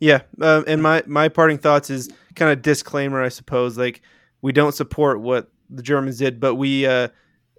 [0.00, 3.76] yeah, uh, and my my parting thoughts is kind of disclaimer, I suppose.
[3.76, 4.00] Like
[4.40, 7.08] we don't support what the Germans did, but we uh,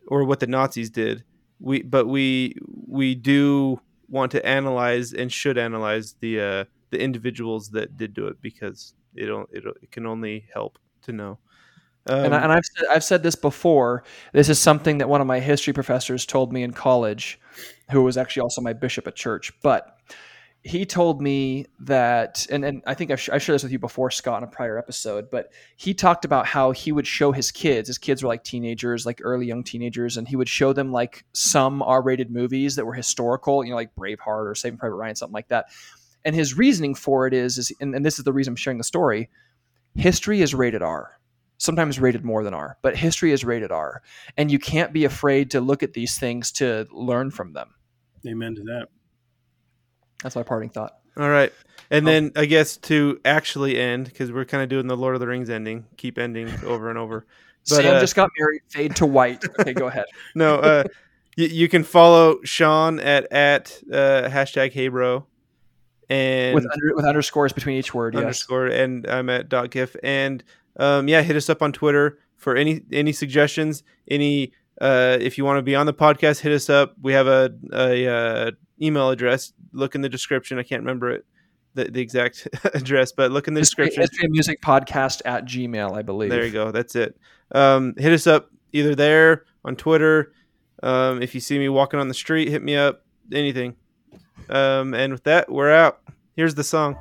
[0.08, 1.24] or what the Nazis did.
[1.60, 2.56] We but we
[2.88, 8.28] we do want to analyze and should analyze the uh, the individuals that did do
[8.28, 11.38] it because it it, it can only help to know.
[12.08, 14.04] Um, and, I, and I've said, I've said this before.
[14.34, 17.40] This is something that one of my history professors told me in college,
[17.92, 19.52] who was actually also my bishop at church.
[19.62, 19.96] But
[20.64, 24.12] he told me that, and, and I think I've, I shared this with you before,
[24.12, 27.88] Scott, in a prior episode, but he talked about how he would show his kids,
[27.88, 31.26] his kids were like teenagers, like early young teenagers, and he would show them like
[31.34, 35.16] some R rated movies that were historical, you know, like Braveheart or Saving Private Ryan,
[35.16, 35.68] something like that.
[36.24, 38.78] And his reasoning for it is, is and, and this is the reason I'm sharing
[38.78, 39.30] the story
[39.96, 41.20] history is rated R
[41.58, 44.02] sometimes rated more than R, but history is rated R.
[44.36, 47.76] And you can't be afraid to look at these things to learn from them.
[48.28, 48.88] Amen to that.
[50.23, 50.98] That's my parting thought.
[51.18, 51.52] All right.
[51.89, 52.11] And oh.
[52.11, 55.27] then I guess to actually end, because we're kind of doing the Lord of the
[55.27, 57.26] Rings ending, keep ending over and over.
[57.69, 59.43] But, Sam uh, just got married, fade to white.
[59.60, 60.06] Okay, go ahead.
[60.35, 60.84] no, uh,
[61.35, 65.26] you, you can follow Sean at at uh, hashtag HeyBro,
[66.10, 68.15] and with under, with underscores between each word.
[68.15, 68.80] Underscore, yes.
[68.80, 70.43] and I'm at dot Giff, and
[70.77, 73.84] um, yeah, hit us up on Twitter for any any suggestions.
[74.07, 76.95] Any uh, if you want to be on the podcast, hit us up.
[76.99, 78.52] We have a, a uh,
[78.82, 79.53] email address.
[79.74, 80.60] Look in the description.
[80.60, 81.26] I can't remember it,
[81.74, 84.12] the, the exact address, but look in the History, description.
[84.12, 86.30] History Music Podcast at Gmail, I believe.
[86.30, 86.72] There you go.
[86.72, 87.18] That's it.
[87.53, 90.34] Um, hit us up either there on Twitter.
[90.84, 93.06] Um, if you see me walking on the street, hit me up.
[93.32, 93.76] Anything.
[94.49, 96.02] Um, and with that, we're out.
[96.36, 96.98] Here's the song.